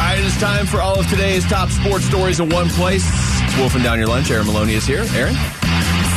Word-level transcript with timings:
All 0.00 0.06
right, 0.06 0.24
it's 0.24 0.40
time 0.40 0.64
for 0.64 0.80
all 0.80 0.98
of 0.98 1.06
today's 1.10 1.46
top 1.46 1.68
sports 1.68 2.06
stories 2.06 2.40
in 2.40 2.48
one 2.48 2.70
place. 2.70 3.06
It's 3.06 3.58
Wolfing 3.58 3.82
Down 3.82 3.98
Your 3.98 4.08
Lunch. 4.08 4.30
Aaron 4.30 4.46
Maloney 4.46 4.72
is 4.72 4.86
here. 4.86 5.04
Aaron? 5.12 5.34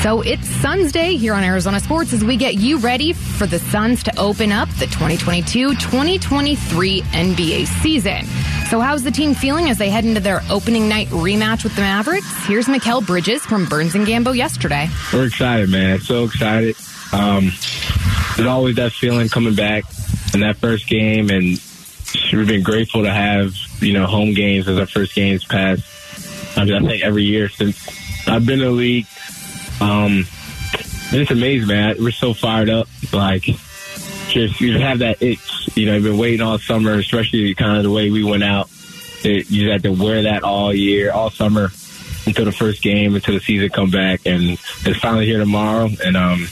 So 0.02 0.22
it's 0.22 0.48
Suns 0.48 0.94
Day 0.94 1.18
here 1.18 1.34
on 1.34 1.44
Arizona 1.44 1.82
Sports 1.82 2.14
as 2.14 2.24
we 2.24 2.38
get 2.38 2.55
you 2.55 2.77
ready 2.77 3.12
for 3.12 3.46
the 3.46 3.60
Suns 3.60 4.02
to 4.04 4.18
open 4.18 4.54
up 4.54 4.70
the 4.76 4.86
2022-2023 4.86 7.02
NBA 7.02 7.66
season. 7.82 8.24
So 8.70 8.80
how's 8.80 9.04
the 9.04 9.12
team 9.12 9.34
feeling 9.34 9.70
as 9.70 9.80
they 9.80 9.90
head 9.90 10.05
into 10.05 10.22
their 10.22 10.41
opening 10.50 10.88
night 10.88 11.10
rematch 11.10 11.66
with 11.66 11.76
the 11.76 11.82
Mavericks? 11.82 12.46
Here's 12.46 12.68
Mikal 12.68 13.05
Bridges 13.05 13.41
from 13.41 13.66
Burns 13.66 13.96
and 13.96 14.08
Gambo 14.08 14.34
yesterday. 14.34 14.88
We're 15.12 15.26
excited, 15.26 15.70
man. 15.70 16.00
So 16.00 16.24
excited. 16.24 16.77
Um, 17.12 17.52
there's 18.38 18.48
always 18.48 18.77
that 18.77 18.94
feeling 18.94 19.27
coming 19.27 19.55
back 19.55 19.84
in 20.34 20.40
that 20.40 20.55
first 20.55 20.88
game, 20.88 21.30
and 21.30 21.62
we've 22.31 22.48
been 22.48 22.63
grateful 22.63 23.03
to 23.03 23.12
have 23.12 23.55
you 23.80 23.94
know 23.94 24.05
home 24.05 24.34
games 24.34 24.67
as 24.67 24.77
our 24.77 24.85
first 24.85 25.16
games 25.16 25.44
past. 25.44 25.84
I, 26.58 26.66
mean, 26.66 26.73
I 26.76 26.88
think 26.88 27.04
every 27.04 27.23
year 27.23 27.49
since 27.49 27.88
I've 28.27 28.45
been 28.45 28.59
in 28.59 28.66
the 28.66 28.71
league. 28.71 29.07
Um, 29.82 30.26
it's 31.12 31.32
amazing, 31.32 31.68
man. 31.68 31.96
We're 31.99 32.12
so 32.12 32.34
fired 32.34 32.70
up. 32.70 32.88
Like, 33.12 33.43
just 34.29 34.62
you 34.62 34.79
have 34.79 34.99
that 34.99 35.21
itch. 35.21 35.70
You 35.76 35.85
know, 35.85 35.96
you've 35.96 36.04
been 36.04 36.18
waiting 36.18 36.41
all 36.41 36.57
summer, 36.57 36.93
especially 36.93 37.54
kind 37.55 37.77
of 37.77 37.84
the 37.84 37.91
way 37.91 38.10
we 38.10 38.23
went 38.23 38.43
out. 38.43 38.70
It, 39.23 39.49
you 39.49 39.70
had 39.70 39.84
to 39.84 39.91
wear 39.91 40.23
that 40.23 40.43
all 40.43 40.73
year, 40.73 41.12
all 41.12 41.29
summer, 41.29 41.70
until 42.26 42.45
the 42.45 42.51
first 42.51 42.82
game, 42.82 43.16
until 43.16 43.35
the 43.35 43.40
season 43.40 43.70
come 43.70 43.90
back, 43.90 44.21
and 44.26 44.51
it's 44.85 44.99
finally 44.99 45.26
here 45.26 45.40
tomorrow. 45.40 45.90
And 46.04 46.18
um, 46.18 46.48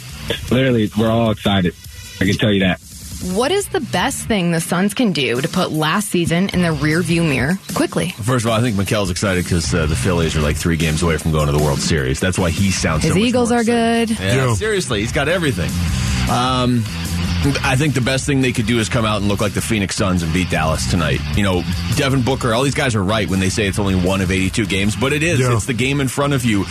literally, 0.51 0.89
we're 0.97 1.09
all 1.09 1.31
excited. 1.31 1.75
I 2.19 2.25
can 2.25 2.35
tell 2.35 2.51
you 2.51 2.61
that. 2.61 2.79
What 3.21 3.51
is 3.51 3.67
the 3.67 3.81
best 3.81 4.25
thing 4.27 4.51
the 4.51 4.59
Suns 4.59 4.95
can 4.95 5.11
do 5.11 5.39
to 5.39 5.47
put 5.47 5.71
last 5.71 6.09
season 6.09 6.49
in 6.49 6.63
the 6.63 6.69
rearview 6.69 7.21
mirror 7.27 7.59
quickly? 7.75 8.09
First 8.09 8.45
of 8.45 8.51
all, 8.51 8.57
I 8.57 8.61
think 8.61 8.77
Mikal's 8.77 9.11
excited 9.11 9.43
because 9.43 9.71
uh, 9.75 9.85
the 9.85 9.95
Phillies 9.95 10.35
are 10.35 10.41
like 10.41 10.57
three 10.57 10.75
games 10.75 11.03
away 11.03 11.17
from 11.17 11.31
going 11.31 11.45
to 11.45 11.51
the 11.51 11.63
World 11.63 11.79
Series. 11.79 12.19
That's 12.19 12.39
why 12.39 12.49
he 12.49 12.71
sounds. 12.71 13.03
His 13.03 13.13
so 13.13 13.19
much 13.19 13.27
Eagles 13.27 13.49
more 13.51 13.59
are 13.59 13.61
excited. 13.61 14.07
good. 14.17 14.19
Yeah, 14.23 14.35
Yeah. 14.47 14.53
seriously, 14.55 15.01
he's 15.01 15.11
got 15.11 15.29
everything. 15.29 15.69
Um, 16.31 16.83
I 17.63 17.75
think 17.75 17.95
the 17.95 18.01
best 18.01 18.27
thing 18.27 18.41
they 18.41 18.51
could 18.51 18.67
do 18.67 18.77
is 18.77 18.87
come 18.87 19.03
out 19.03 19.17
and 19.17 19.27
look 19.27 19.41
like 19.41 19.53
the 19.53 19.61
Phoenix 19.61 19.95
Suns 19.95 20.21
and 20.21 20.31
beat 20.31 20.51
Dallas 20.51 20.89
tonight. 20.91 21.19
You 21.35 21.41
know, 21.41 21.63
Devin 21.95 22.21
Booker, 22.21 22.53
all 22.53 22.61
these 22.61 22.75
guys 22.75 22.93
are 22.93 23.03
right 23.03 23.27
when 23.27 23.39
they 23.39 23.49
say 23.49 23.67
it's 23.67 23.79
only 23.79 23.95
one 23.95 24.21
of 24.21 24.31
82 24.31 24.67
games, 24.67 24.95
but 24.95 25.11
it 25.11 25.23
is. 25.23 25.39
Yeah. 25.39 25.55
It's 25.55 25.65
the 25.65 25.73
game 25.73 26.01
in 26.01 26.07
front 26.07 26.33
of 26.33 26.45
you. 26.45 26.65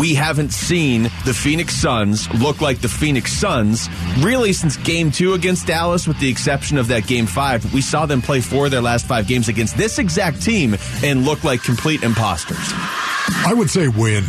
We 0.00 0.14
haven't 0.14 0.52
seen 0.52 1.04
the 1.24 1.32
Phoenix 1.32 1.74
Suns 1.74 2.28
look 2.34 2.60
like 2.60 2.80
the 2.80 2.88
Phoenix 2.88 3.32
Suns 3.32 3.88
really 4.18 4.52
since 4.52 4.76
game 4.78 5.12
two 5.12 5.34
against 5.34 5.68
Dallas, 5.68 6.08
with 6.08 6.18
the 6.18 6.28
exception 6.28 6.76
of 6.76 6.88
that 6.88 7.06
game 7.06 7.26
five. 7.26 7.72
We 7.72 7.80
saw 7.80 8.04
them 8.06 8.20
play 8.20 8.40
four 8.40 8.64
of 8.64 8.72
their 8.72 8.82
last 8.82 9.06
five 9.06 9.28
games 9.28 9.48
against 9.48 9.76
this 9.76 10.00
exact 10.00 10.42
team 10.42 10.76
and 11.04 11.24
look 11.24 11.44
like 11.44 11.62
complete 11.62 12.02
imposters. 12.02 12.58
I 13.46 13.54
would 13.54 13.70
say 13.70 13.86
win. 13.86 14.24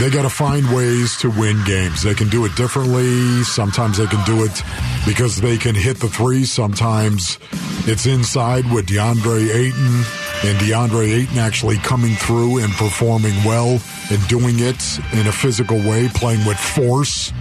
They 0.00 0.10
got 0.10 0.22
to 0.22 0.30
find 0.30 0.74
ways 0.74 1.16
to 1.18 1.30
win 1.30 1.62
games. 1.64 2.02
They 2.02 2.14
can 2.14 2.28
do 2.28 2.44
it 2.44 2.56
differently. 2.56 3.44
Sometimes 3.44 3.98
they 3.98 4.06
can 4.06 4.22
do 4.24 4.44
it 4.44 4.62
because 5.06 5.40
they 5.40 5.56
can 5.56 5.74
hit 5.74 5.98
the 5.98 6.08
three. 6.08 6.44
Sometimes 6.44 7.38
it's 7.86 8.04
inside 8.04 8.70
with 8.72 8.86
DeAndre 8.86 9.54
Ayton 9.54 10.04
and 10.44 10.58
DeAndre 10.58 11.22
Ayton 11.22 11.38
actually 11.38 11.76
coming 11.78 12.16
through 12.16 12.58
and 12.58 12.72
performing 12.72 13.34
well 13.44 13.80
and 14.10 14.28
doing 14.28 14.56
it 14.58 14.98
in 15.12 15.28
a 15.28 15.32
physical 15.32 15.78
way, 15.78 16.08
playing 16.08 16.44
with 16.44 16.58
force. 16.58 17.32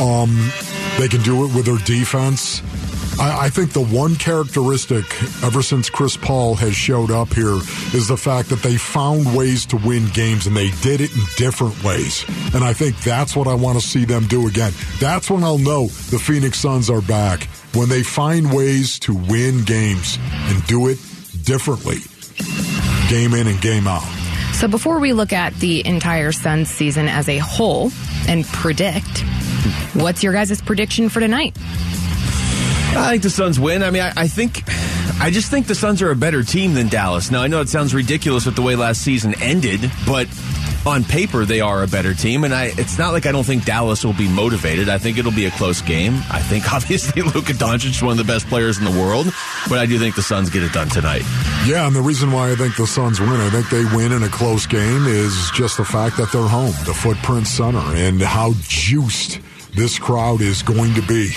Um, 0.00 0.50
they 0.98 1.06
can 1.06 1.22
do 1.22 1.44
it 1.44 1.54
with 1.54 1.66
their 1.66 1.78
defense. 1.78 2.60
I, 3.20 3.46
I 3.46 3.48
think 3.50 3.72
the 3.72 3.84
one 3.84 4.16
characteristic 4.16 5.04
ever 5.44 5.62
since 5.62 5.90
Chris 5.90 6.16
Paul 6.16 6.54
has 6.54 6.74
showed 6.74 7.10
up 7.10 7.32
here 7.32 7.56
is 7.94 8.08
the 8.08 8.16
fact 8.16 8.48
that 8.48 8.62
they 8.62 8.76
found 8.76 9.36
ways 9.36 9.66
to 9.66 9.76
win 9.76 10.06
games 10.08 10.46
and 10.46 10.56
they 10.56 10.70
did 10.82 11.02
it 11.02 11.14
in 11.14 11.22
different 11.36 11.82
ways. 11.84 12.24
And 12.54 12.64
I 12.64 12.72
think 12.72 12.96
that's 13.00 13.36
what 13.36 13.46
I 13.46 13.54
want 13.54 13.78
to 13.78 13.86
see 13.86 14.06
them 14.06 14.26
do 14.26 14.48
again. 14.48 14.72
That's 14.98 15.30
when 15.30 15.44
I'll 15.44 15.58
know 15.58 15.86
the 15.86 16.18
Phoenix 16.18 16.58
Suns 16.58 16.88
are 16.88 17.02
back 17.02 17.44
when 17.74 17.88
they 17.88 18.02
find 18.02 18.52
ways 18.52 18.98
to 19.00 19.14
win 19.14 19.64
games 19.64 20.18
and 20.20 20.66
do 20.66 20.88
it 20.88 20.98
differently, 21.44 21.98
game 23.08 23.34
in 23.34 23.46
and 23.46 23.60
game 23.60 23.86
out. 23.86 24.06
So 24.54 24.66
before 24.66 24.98
we 24.98 25.12
look 25.12 25.32
at 25.32 25.54
the 25.54 25.86
entire 25.86 26.32
Suns 26.32 26.70
season 26.70 27.08
as 27.08 27.28
a 27.28 27.38
whole 27.38 27.90
and 28.28 28.44
predict, 28.46 29.24
what's 29.94 30.22
your 30.22 30.32
guys' 30.32 30.60
prediction 30.60 31.08
for 31.08 31.20
tonight? 31.20 31.56
I 32.96 33.10
think 33.10 33.22
the 33.22 33.30
Suns 33.30 33.58
win. 33.58 33.82
I 33.82 33.90
mean, 33.90 34.02
I, 34.02 34.12
I 34.16 34.28
think, 34.28 34.62
I 35.20 35.30
just 35.30 35.50
think 35.50 35.66
the 35.66 35.74
Suns 35.74 36.02
are 36.02 36.10
a 36.10 36.16
better 36.16 36.42
team 36.42 36.74
than 36.74 36.88
Dallas. 36.88 37.30
Now, 37.30 37.42
I 37.42 37.46
know 37.46 37.60
it 37.60 37.68
sounds 37.68 37.94
ridiculous 37.94 38.46
with 38.46 38.56
the 38.56 38.62
way 38.62 38.76
last 38.76 39.02
season 39.02 39.34
ended, 39.40 39.90
but 40.06 40.28
on 40.86 41.04
paper 41.04 41.44
they 41.44 41.60
are 41.60 41.82
a 41.82 41.86
better 41.86 42.14
team, 42.14 42.44
and 42.44 42.54
I. 42.54 42.72
It's 42.76 42.98
not 42.98 43.12
like 43.12 43.26
I 43.26 43.32
don't 43.32 43.44
think 43.44 43.64
Dallas 43.64 44.04
will 44.04 44.14
be 44.14 44.28
motivated. 44.28 44.88
I 44.88 44.98
think 44.98 45.18
it'll 45.18 45.32
be 45.32 45.46
a 45.46 45.50
close 45.50 45.82
game. 45.82 46.14
I 46.30 46.40
think 46.40 46.72
obviously 46.72 47.22
Luka 47.22 47.52
Doncic 47.52 47.90
is 47.90 48.02
one 48.02 48.12
of 48.12 48.18
the 48.18 48.30
best 48.32 48.46
players 48.46 48.78
in 48.78 48.84
the 48.84 48.90
world, 48.90 49.26
but 49.68 49.78
I 49.78 49.86
do 49.86 49.98
think 49.98 50.16
the 50.16 50.22
Suns 50.22 50.50
get 50.50 50.62
it 50.62 50.72
done 50.72 50.88
tonight. 50.88 51.22
Yeah, 51.66 51.86
and 51.86 51.94
the 51.94 52.00
reason 52.00 52.32
why 52.32 52.50
I 52.50 52.54
think 52.54 52.76
the 52.76 52.86
Suns 52.86 53.20
win, 53.20 53.30
I 53.30 53.50
think 53.50 53.68
they 53.68 53.84
win 53.96 54.12
in 54.12 54.22
a 54.22 54.28
close 54.28 54.66
game, 54.66 55.06
is 55.06 55.50
just 55.54 55.76
the 55.76 55.84
fact 55.84 56.16
that 56.16 56.32
they're 56.32 56.42
home, 56.42 56.72
the 56.86 56.94
Footprint 56.94 57.46
Center, 57.46 57.78
and 57.78 58.20
how 58.22 58.52
juiced 58.62 59.40
this 59.74 59.98
crowd 59.98 60.40
is 60.40 60.62
going 60.62 60.94
to 60.94 61.02
be. 61.02 61.30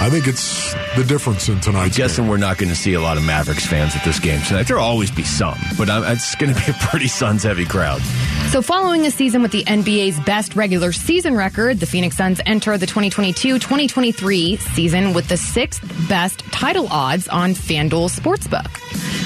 I 0.00 0.08
think 0.08 0.26
it's 0.26 0.72
the 0.96 1.04
difference 1.04 1.50
in 1.50 1.60
tonight's 1.60 1.98
Guessing 1.98 2.24
game. 2.24 2.30
we're 2.30 2.38
not 2.38 2.56
going 2.56 2.70
to 2.70 2.74
see 2.74 2.94
a 2.94 3.00
lot 3.02 3.18
of 3.18 3.22
Mavericks 3.22 3.66
fans 3.66 3.94
at 3.94 4.02
this 4.02 4.18
game 4.18 4.40
tonight. 4.48 4.66
There'll 4.66 4.82
always 4.82 5.10
be 5.10 5.24
some, 5.24 5.58
but 5.76 5.90
I'm, 5.90 6.04
it's 6.04 6.34
going 6.36 6.54
to 6.54 6.58
be 6.58 6.70
a 6.70 6.74
pretty 6.86 7.06
Suns 7.06 7.42
heavy 7.42 7.66
crowd. 7.66 8.00
So, 8.48 8.62
following 8.62 9.04
a 9.04 9.10
season 9.10 9.42
with 9.42 9.52
the 9.52 9.62
NBA's 9.64 10.18
best 10.20 10.56
regular 10.56 10.92
season 10.92 11.36
record, 11.36 11.80
the 11.80 11.86
Phoenix 11.86 12.16
Suns 12.16 12.40
enter 12.46 12.78
the 12.78 12.86
2022 12.86 13.58
2023 13.58 14.56
season 14.56 15.12
with 15.12 15.28
the 15.28 15.36
sixth 15.36 15.82
best 16.08 16.40
title 16.50 16.88
odds 16.90 17.28
on 17.28 17.50
FanDuel 17.50 18.08
Sportsbook. 18.08 18.74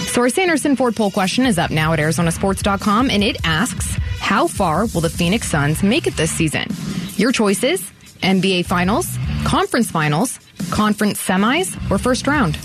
So, 0.08 0.22
our 0.22 0.28
Sanderson 0.28 0.74
Ford 0.74 0.96
poll 0.96 1.12
question 1.12 1.46
is 1.46 1.56
up 1.56 1.70
now 1.70 1.92
at 1.92 2.00
ArizonaSports.com, 2.00 3.10
and 3.10 3.22
it 3.22 3.36
asks 3.44 3.94
How 4.18 4.48
far 4.48 4.86
will 4.86 5.02
the 5.02 5.08
Phoenix 5.08 5.48
Suns 5.48 5.84
make 5.84 6.08
it 6.08 6.16
this 6.16 6.32
season? 6.32 6.66
Your 7.16 7.30
choices 7.30 7.80
NBA 8.22 8.66
Finals, 8.66 9.06
Conference 9.44 9.90
Finals, 9.90 10.40
Conference 10.74 11.24
Semis, 11.24 11.90
or 11.90 11.98
First 11.98 12.26
Round? 12.26 12.56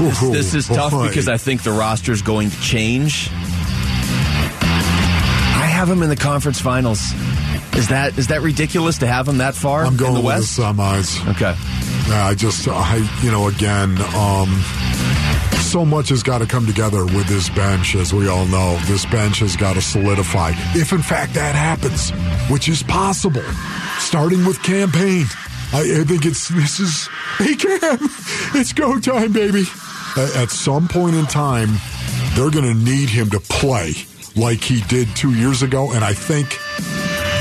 Ooh, 0.00 0.10
This 0.32 0.54
is 0.54 0.66
tough 0.68 0.92
because 1.08 1.28
I 1.28 1.36
think 1.36 1.62
the 1.62 1.72
roster 1.72 2.12
is 2.12 2.22
going 2.22 2.50
to 2.50 2.60
change. 2.60 3.28
I 4.60 5.66
have 5.70 5.88
them 5.88 6.02
in 6.02 6.08
the 6.08 6.16
conference 6.16 6.60
finals. 6.60 7.00
Is 7.74 7.88
that 7.88 8.16
is 8.18 8.28
that 8.28 8.40
ridiculous 8.42 8.98
to 8.98 9.06
have 9.06 9.26
them 9.26 9.38
that 9.38 9.54
far 9.54 9.84
I'm 9.84 9.96
going 9.96 10.10
in 10.16 10.22
the 10.22 10.26
with 10.26 10.36
West? 10.38 10.56
the 10.56 10.62
semis. 10.62 11.30
okay. 11.30 11.54
Yeah, 12.08 12.26
I 12.26 12.34
just, 12.34 12.66
I, 12.66 12.96
you 13.22 13.30
know, 13.30 13.48
again, 13.48 13.98
um, 14.16 14.48
so 15.60 15.84
much 15.84 16.08
has 16.08 16.22
got 16.22 16.38
to 16.38 16.46
come 16.46 16.66
together 16.66 17.04
with 17.04 17.26
this 17.26 17.50
bench, 17.50 17.94
as 17.96 18.14
we 18.14 18.28
all 18.28 18.46
know. 18.46 18.78
This 18.86 19.04
bench 19.06 19.40
has 19.40 19.56
got 19.56 19.74
to 19.74 19.82
solidify. 19.82 20.52
If, 20.74 20.92
in 20.92 21.02
fact, 21.02 21.34
that 21.34 21.54
happens, 21.54 22.10
which 22.50 22.68
is 22.68 22.82
possible, 22.82 23.42
starting 23.98 24.44
with 24.46 24.60
Cam 24.62 24.90
Payne. 24.90 25.26
I, 25.72 26.00
I 26.00 26.04
think 26.04 26.24
it's, 26.24 26.48
this 26.48 26.80
is, 26.80 27.08
hey, 27.38 27.54
Cam, 27.54 27.98
it's 28.54 28.72
go 28.72 28.98
time, 28.98 29.32
baby. 29.32 29.64
At, 30.16 30.36
at 30.36 30.50
some 30.50 30.88
point 30.88 31.14
in 31.14 31.26
time, 31.26 31.68
they're 32.34 32.50
going 32.50 32.64
to 32.64 32.74
need 32.74 33.08
him 33.08 33.30
to 33.30 33.40
play 33.40 33.92
like 34.34 34.62
he 34.62 34.80
did 34.82 35.08
two 35.16 35.34
years 35.34 35.62
ago, 35.62 35.92
and 35.92 36.04
I 36.04 36.14
think 36.14 36.58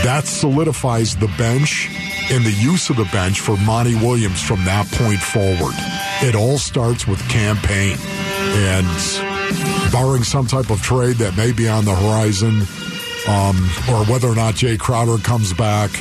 that 0.04 0.26
solidifies 0.26 1.16
the 1.16 1.28
bench 1.38 1.90
and 2.30 2.44
the 2.44 2.52
use 2.52 2.90
of 2.90 2.98
the 2.98 3.06
bench 3.06 3.40
for 3.40 3.56
Monty 3.58 3.96
Williams 3.96 4.42
from 4.42 4.64
that 4.66 4.88
point 4.92 5.20
forward. 5.20 5.74
It 6.22 6.36
all 6.36 6.58
starts 6.58 7.08
with 7.08 7.20
Cam 7.30 7.56
Payne. 7.58 7.98
And 8.50 8.88
barring 9.92 10.24
some 10.24 10.48
type 10.48 10.70
of 10.70 10.82
trade 10.82 11.18
that 11.18 11.38
may 11.38 11.52
be 11.52 11.68
on 11.70 11.86
the 11.86 11.96
horizon, 11.96 12.64
um, 13.28 13.56
or 13.90 14.06
whether 14.06 14.28
or 14.28 14.36
not 14.36 14.56
Jae 14.56 14.78
Crowder 14.80 15.18
comes 15.18 15.54
back, 15.54 15.92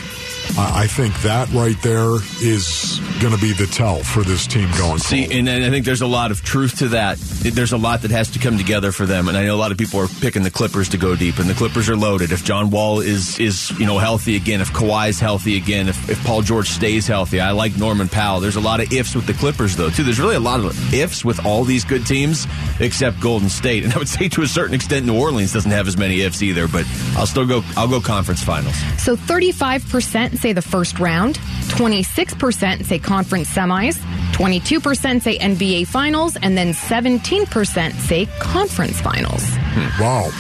I 0.59 0.87
I 0.87 0.89
think 0.89 1.21
that 1.23 1.51
right 1.53 1.81
there 1.83 2.15
is 2.41 3.01
going 3.21 3.35
to 3.35 3.41
be 3.41 3.53
the 3.53 3.67
tell 3.67 3.97
for 4.05 4.23
this 4.23 4.47
team 4.47 4.69
going 4.79 4.99
See, 4.99 5.25
forward. 5.27 5.49
and 5.49 5.65
I 5.65 5.71
think 5.71 5.85
there's 5.85 6.03
a 6.03 6.07
lot 6.07 6.31
of 6.31 6.43
truth 6.43 6.79
to 6.79 6.89
that. 6.89 7.19
There's 7.19 7.73
a 7.73 7.77
lot 7.77 8.03
that 8.03 8.11
has 8.13 8.31
to 8.33 8.39
come 8.39 8.57
together 8.57 8.93
for 8.93 9.05
them, 9.07 9.29
and 9.29 9.37
I 9.37 9.45
know 9.45 9.55
a 9.55 9.59
lot 9.59 9.73
of 9.73 9.79
people 9.79 9.99
are 10.01 10.07
picking 10.21 10.43
the 10.43 10.51
Clippers 10.51 10.89
to 10.91 10.99
go 10.99 11.17
deep, 11.17 11.39
and 11.39 11.49
the 11.49 11.55
Clippers 11.55 11.89
are 11.89 11.97
loaded. 11.97 12.31
If 12.31 12.45
John 12.45 12.71
Wall 12.71 13.01
is 13.01 13.39
is 13.41 13.71
you 13.79 13.87
know 13.87 13.99
healthy 13.99 14.37
again, 14.37 14.61
if 14.61 14.73
Kawhi's 14.73 15.19
healthy 15.19 15.57
again, 15.57 15.89
if, 15.89 16.09
if 16.09 16.23
Paul 16.25 16.43
George 16.43 16.69
stays 16.69 17.07
healthy, 17.07 17.41
I 17.41 17.51
like 17.53 17.77
Norman 17.77 18.09
Powell. 18.09 18.41
There's 18.41 18.57
a 18.57 18.61
lot 18.61 18.81
of 18.81 18.93
ifs 18.93 19.15
with 19.15 19.27
the 19.27 19.35
Clippers 19.35 19.77
though 19.77 19.91
too. 19.91 20.05
There's 20.05 20.21
really 20.21 20.37
a 20.37 20.41
lot 20.41 20.61
of 20.61 20.95
ifs 20.95 21.25
with 21.25 21.45
all 21.45 21.65
these 21.65 21.85
good 21.85 22.07
teams 22.07 22.47
except 22.81 23.21
Golden 23.21 23.49
State, 23.49 23.85
and 23.85 23.93
I 23.93 23.99
would 23.99 24.09
say 24.17 24.29
to 24.29 24.43
a 24.43 24.47
certain 24.47 24.75
extent 24.75 25.07
New 25.07 25.19
Orleans 25.19 25.53
doesn't 25.53 25.71
have 25.71 25.89
as 25.89 25.97
many 25.97 26.21
ifs 26.21 26.43
either. 26.43 26.69
But 26.69 26.87
I'll 27.17 27.27
still 27.27 27.47
go. 27.47 27.63
I'll 27.77 27.89
go 27.89 28.01
conference 28.01 28.43
finals. 28.43 28.77
So 29.03 29.17
35% 29.17 30.36
say 30.37 30.53
the 30.53 30.63
first 30.63 30.99
round, 30.99 31.37
26% 31.69 32.85
say 32.85 32.99
conference 32.99 33.49
semis, 33.53 33.97
22% 34.33 35.23
say 35.23 35.39
NBA 35.39 35.87
finals, 35.87 36.37
and 36.37 36.57
then 36.57 36.73
17% 36.73 37.93
say 37.95 38.27
conference 38.41 39.01
finals. 39.01 39.43
Hmm. 39.47 40.03
wow, 40.03 40.31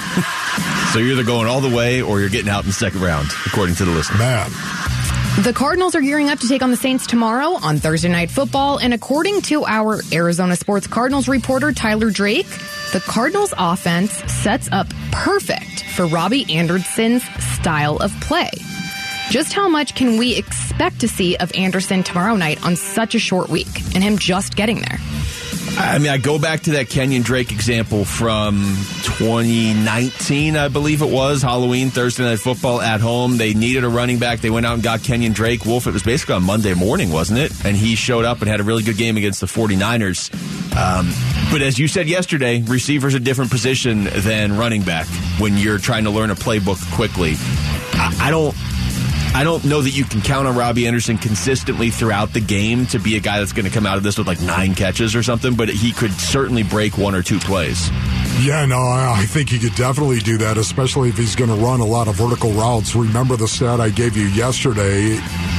So 0.93 1.00
you're 1.00 1.12
either 1.12 1.25
going 1.25 1.46
all 1.46 1.60
the 1.60 1.75
way 1.75 2.00
or 2.00 2.20
you're 2.20 2.28
getting 2.31 2.48
out 2.48 2.62
in 2.62 2.69
the 2.69 2.72
second 2.72 3.02
round, 3.02 3.28
according 3.44 3.75
to 3.76 3.84
the 3.84 3.90
listeners. 3.90 4.19
man. 4.19 4.50
The 5.43 5.52
Cardinals 5.52 5.94
are 5.94 6.00
gearing 6.00 6.31
up 6.31 6.38
to 6.38 6.49
take 6.49 6.62
on 6.62 6.70
the 6.70 6.78
Saints 6.78 7.06
tomorrow 7.06 7.58
on 7.62 7.76
Thursday 7.76 8.08
Night 8.08 8.31
Football, 8.31 8.78
and 8.78 8.94
according 8.94 9.42
to 9.42 9.66
our 9.66 10.00
Arizona 10.10 10.56
Sports 10.56 10.87
Cardinals 10.87 11.28
reporter 11.28 11.72
Tyler 11.72 12.10
Drake, 12.10 12.49
the 12.94 13.02
Cardinals 13.06 13.52
offense 13.58 14.12
sets 14.32 14.70
up 14.72 14.87
perfect 15.12 15.84
for 15.94 16.06
Robbie 16.06 16.50
Anderson's 16.56 17.22
style 17.58 17.99
of 17.99 18.19
play. 18.22 18.49
Just 19.31 19.52
how 19.52 19.69
much 19.69 19.94
can 19.94 20.19
we 20.19 20.37
expect 20.37 21.00
to 21.00 21.08
see 21.08 21.37
of 21.37 21.52
Anderson 21.55 22.02
tomorrow 22.02 22.37
night 22.37 22.64
on 22.64 22.76
such 22.76 23.14
a 23.14 23.19
short 23.19 23.49
week 23.49 23.67
and 23.94 24.02
him 24.02 24.19
just 24.19 24.55
getting 24.55 24.81
there? 24.81 24.99
I 25.78 25.99
mean, 25.99 26.08
I 26.08 26.17
go 26.17 26.38
back 26.38 26.61
to 26.62 26.70
that 26.73 26.88
Kenyon 26.88 27.23
Drake 27.23 27.52
example 27.52 28.06
from 28.06 28.55
2019, 29.02 30.56
I 30.56 30.69
believe 30.69 31.02
it 31.02 31.11
was, 31.11 31.43
Halloween, 31.43 31.90
Thursday 31.90 32.25
Night 32.25 32.38
Football 32.38 32.81
at 32.81 33.00
home. 33.00 33.37
They 33.37 33.52
needed 33.52 33.84
a 33.84 33.88
running 33.88 34.19
back. 34.19 34.40
They 34.40 34.49
went 34.49 34.64
out 34.64 34.75
and 34.75 34.82
got 34.82 35.02
Kenyon 35.02 35.32
Drake. 35.32 35.67
Wolf, 35.67 35.87
it 35.87 35.93
was 35.93 36.02
basically 36.02 36.37
on 36.37 36.44
Monday 36.44 36.73
morning, 36.73 37.11
wasn't 37.11 37.40
it? 37.40 37.52
And 37.64 37.76
he 37.76 37.94
showed 37.94 38.25
up 38.25 38.40
and 38.40 38.49
had 38.49 38.61
a 38.61 38.62
really 38.62 38.84
good 38.84 38.96
game 38.96 39.19
against 39.19 39.40
the 39.40 39.46
49ers. 39.46 40.32
Um, 40.76 41.12
but 41.52 41.61
as 41.61 41.78
you 41.78 41.88
said 41.88 42.08
yesterday, 42.08 42.62
receiver's 42.62 43.14
a 43.14 43.20
different 43.20 43.50
position 43.50 44.05
than 44.05 44.56
running 44.56 44.82
back 44.82 45.06
when 45.38 45.58
you're 45.58 45.78
trying 45.78 46.05
to 46.05 46.11
learn 46.11 46.31
a 46.31 46.37
playbook 46.37 46.81
quickly. 46.94 47.34
I, 47.93 48.28
I 48.28 48.31
don't. 48.31 48.56
I 49.34 49.44
don't 49.44 49.64
know 49.64 49.82
that 49.82 49.90
you 49.90 50.05
can 50.05 50.23
count 50.23 50.46
on 50.46 50.56
Robbie 50.56 50.87
Anderson 50.87 51.19
consistently 51.19 51.90
throughout 51.90 52.32
the 52.32 52.40
game 52.40 52.87
to 52.87 52.99
be 52.99 53.17
a 53.17 53.20
guy 53.20 53.38
that's 53.38 53.52
going 53.52 53.67
to 53.67 53.70
come 53.70 53.84
out 53.87 53.96
of 53.99 54.02
this 54.02 54.17
with 54.17 54.26
like 54.26 54.40
nine 54.40 54.75
catches 54.75 55.14
or 55.14 55.23
something, 55.23 55.55
but 55.55 55.69
he 55.69 55.93
could 55.93 56.12
certainly 56.12 56.62
break 56.62 56.96
one 56.96 57.14
or 57.14 57.23
two 57.23 57.38
plays. 57.38 57.90
Yeah, 58.40 58.64
no, 58.67 58.78
I 58.78 59.25
think 59.28 59.50
he 59.50 59.58
could 59.58 59.75
definitely 59.75 60.20
do 60.20 60.38
that, 60.38 60.56
especially 60.58 61.08
if 61.11 61.17
he's 61.17 61.37
going 61.37 61.50
to 61.50 61.56
run 61.56 61.81
a 61.81 61.87
lot 61.87 62.08
of 62.08 62.17
vertical 62.17 62.52
routes. 62.52 62.94
Remember 62.94 63.37
the 63.37 63.49
stat 63.49 63.81
I 63.81 63.90
gave 63.90 64.17
you 64.17 64.26
yesterday 64.26 65.17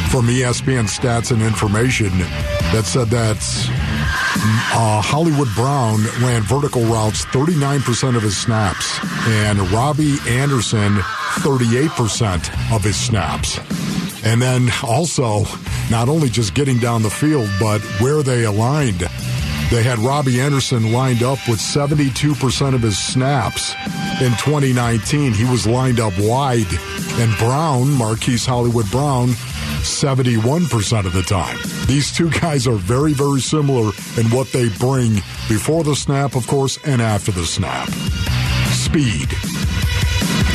from 0.10 0.28
ESPN 0.28 0.86
Stats 0.88 1.32
and 1.32 1.42
Information 1.42 2.10
that 2.72 2.84
said 2.86 3.08
that 3.10 3.38
uh, 4.40 5.02
Hollywood 5.02 5.48
Brown 5.56 6.04
ran 6.22 6.42
vertical 6.44 6.84
routes 6.86 7.26
39% 7.26 8.16
of 8.16 8.24
his 8.24 8.38
snaps, 8.38 9.00
and 9.28 9.60
Robbie 9.72 10.18
Anderson 10.28 10.96
38% 11.40 12.76
of 12.76 12.84
his 12.84 12.96
snaps. 12.96 13.60
And 14.24 14.42
then 14.42 14.70
also, 14.84 15.46
not 15.90 16.10
only 16.10 16.30
just 16.30 16.54
getting 16.54 16.78
down 16.80 17.02
the 17.02 17.10
field, 17.10 17.50
but 17.60 17.82
where 18.02 18.24
they 18.24 18.44
aligned. 18.44 19.04
They 19.70 19.84
had 19.84 20.00
Robbie 20.00 20.40
Anderson 20.40 20.94
lined 20.94 21.24
up 21.24 21.40
with 21.48 21.60
72% 21.60 22.74
of 22.74 22.82
his 22.82 22.98
snaps 22.98 23.74
in 24.22 24.32
2019. 24.38 25.34
He 25.34 25.44
was 25.44 25.68
lined 25.68 26.00
up 26.00 26.14
wide. 26.18 26.68
And 27.20 27.38
Brown, 27.38 27.92
Marquise 27.92 28.46
Hollywood 28.46 28.90
Brown, 28.90 29.30
71% 29.82 31.06
of 31.06 31.12
the 31.12 31.22
time. 31.22 31.58
These 31.86 32.16
two 32.16 32.30
guys 32.30 32.66
are 32.66 32.76
very, 32.76 33.12
very 33.14 33.42
similar 33.42 33.92
in 34.18 34.30
what 34.32 34.52
they 34.54 34.70
bring 34.70 35.16
before 35.50 35.84
the 35.84 35.96
snap, 35.96 36.36
of 36.36 36.48
course, 36.48 36.78
and 36.86 37.02
after 37.02 37.32
the 37.34 37.46
snap. 37.46 37.90
Speed. 38.72 39.47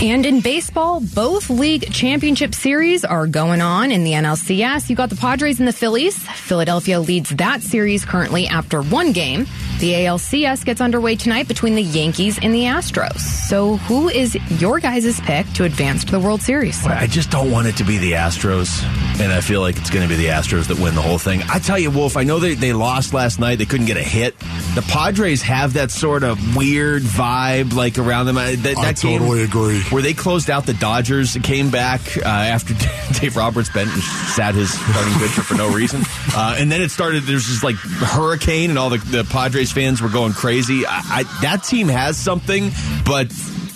And 0.03 0.27
in 0.27 0.41
baseball, 0.41 1.01
both 1.01 1.49
league 1.49 1.93
championship 1.93 2.57
series 2.57 3.05
are 3.05 3.29
going 3.29 3.61
on 3.61 3.93
in 3.93 4.03
the 4.03 4.11
NLCS. 4.15 4.91
You 4.91 4.97
got 4.97 5.11
the 5.11 5.17
Padres 5.17 5.61
and 5.61 5.69
the 5.69 5.73
Phillies. 5.73 6.19
Philadelphia 6.19 6.99
leads 6.99 7.31
that 7.31 7.63
series 7.63 8.05
currently 8.05 8.49
after 8.49 8.83
one 8.83 9.13
game. 9.13 9.47
The 9.79 9.93
ALCS 9.93 10.65
gets 10.65 10.81
underway 10.81 11.15
tonight 11.15 11.47
between 11.47 11.77
the 11.77 11.85
Yankees 11.85 12.41
and 12.43 12.53
the 12.53 12.65
Astros. 12.65 13.21
So, 13.21 13.77
who 13.77 14.09
is 14.09 14.35
your 14.61 14.81
guys' 14.81 15.21
pick 15.21 15.47
to 15.53 15.65
advance 15.65 16.05
to 16.05 16.11
the 16.11 16.21
World 16.21 16.43
Series? 16.43 16.85
I 16.85 17.07
just 17.07 17.31
don't 17.31 17.53
want 17.53 17.69
it 17.69 17.77
to 17.77 17.85
be 17.85 17.99
the 17.99 18.13
Astros, 18.13 18.83
and 19.21 19.33
I 19.33 19.41
feel 19.41 19.61
like 19.61 19.77
it's 19.77 19.91
going 19.91 20.09
to 20.09 20.09
be 20.09 20.17
the 20.21 20.29
Astros 20.31 20.69
that 20.69 20.79
win 20.79 20.95
the 20.95 21.03
whole 21.03 21.19
thing. 21.19 21.43
I 21.49 21.59
tell 21.59 21.79
you, 21.79 21.91
Wolf, 21.91 22.17
I 22.17 22.25
know 22.25 22.39
they, 22.39 22.55
they 22.55 22.73
lost 22.73 23.13
last 23.15 23.39
night. 23.39 23.57
They 23.57 23.65
couldn't 23.67 23.87
get 23.87 23.97
a 23.97 24.03
hit. 24.03 24.39
The 24.75 24.85
Padres 24.89 25.43
have 25.43 25.75
that 25.75 25.91
sort 25.91 26.23
of 26.23 26.57
weird 26.57 27.03
vibe 27.03 27.73
like 27.75 27.99
around 27.99 28.27
them. 28.27 28.39
I- 28.39 28.57
That, 28.57 28.79
I 28.79 28.93
game 28.93 29.19
totally 29.21 29.43
agree. 29.45 29.81
where 29.91 30.03
they 30.03 30.15
closed 30.15 30.51
out 30.51 30.67
the 30.67 30.75
Dodgers, 30.75 31.37
came 31.43 31.71
back 31.71 32.01
uh, 32.17 32.21
after 32.29 32.75
Dave 33.21 33.37
Roberts 33.37 33.69
bent 33.71 33.91
and 33.91 34.03
sat 34.03 34.55
his 34.55 34.73
starting 34.73 35.15
pitcher 35.15 35.43
for 35.43 35.55
no 35.55 35.73
reason, 35.75 36.03
uh, 36.35 36.57
and 36.59 36.71
then 36.73 36.81
it 36.83 36.91
started. 36.91 37.25
There's 37.25 37.47
this 37.49 37.63
like 37.63 37.77
hurricane, 37.77 38.71
and 38.71 38.79
all 38.79 38.91
the, 38.91 38.99
the 38.99 39.25
Padres 39.25 39.73
fans 39.73 40.01
were 40.03 40.09
going 40.09 40.33
crazy. 40.33 40.85
I, 40.87 41.01
I, 41.27 41.41
that 41.43 41.65
team 41.65 41.89
has 41.89 42.17
something, 42.17 42.71
but 43.05 43.33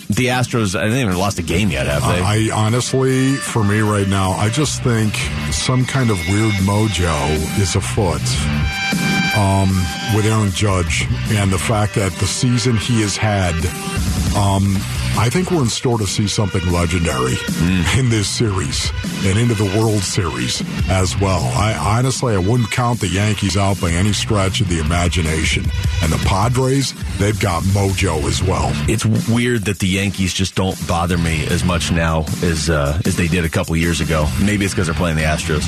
the 0.08 0.26
Astros, 0.26 0.79
I 0.79 0.85
haven't 0.85 0.99
even 0.99 1.17
lost 1.17 1.38
a 1.38 1.43
game 1.43 1.70
yet, 1.70 1.87
have 1.87 2.03
they? 2.03 2.20
I 2.20 2.50
honestly, 2.55 3.35
for 3.37 3.64
me 3.64 3.81
right 3.81 4.08
now, 4.08 4.32
I 4.32 4.49
just 4.50 4.82
think 4.82 5.14
some 5.53 5.85
kind 5.85 6.11
of 6.11 6.19
weird 6.29 6.55
mojo 6.62 7.61
is 7.61 7.75
afoot 7.75 8.23
um, 9.37 9.69
with 10.14 10.25
Aaron 10.26 10.50
Judge 10.50 11.06
and 11.31 11.53
the 11.53 11.58
fact 11.58 11.94
that 11.97 12.12
the 12.12 12.26
season 12.26 12.76
he 12.76 13.03
has 13.03 13.17
had. 13.17 13.55
Um, 14.37 14.76
I 15.19 15.31
think 15.31 15.51
we're 15.51 15.63
in 15.63 15.69
store 15.69 15.99
to 15.99 16.07
see 16.07 16.29
something 16.29 16.61
legendary 16.71 17.37
in 17.99 18.11
this 18.11 18.29
series 18.29 18.93
and 19.25 19.39
into 19.39 19.55
the 19.55 19.65
World 19.79 20.03
Series 20.03 20.63
as 20.89 21.19
well. 21.19 21.43
I 21.55 21.75
honestly, 21.75 22.35
I 22.35 22.39
wouldn't 22.39 22.71
count 22.71 23.01
the 23.01 23.09
Yankees 23.09 23.57
out 23.57 23.81
by 23.81 23.91
any 23.91 24.13
stretch 24.13 24.61
of 24.61 24.69
the 24.69 24.79
imagination. 24.79 25.65
And 26.03 26.13
the 26.13 26.23
Padres, 26.27 26.93
they've 27.19 27.39
got 27.41 27.63
mojo 27.65 28.25
as 28.25 28.43
well. 28.43 28.71
it's 28.89 29.07
weird 29.29 29.65
that 29.65 29.79
the 29.79 29.89
Yankees 29.89 30.35
just 30.35 30.55
don't 30.55 30.77
bother 30.87 31.17
me 31.19 31.47
as 31.47 31.64
much 31.64 31.90
now 31.90 32.25
as 32.43 32.69
uh, 32.69 33.00
as 33.07 33.17
they 33.17 33.26
did 33.26 33.45
a 33.45 33.49
couple 33.49 33.75
years 33.76 34.00
ago. 34.00 34.29
Maybe 34.45 34.64
it's 34.67 34.75
because 34.75 34.87
they're 34.87 34.95
playing 34.95 35.17
the 35.17 35.23
Astros. 35.23 35.64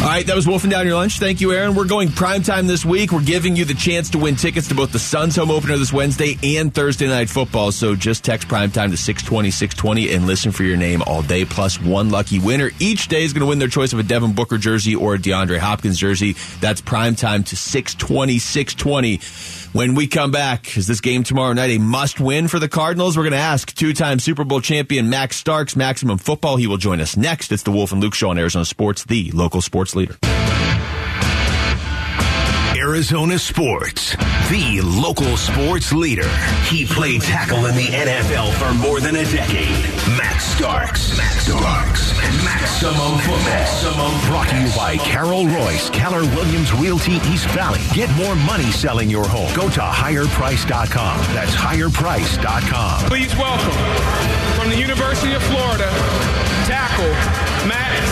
All 0.00 0.08
right, 0.08 0.26
that 0.26 0.34
was 0.34 0.48
wolfing 0.48 0.70
down 0.70 0.84
your 0.84 0.96
lunch. 0.96 1.20
Thank 1.20 1.40
you, 1.40 1.52
Aaron. 1.52 1.76
We're 1.76 1.86
going 1.86 2.10
prime 2.10 2.42
time 2.42 2.66
this 2.66 2.84
week. 2.84 3.12
We're 3.12 3.22
giving 3.22 3.54
you 3.54 3.64
the 3.64 3.74
chance 3.74 4.10
to 4.10 4.18
win 4.18 4.34
tickets 4.34 4.66
to 4.68 4.74
both 4.74 4.90
the 4.90 4.98
Suns 4.98 5.36
home 5.36 5.52
opener 5.52 5.76
this 5.78 5.92
Wednesday 5.92 6.36
and 6.58 6.74
Thursday 6.74 7.06
night 7.06 7.28
football. 7.30 7.70
So 7.70 7.94
just 7.94 8.24
text 8.24 8.48
prime 8.48 8.72
time 8.72 8.90
to 8.90 8.96
620 8.96 9.52
620 9.52 10.12
and 10.12 10.26
listen 10.26 10.50
for 10.50 10.64
your 10.64 10.76
name 10.76 11.02
all 11.06 11.22
day 11.22 11.44
plus 11.44 11.80
one 11.80 12.10
lucky 12.10 12.40
winner. 12.40 12.72
Each 12.80 13.06
day 13.06 13.22
is 13.22 13.32
going 13.32 13.42
to 13.42 13.46
win 13.46 13.60
their 13.60 13.68
choice 13.68 13.92
of 13.92 14.00
a 14.00 14.02
Devin 14.02 14.32
Booker 14.32 14.58
jersey 14.58 14.96
or 14.96 15.14
a 15.14 15.18
DeAndre 15.18 15.58
Hopkins 15.58 15.98
jersey. 15.98 16.34
That's 16.60 16.80
prime 16.80 17.14
time 17.14 17.44
to 17.44 17.56
620 17.56 18.40
620. 18.40 19.20
When 19.72 19.94
we 19.94 20.06
come 20.06 20.30
back, 20.30 20.76
is 20.76 20.86
this 20.86 21.00
game 21.00 21.22
tomorrow 21.22 21.54
night 21.54 21.70
a 21.70 21.78
must 21.78 22.20
win 22.20 22.46
for 22.46 22.58
the 22.58 22.68
Cardinals? 22.68 23.16
We're 23.16 23.22
going 23.22 23.32
to 23.32 23.38
ask 23.38 23.74
two 23.74 23.94
time 23.94 24.18
Super 24.18 24.44
Bowl 24.44 24.60
champion 24.60 25.08
Max 25.08 25.36
Starks, 25.36 25.76
Maximum 25.76 26.18
Football. 26.18 26.56
He 26.56 26.66
will 26.66 26.76
join 26.76 27.00
us 27.00 27.16
next. 27.16 27.50
It's 27.50 27.62
the 27.62 27.70
Wolf 27.72 27.90
and 27.90 27.98
Luke 27.98 28.14
Show 28.14 28.28
on 28.28 28.36
Arizona 28.38 28.66
Sports, 28.66 29.04
the 29.04 29.30
local 29.32 29.62
sports 29.62 29.96
leader. 29.96 30.18
Arizona 32.82 33.38
Sports, 33.38 34.16
the 34.50 34.80
local 34.82 35.36
sports 35.36 35.92
leader. 35.92 36.28
He 36.68 36.84
played 36.84 37.22
tackle 37.22 37.66
in 37.66 37.76
the 37.76 37.86
NFL 37.86 38.52
for 38.54 38.74
more 38.74 38.98
than 38.98 39.14
a 39.14 39.24
decade. 39.24 39.70
Max 40.18 40.44
Starks. 40.46 41.16
Max 41.16 41.46
Starks. 41.46 42.12
Maximum 42.44 43.18
football. 43.20 43.38
Maximum 43.44 44.28
brought 44.28 44.48
to 44.48 44.60
you 44.60 44.66
by 44.74 44.96
Carol 44.96 45.44
Royse, 45.44 45.92
Keller 45.92 46.24
Williams 46.34 46.72
Realty 46.72 47.20
East 47.30 47.46
Valley. 47.50 47.80
Get 47.94 48.10
more 48.16 48.34
money 48.34 48.72
selling 48.72 49.08
your 49.08 49.28
home. 49.28 49.54
Go 49.54 49.70
to 49.70 49.80
higherprice.com. 49.80 51.18
That's 51.34 51.54
higherprice.com. 51.54 53.04
Please 53.08 53.32
welcome 53.36 54.58
from 54.58 54.70
the 54.70 54.76
University 54.76 55.34
of 55.34 55.42
Florida, 55.44 55.88
tackle 56.66 57.12
Max 57.68 58.11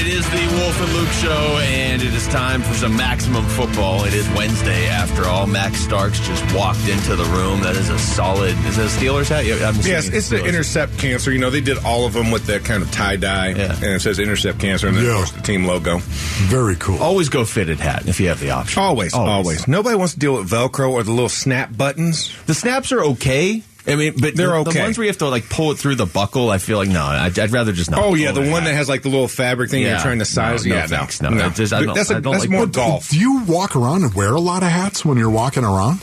it 0.00 0.06
is 0.06 0.24
the 0.30 0.56
Wolf 0.56 0.80
and 0.80 0.92
Luke 0.94 1.08
show, 1.10 1.58
and 1.62 2.00
it 2.00 2.14
is 2.14 2.26
time 2.28 2.62
for 2.62 2.72
some 2.74 2.96
maximum 2.96 3.44
football. 3.48 4.04
It 4.04 4.14
is 4.14 4.26
Wednesday, 4.30 4.86
after 4.88 5.26
all. 5.26 5.46
Max 5.46 5.78
Starks 5.80 6.18
just 6.26 6.54
walked 6.54 6.88
into 6.88 7.16
the 7.16 7.24
room. 7.24 7.60
That 7.60 7.76
is 7.76 7.90
a 7.90 7.98
solid. 7.98 8.56
Is 8.66 8.76
that 8.76 8.86
a 8.86 8.88
Steelers 8.88 9.28
hat? 9.28 9.44
Yeah, 9.44 9.56
I'm 9.68 9.74
Yes, 9.76 10.04
assuming 10.08 10.16
it's 10.18 10.28
the 10.30 10.44
Intercept 10.46 10.96
Cancer. 10.98 11.32
You 11.32 11.38
know, 11.38 11.50
they 11.50 11.60
did 11.60 11.78
all 11.84 12.06
of 12.06 12.14
them 12.14 12.30
with 12.30 12.46
that 12.46 12.64
kind 12.64 12.82
of 12.82 12.90
tie 12.90 13.16
dye, 13.16 13.48
Yeah. 13.48 13.74
and 13.74 13.84
it 13.84 14.00
says 14.00 14.18
Intercept 14.18 14.58
Cancer, 14.58 14.88
and 14.88 14.96
then 14.96 15.04
Yeah. 15.04 15.10
of 15.10 15.16
course 15.16 15.30
the 15.32 15.42
team 15.42 15.66
logo. 15.66 15.98
Very 15.98 16.76
cool. 16.76 16.98
Always 17.02 17.28
go 17.28 17.44
fitted 17.44 17.78
hat 17.80 18.04
if 18.06 18.18
you 18.20 18.28
have 18.28 18.40
the 18.40 18.50
option. 18.52 18.82
Always, 18.82 19.12
always, 19.12 19.68
Nobody 19.68 19.96
wants 19.96 20.14
to 20.14 20.18
deal 20.18 20.34
with 20.38 20.48
Velcro 20.48 20.90
or 20.90 21.02
the 21.02 21.10
little 21.12 21.28
snap 21.28 21.76
buttons. 21.76 22.30
The 22.46 22.54
snaps 22.54 22.90
are 22.92 23.02
okay. 23.04 23.62
I 23.86 23.96
mean, 23.96 24.14
but 24.20 24.36
They're 24.36 24.62
the, 24.62 24.70
the 24.70 24.78
ones 24.80 24.98
where 24.98 25.04
you 25.06 25.10
have 25.10 25.18
to 25.18 25.28
like 25.28 25.48
pull 25.48 25.70
it 25.72 25.78
through 25.78 25.94
the 25.94 26.06
buckle, 26.06 26.50
I 26.50 26.58
feel 26.58 26.76
like 26.78 26.88
no. 26.88 27.02
I'd, 27.02 27.38
I'd 27.38 27.50
rather 27.50 27.72
just 27.72 27.90
not. 27.90 28.00
Oh 28.04 28.14
yeah, 28.14 28.32
the 28.32 28.40
one 28.40 28.62
hat. 28.62 28.64
that 28.64 28.74
has 28.74 28.88
like 28.88 29.02
the 29.02 29.08
little 29.08 29.28
fabric 29.28 29.70
thing 29.70 29.82
Yeah. 29.82 29.92
you're 29.92 30.00
trying 30.00 30.18
to 30.18 30.24
size. 30.24 30.66
No, 30.66 30.74
no 30.74 30.80
yeah, 30.80 30.86
thanks. 30.86 31.22
no, 31.22 31.30
No, 31.30 31.46
it 31.46 31.54
just- 31.54 31.72
I 31.72 31.82
don't- 31.82 31.94
that's 31.94 32.10
a, 32.10 32.16
I 32.16 32.20
don't 32.20 32.32
that's 32.32 32.44
like 32.44 32.50
more 32.50 32.66
that. 32.66 32.74
golf. 32.74 33.08
Do 33.08 33.18
you 33.18 33.42
walk 33.44 33.76
around 33.76 34.04
and 34.04 34.14
wear 34.14 34.32
a 34.34 34.40
lot 34.40 34.62
of 34.62 34.68
hats 34.68 35.04
when 35.04 35.16
you're 35.18 35.30
walking 35.30 35.64
around? 35.64 36.00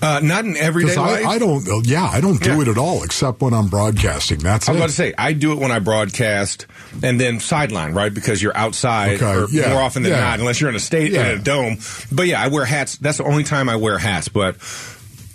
Uh, 0.00 0.20
not 0.22 0.44
in 0.44 0.56
everyday 0.56 0.90
Because 0.90 0.96
life. 0.96 1.26
I, 1.26 1.30
I 1.32 1.38
don't. 1.38 1.68
uh, 1.68 1.80
Yeah, 1.84 2.04
I 2.04 2.20
don't 2.20 2.40
do 2.42 2.50
Yeah. 2.56 2.62
it 2.62 2.68
at 2.68 2.78
all 2.78 3.02
except 3.04 3.40
when 3.40 3.54
I'm 3.54 3.68
broadcasting. 3.68 4.38
That's 4.38 4.68
I 4.68 4.72
was 4.72 4.76
it. 4.76 4.80
about 4.80 4.86
to 4.90 4.94
say 4.94 5.14
I 5.18 5.32
do 5.32 5.52
it 5.52 5.58
when 5.58 5.70
I 5.70 5.78
broadcast, 5.80 6.66
and 7.02 7.20
then 7.20 7.38
sideline, 7.40 7.92
right? 7.94 8.12
Because 8.12 8.42
you're 8.42 8.56
outside 8.56 9.22
Okay, 9.22 9.26
or 9.42 9.46
yeah, 9.50 9.72
more 9.72 9.82
often 9.82 10.02
than 10.02 10.12
yeah. 10.12 10.20
not, 10.20 10.40
unless 10.40 10.60
you're 10.60 10.70
in 10.70 10.76
a 10.76 10.80
state 10.80 11.12
Yeah. 11.12 11.30
in 11.32 11.38
a 11.38 11.42
dome. 11.42 11.78
But 12.10 12.26
yeah, 12.26 12.42
I 12.42 12.48
wear 12.48 12.64
hats. 12.64 12.96
That's 12.96 13.18
the 13.18 13.24
only 13.24 13.44
time 13.44 13.68
I 13.68 13.76
wear 13.76 13.98
hats. 13.98 14.28
But 14.28 14.56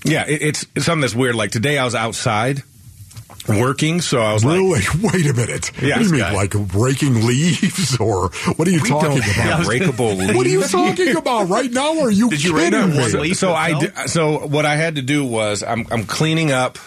yeah, 0.08 0.26
it, 0.28 0.42
it's, 0.42 0.66
it's 0.76 0.86
something 0.86 1.02
that's 1.02 1.16
weird. 1.16 1.36
Like 1.36 1.52
today, 1.52 1.78
I 1.78 1.86
was 1.86 1.96
outside 1.96 2.64
working, 3.48 4.02
so 4.02 4.20
I 4.20 4.34
was 4.34 4.44
like, 4.44 4.56
Really? 4.56 4.82
Wait 5.02 5.26
a 5.26 5.34
minute. 5.34 5.72
Yeah, 5.82 5.82
what 5.82 5.82
do 5.82 5.88
you 5.88 5.96
this 6.00 6.12
mean, 6.12 6.22
guy. 6.22 6.34
like 6.34 6.54
raking 6.74 7.26
leaves, 7.26 7.98
or 8.00 8.30
what 8.56 8.68
are 8.68 8.72
you 8.72 8.82
We 8.82 8.90
talking 8.90 9.10
don't 9.10 9.18
about? 9.20 9.26
have 9.26 9.60
rakeable 9.68 10.18
What 10.36 10.46
are 10.46 10.50
you 10.50 10.64
talking 10.64 11.16
about 11.16 11.48
right 11.50 11.72
now? 11.72 12.00
Are 12.02 12.12
you 12.12 12.30
Did 12.30 12.44
you 12.44 12.54
kidding 12.54 12.74
rake 12.74 12.84
up 12.84 12.90
me? 12.90 12.98
one 13.00 13.10
so 13.10 13.48
that 13.48 13.56
I 13.56 13.90
fell? 13.90 14.08
so 14.08 14.48
what 14.48 14.66
I 14.66 14.76
had 14.76 14.96
to 14.96 15.02
do 15.02 15.24
was 15.26 15.64
I'm 15.64 15.86
I'm 15.92 16.04
cleaning 16.06 16.52
up 16.52 16.78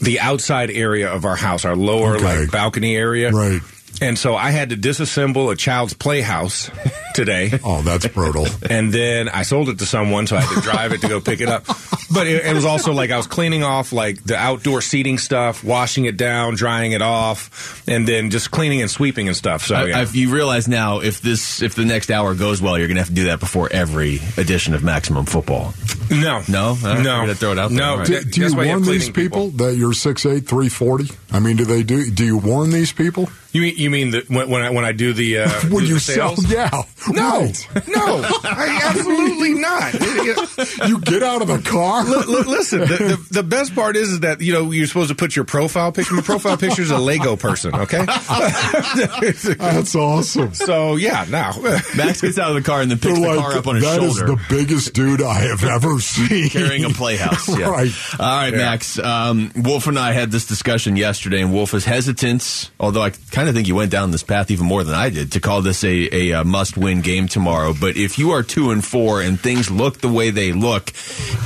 the 0.00 0.20
outside 0.20 0.70
area 0.70 1.10
of 1.12 1.24
our 1.24 1.36
house, 1.36 1.64
our 1.64 1.76
lower 1.76 2.16
Okay. 2.16 2.40
like 2.42 2.50
balcony 2.50 2.94
area, 2.96 3.30
Right. 3.32 3.60
And 4.00 4.18
so 4.18 4.34
I 4.34 4.50
had 4.50 4.70
to 4.70 4.76
disassemble 4.76 5.52
a 5.52 5.56
child's 5.56 5.92
playhouse 5.94 6.70
today. 7.14 7.50
Oh, 7.64 7.82
that's 7.82 8.06
brutal. 8.08 8.46
and 8.68 8.92
then 8.92 9.28
I 9.28 9.42
sold 9.42 9.68
it 9.68 9.78
to 9.78 9.86
someone, 9.86 10.26
so 10.26 10.36
I 10.36 10.40
had 10.40 10.54
to 10.54 10.60
drive 10.62 10.92
it 10.92 11.00
to 11.02 11.08
go 11.08 11.20
pick 11.20 11.40
it 11.40 11.48
up. 11.48 11.66
But 12.12 12.26
it, 12.26 12.44
it 12.44 12.54
was 12.54 12.64
also 12.64 12.92
like 12.92 13.10
I 13.10 13.16
was 13.16 13.26
cleaning 13.26 13.62
off 13.64 13.92
like 13.92 14.22
the 14.22 14.36
outdoor 14.36 14.82
seating 14.82 15.18
stuff, 15.18 15.64
washing 15.64 16.04
it 16.04 16.16
down, 16.16 16.54
drying 16.56 16.92
it 16.92 17.00
off, 17.02 17.82
and 17.88 18.06
then 18.06 18.30
just 18.30 18.50
cleaning 18.50 18.82
and 18.82 18.90
sweeping 18.90 19.28
and 19.28 19.36
stuff. 19.36 19.64
So 19.66 19.74
I, 19.74 19.84
yeah. 19.86 20.02
If 20.02 20.14
you 20.14 20.32
realize 20.34 20.68
now, 20.68 21.00
if 21.00 21.20
this 21.22 21.62
if 21.62 21.74
the 21.74 21.84
next 21.84 22.10
hour 22.10 22.34
goes 22.34 22.60
well, 22.60 22.78
you're 22.78 22.88
gonna 22.88 23.00
have 23.00 23.08
to 23.08 23.14
do 23.14 23.24
that 23.24 23.40
before 23.40 23.68
every 23.72 24.20
edition 24.36 24.74
of 24.74 24.82
Maximum 24.84 25.24
Football. 25.24 25.72
no, 26.10 26.42
No? 26.48 26.68
All 26.68 26.74
right, 26.74 26.98
no, 26.98 27.20
gonna 27.20 27.34
throw 27.34 27.52
it 27.52 27.58
out 27.58 27.68
there. 27.70 27.78
No, 27.78 27.90
All 27.92 27.98
right. 27.98 28.06
Do, 28.06 28.20
do 28.22 28.40
you 28.40 28.46
that's 28.48 28.56
why 28.56 28.66
warn 28.66 28.82
these 28.82 29.08
cleaning 29.08 29.12
people, 29.14 29.48
that 29.52 29.76
you're 29.76 29.92
six 29.94 30.26
eight 30.26 30.46
three 30.46 30.68
forty? 30.68 31.08
I 31.32 31.40
mean, 31.40 31.56
do 31.56 31.64
they 31.64 31.82
do? 31.82 32.10
Do 32.10 32.24
you 32.24 32.36
warn 32.36 32.70
these 32.70 32.92
people 32.92 33.30
You 33.52 33.62
mean 33.62 33.74
you 33.76 33.88
mean 33.90 34.10
that 34.10 34.28
when, 34.28 34.50
when 34.50 34.62
I 34.62 34.70
when 34.70 34.84
I 34.84 34.92
do 34.92 35.12
the 35.14 35.38
uh, 35.38 35.50
when 35.70 35.84
do 35.84 35.88
you 35.88 35.94
the 35.94 36.00
sell? 36.00 36.34
Yeah, 36.46 36.70
No, 37.10 37.40
right. 37.40 37.68
no, 37.88 38.22
I, 38.44 38.80
absolutely 38.84 39.54
not. 39.54 39.94
You 40.88 41.00
get 41.00 41.22
out 41.22 41.42
of 41.42 41.48
the 41.48 41.58
car. 41.58 42.00
L- 42.06 42.14
l- 42.14 42.24
listen, 42.50 42.80
the, 42.80 42.86
the, 42.86 43.26
the 43.30 43.42
best 43.42 43.74
part 43.74 43.96
is, 43.96 44.10
is 44.12 44.20
that 44.20 44.40
you 44.40 44.52
know 44.52 44.70
you're 44.70 44.86
supposed 44.86 45.08
to 45.10 45.14
put 45.14 45.34
your 45.34 45.44
profile 45.44 45.90
picture. 45.92 46.14
My 46.14 46.22
profile 46.22 46.56
picture 46.56 46.82
is 46.82 46.90
a 46.90 46.98
Lego 46.98 47.36
person. 47.36 47.74
Okay, 47.74 48.04
That's 49.58 49.94
awesome. 49.94 50.54
so 50.54 50.96
yeah, 50.96 51.26
now 51.28 51.52
Max 51.96 52.20
gets 52.20 52.38
out 52.38 52.50
of 52.50 52.54
the 52.56 52.62
car 52.62 52.80
and 52.82 52.90
then 52.90 52.98
picks 52.98 53.18
They're 53.18 53.28
the 53.30 53.36
like, 53.36 53.38
car 53.38 53.58
up 53.58 53.66
on 53.66 53.76
his 53.76 53.84
"That 53.84 54.02
is 54.02 54.16
shoulder. 54.16 54.32
the 54.36 54.42
biggest 54.48 54.94
dude 54.94 55.22
I 55.22 55.40
have 55.40 55.64
ever 55.64 55.98
seen. 56.00 56.48
carrying 56.50 56.84
a 56.84 56.90
playhouse. 56.90 57.48
Yeah. 57.58 57.70
Right. 57.70 57.92
All 58.18 58.26
right, 58.36 58.52
Max. 58.54 58.98
Um, 58.98 59.52
Wolf 59.56 59.86
and 59.86 59.98
I 59.98 60.12
had 60.12 60.30
this 60.30 60.46
discussion 60.46 60.96
yesterday, 60.96 61.40
and 61.42 61.52
Wolf 61.52 61.74
is 61.74 61.84
hesitant, 61.84 62.70
although 62.80 63.02
I 63.02 63.10
kind 63.10 63.48
of 63.48 63.54
think 63.54 63.68
you 63.68 63.74
went 63.74 63.90
down 63.90 64.10
this 64.10 64.22
path 64.22 64.50
even 64.50 64.66
more 64.66 64.84
than 64.84 64.94
I 64.94 65.10
did, 65.10 65.32
to 65.32 65.40
call 65.40 65.62
this 65.62 65.84
a, 65.84 66.08
a, 66.12 66.32
uh 66.40 66.44
must-win 66.92 67.00
game 67.00 67.28
tomorrow. 67.28 67.74
But 67.78 67.96
if 67.96 68.18
you 68.18 68.32
are 68.32 68.42
two 68.42 68.70
and 68.70 68.84
four 68.84 69.22
and 69.22 69.40
things 69.40 69.70
look 69.70 69.98
the 69.98 70.08
way 70.08 70.30
they 70.30 70.52
look, 70.52 70.92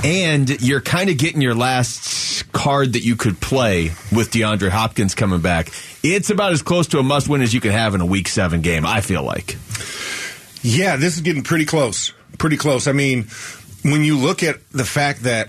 and 0.04 0.48
you're 0.60 0.80
kind 0.80 1.10
of 1.10 1.18
getting 1.18 1.40
your 1.40 1.54
last 1.54 2.50
card 2.52 2.94
that 2.94 3.04
you 3.04 3.16
could 3.16 3.40
play 3.40 3.88
with 4.12 4.30
DeAndre 4.30 4.70
Hopkins 4.70 5.14
coming 5.14 5.40
back, 5.40 5.70
it's 6.02 6.30
about 6.30 6.52
as 6.52 6.62
close 6.62 6.88
to 6.88 6.98
a 6.98 7.02
must-win 7.02 7.42
as 7.42 7.54
you 7.54 7.60
can 7.60 7.72
have 7.72 7.94
in 7.94 8.00
a 8.00 8.06
Week 8.06 8.28
Seven 8.28 8.60
game. 8.60 8.84
I 8.84 9.00
feel 9.00 9.22
like. 9.22 9.56
Yeah, 10.62 10.96
this 10.96 11.14
is 11.14 11.20
getting 11.20 11.42
pretty 11.42 11.64
close. 11.64 12.12
Pretty 12.38 12.56
close. 12.56 12.86
I 12.88 12.92
mean, 12.92 13.26
when 13.82 14.02
you 14.02 14.18
look 14.18 14.42
at 14.42 14.56
the 14.70 14.84
fact 14.84 15.22
that 15.22 15.48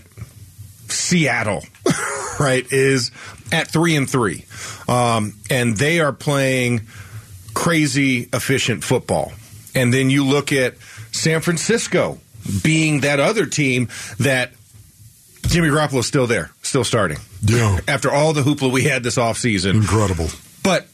Seattle, 0.89 1.63
right, 2.39 2.65
is 2.71 3.11
at 3.51 3.67
three 3.67 3.95
and 3.95 4.09
three, 4.09 4.45
um, 4.87 5.33
and 5.49 5.75
they 5.75 5.99
are 5.99 6.13
playing 6.13 6.87
crazy 7.53 8.29
efficient 8.31 8.83
football, 8.83 9.31
and 9.77 9.93
then 9.93 10.09
you 10.09 10.25
look 10.25 10.51
at 10.51 10.75
San 11.11 11.41
Francisco 11.41 12.19
being 12.63 13.01
that 13.01 13.19
other 13.19 13.45
team 13.45 13.89
that 14.19 14.51
Jimmy 15.47 15.69
Garoppolo's 15.69 16.07
still 16.07 16.27
there, 16.27 16.51
still 16.61 16.83
starting. 16.83 17.17
Yeah. 17.43 17.79
After 17.87 18.11
all 18.11 18.33
the 18.33 18.41
hoopla 18.41 18.71
we 18.71 18.83
had 18.83 19.03
this 19.03 19.17
offseason. 19.17 19.75
Incredible. 19.75 20.27
But 20.63 20.87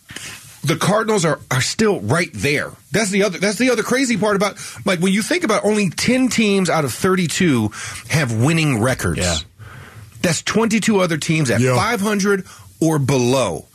the 0.63 0.75
Cardinals 0.75 1.25
are, 1.25 1.39
are 1.51 1.61
still 1.61 1.99
right 2.01 2.29
there. 2.33 2.71
That's 2.91 3.09
the 3.09 3.23
other 3.23 3.37
that's 3.37 3.57
the 3.57 3.71
other 3.71 3.83
crazy 3.83 4.17
part 4.17 4.35
about 4.35 4.57
like 4.85 4.99
when 4.99 5.11
you 5.13 5.21
think 5.21 5.43
about 5.43 5.65
only 5.65 5.89
10 5.89 6.29
teams 6.29 6.69
out 6.69 6.85
of 6.85 6.93
32 6.93 7.69
have 8.09 8.33
winning 8.33 8.81
records. 8.81 9.19
Yeah. 9.19 9.35
That's 10.21 10.41
22 10.41 10.99
other 10.99 11.17
teams 11.17 11.49
at 11.51 11.59
Yeah. 11.59 11.75
500 11.75 12.45
or 12.79 12.99
below. 12.99 13.65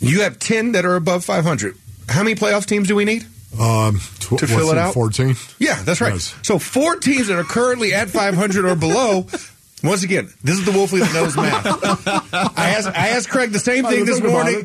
You 0.00 0.22
have 0.22 0.38
10 0.38 0.72
that 0.72 0.84
are 0.84 0.96
above 0.96 1.24
500. 1.24 1.76
How 2.08 2.22
many 2.22 2.34
playoff 2.34 2.66
teams 2.66 2.88
do 2.88 2.94
we 2.94 3.04
need? 3.04 3.26
Um, 3.58 4.00
tw- 4.20 4.38
To 4.38 4.46
fill 4.46 4.70
it 4.70 4.78
out? 4.78 4.94
14? 4.94 5.36
Yeah, 5.58 5.82
that's 5.82 6.00
right. 6.00 6.12
Yes. 6.14 6.34
So 6.42 6.58
four 6.58 6.96
teams 6.96 7.28
that 7.28 7.38
are 7.38 7.44
currently 7.44 7.92
at 7.94 8.08
500 8.10 8.64
or 8.64 8.74
below. 8.76 9.26
Once 9.84 10.02
again, 10.02 10.32
this 10.42 10.58
is 10.58 10.64
the 10.64 10.70
Wolfley 10.72 11.00
that 11.00 11.12
knows 11.12 11.36
math. 11.36 11.66
I 12.58 12.70
asked, 12.70 12.88
I 12.88 13.08
asked 13.10 13.28
Craig 13.28 13.50
the 13.52 13.58
same 13.58 13.84
thing 13.84 14.06
this 14.06 14.22
morning. 14.22 14.64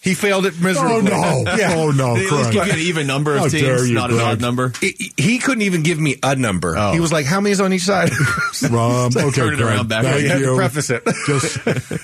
He 0.00 0.14
failed 0.14 0.46
it 0.46 0.58
miserably. 0.60 1.10
Oh, 1.12 1.42
no. 1.44 1.56
Yeah. 1.56 1.74
Oh, 1.76 1.90
no, 1.90 2.14
They 2.16 2.26
at 2.26 2.32
least 2.32 2.50
Craig. 2.52 2.52
give 2.54 2.66
you 2.66 2.72
an 2.72 2.78
even 2.78 3.06
number 3.08 3.36
How 3.36 3.46
of 3.46 3.50
dare 3.52 3.76
teams, 3.78 3.88
you, 3.90 3.94
not 3.96 4.10
an 4.10 4.16
Greg. 4.16 4.28
odd 4.28 4.40
number. 4.40 4.72
He- 4.80 5.12
He 5.16 5.38
couldn't 5.38 5.62
even 5.62 5.82
give 5.82 5.98
me 5.98 6.16
a 6.22 6.36
number. 6.36 6.76
Oh. 6.76 6.92
He 6.92 7.00
was 7.00 7.12
like, 7.12 7.26
"How 7.26 7.40
many 7.40 7.52
is 7.52 7.60
on 7.60 7.72
each 7.72 7.82
side?" 7.82 8.10
Um, 8.62 8.70
okay, 8.70 9.30
turn 9.32 9.52
it 9.54 9.56
Craig. 9.56 9.60
around 9.60 9.88
back. 9.88 10.04
Thank 10.04 10.22
You 10.22 10.28
had 10.28 10.38
to 10.40 10.54
preface 10.56 10.90
it. 10.90 11.02
Just 11.26 11.58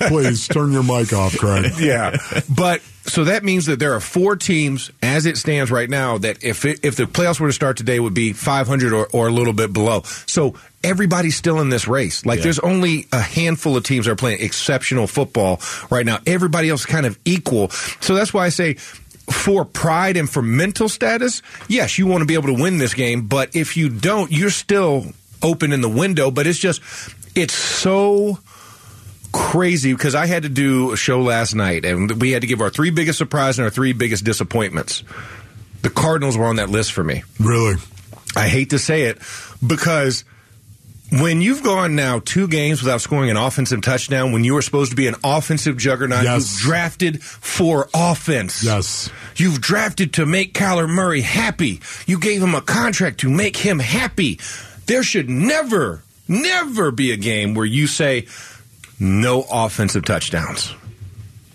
please 0.09 0.47
turn 0.47 0.71
your 0.73 0.83
mic 0.83 1.13
off, 1.13 1.37
Craig. 1.37 1.71
yeah, 1.79 2.17
but 2.49 2.81
so 3.05 3.23
that 3.23 3.43
means 3.43 3.65
that 3.67 3.79
there 3.79 3.93
are 3.95 3.99
four 3.99 4.35
teams, 4.35 4.91
as 5.01 5.25
it 5.25 5.37
stands 5.37 5.71
right 5.71 5.89
now, 5.89 6.17
that 6.19 6.43
if 6.43 6.65
it, 6.65 6.79
if 6.83 6.95
the 6.95 7.03
playoffs 7.05 7.39
were 7.39 7.47
to 7.47 7.53
start 7.53 7.77
today, 7.77 7.99
would 7.99 8.13
be 8.13 8.33
500 8.33 8.93
or, 8.93 9.07
or 9.13 9.27
a 9.27 9.31
little 9.31 9.53
bit 9.53 9.71
below. 9.73 10.03
So 10.27 10.55
everybody's 10.83 11.35
still 11.35 11.59
in 11.59 11.69
this 11.69 11.87
race. 11.87 12.25
Like 12.25 12.37
Yeah. 12.39 12.43
there's 12.43 12.59
only 12.59 13.07
a 13.11 13.19
handful 13.21 13.75
of 13.77 13.83
teams 13.83 14.05
that 14.05 14.11
are 14.13 14.15
playing 14.15 14.41
exceptional 14.41 15.07
football 15.07 15.59
right 15.89 16.05
now. 16.05 16.19
Everybody 16.25 16.69
else 16.69 16.81
is 16.81 16.85
kind 16.85 17.05
of 17.05 17.17
equal. 17.25 17.69
So 18.01 18.15
that's 18.15 18.33
why 18.33 18.45
I 18.45 18.49
say. 18.49 18.75
For 19.31 19.63
pride 19.63 20.17
and 20.17 20.27
for 20.27 20.41
mental 20.41 20.89
status, 20.89 21.43
yes, 21.67 21.99
you 21.99 22.07
want 22.07 22.21
to 22.21 22.25
be 22.25 22.33
able 22.33 22.47
to 22.47 22.59
win 22.59 22.79
this 22.79 22.95
game. 22.95 23.27
But 23.27 23.55
if 23.55 23.77
you 23.77 23.87
don't, 23.87 24.31
you're 24.31 24.49
still 24.49 25.05
open 25.43 25.71
in 25.71 25.81
the 25.81 25.87
window. 25.89 26.31
But 26.31 26.47
it's 26.47 26.57
just, 26.57 26.81
it's 27.35 27.53
so 27.53 28.39
crazy 29.31 29.93
because 29.93 30.15
I 30.15 30.25
had 30.25 30.43
to 30.43 30.49
do 30.49 30.91
a 30.93 30.97
show 30.97 31.21
last 31.21 31.53
night 31.53 31.85
and 31.85 32.19
we 32.19 32.31
had 32.31 32.41
to 32.41 32.47
give 32.47 32.59
our 32.61 32.71
three 32.71 32.89
biggest 32.89 33.19
surprises 33.19 33.59
and 33.59 33.65
our 33.65 33.69
three 33.69 33.93
biggest 33.93 34.23
disappointments. 34.23 35.03
The 35.83 35.91
Cardinals 35.91 36.35
were 36.35 36.45
on 36.45 36.55
that 36.55 36.69
list 36.69 36.91
for 36.91 37.03
me. 37.03 37.23
Really? 37.39 37.75
I 38.35 38.47
hate 38.47 38.71
to 38.71 38.79
say 38.79 39.03
it 39.03 39.19
because 39.65 40.23
when 41.11 41.41
you've 41.41 41.63
gone 41.63 41.95
now 41.95 42.19
two 42.23 42.47
games 42.47 42.81
without 42.81 43.01
scoring 43.01 43.29
an 43.29 43.37
offensive 43.37 43.81
touchdown, 43.81 44.31
when 44.31 44.43
you 44.43 44.53
were 44.53 44.61
supposed 44.61 44.91
to 44.91 44.95
be 44.95 45.07
an 45.07 45.15
offensive 45.23 45.77
juggernaut, 45.77 46.23
Yes. 46.23 46.51
you've 46.53 46.61
drafted 46.61 47.23
for 47.23 47.89
offense. 47.93 48.63
Yes. 48.63 49.09
You've 49.35 49.59
drafted 49.61 50.13
to 50.13 50.25
make 50.25 50.53
Kyler 50.53 50.87
Murray 50.89 51.21
happy. 51.21 51.81
You 52.05 52.19
gave 52.19 52.41
him 52.43 52.53
a 52.55 52.61
contract 52.61 53.19
to 53.21 53.29
make 53.29 53.57
him 53.57 53.79
happy. 53.79 54.39
There 54.85 55.03
should 55.03 55.29
never, 55.29 56.03
never 56.27 56.91
be 56.91 57.11
a 57.11 57.17
game 57.17 57.53
where 57.53 57.65
you 57.65 57.87
say 57.87 58.27
no 58.99 59.45
offensive 59.51 60.05
touchdowns. 60.05 60.73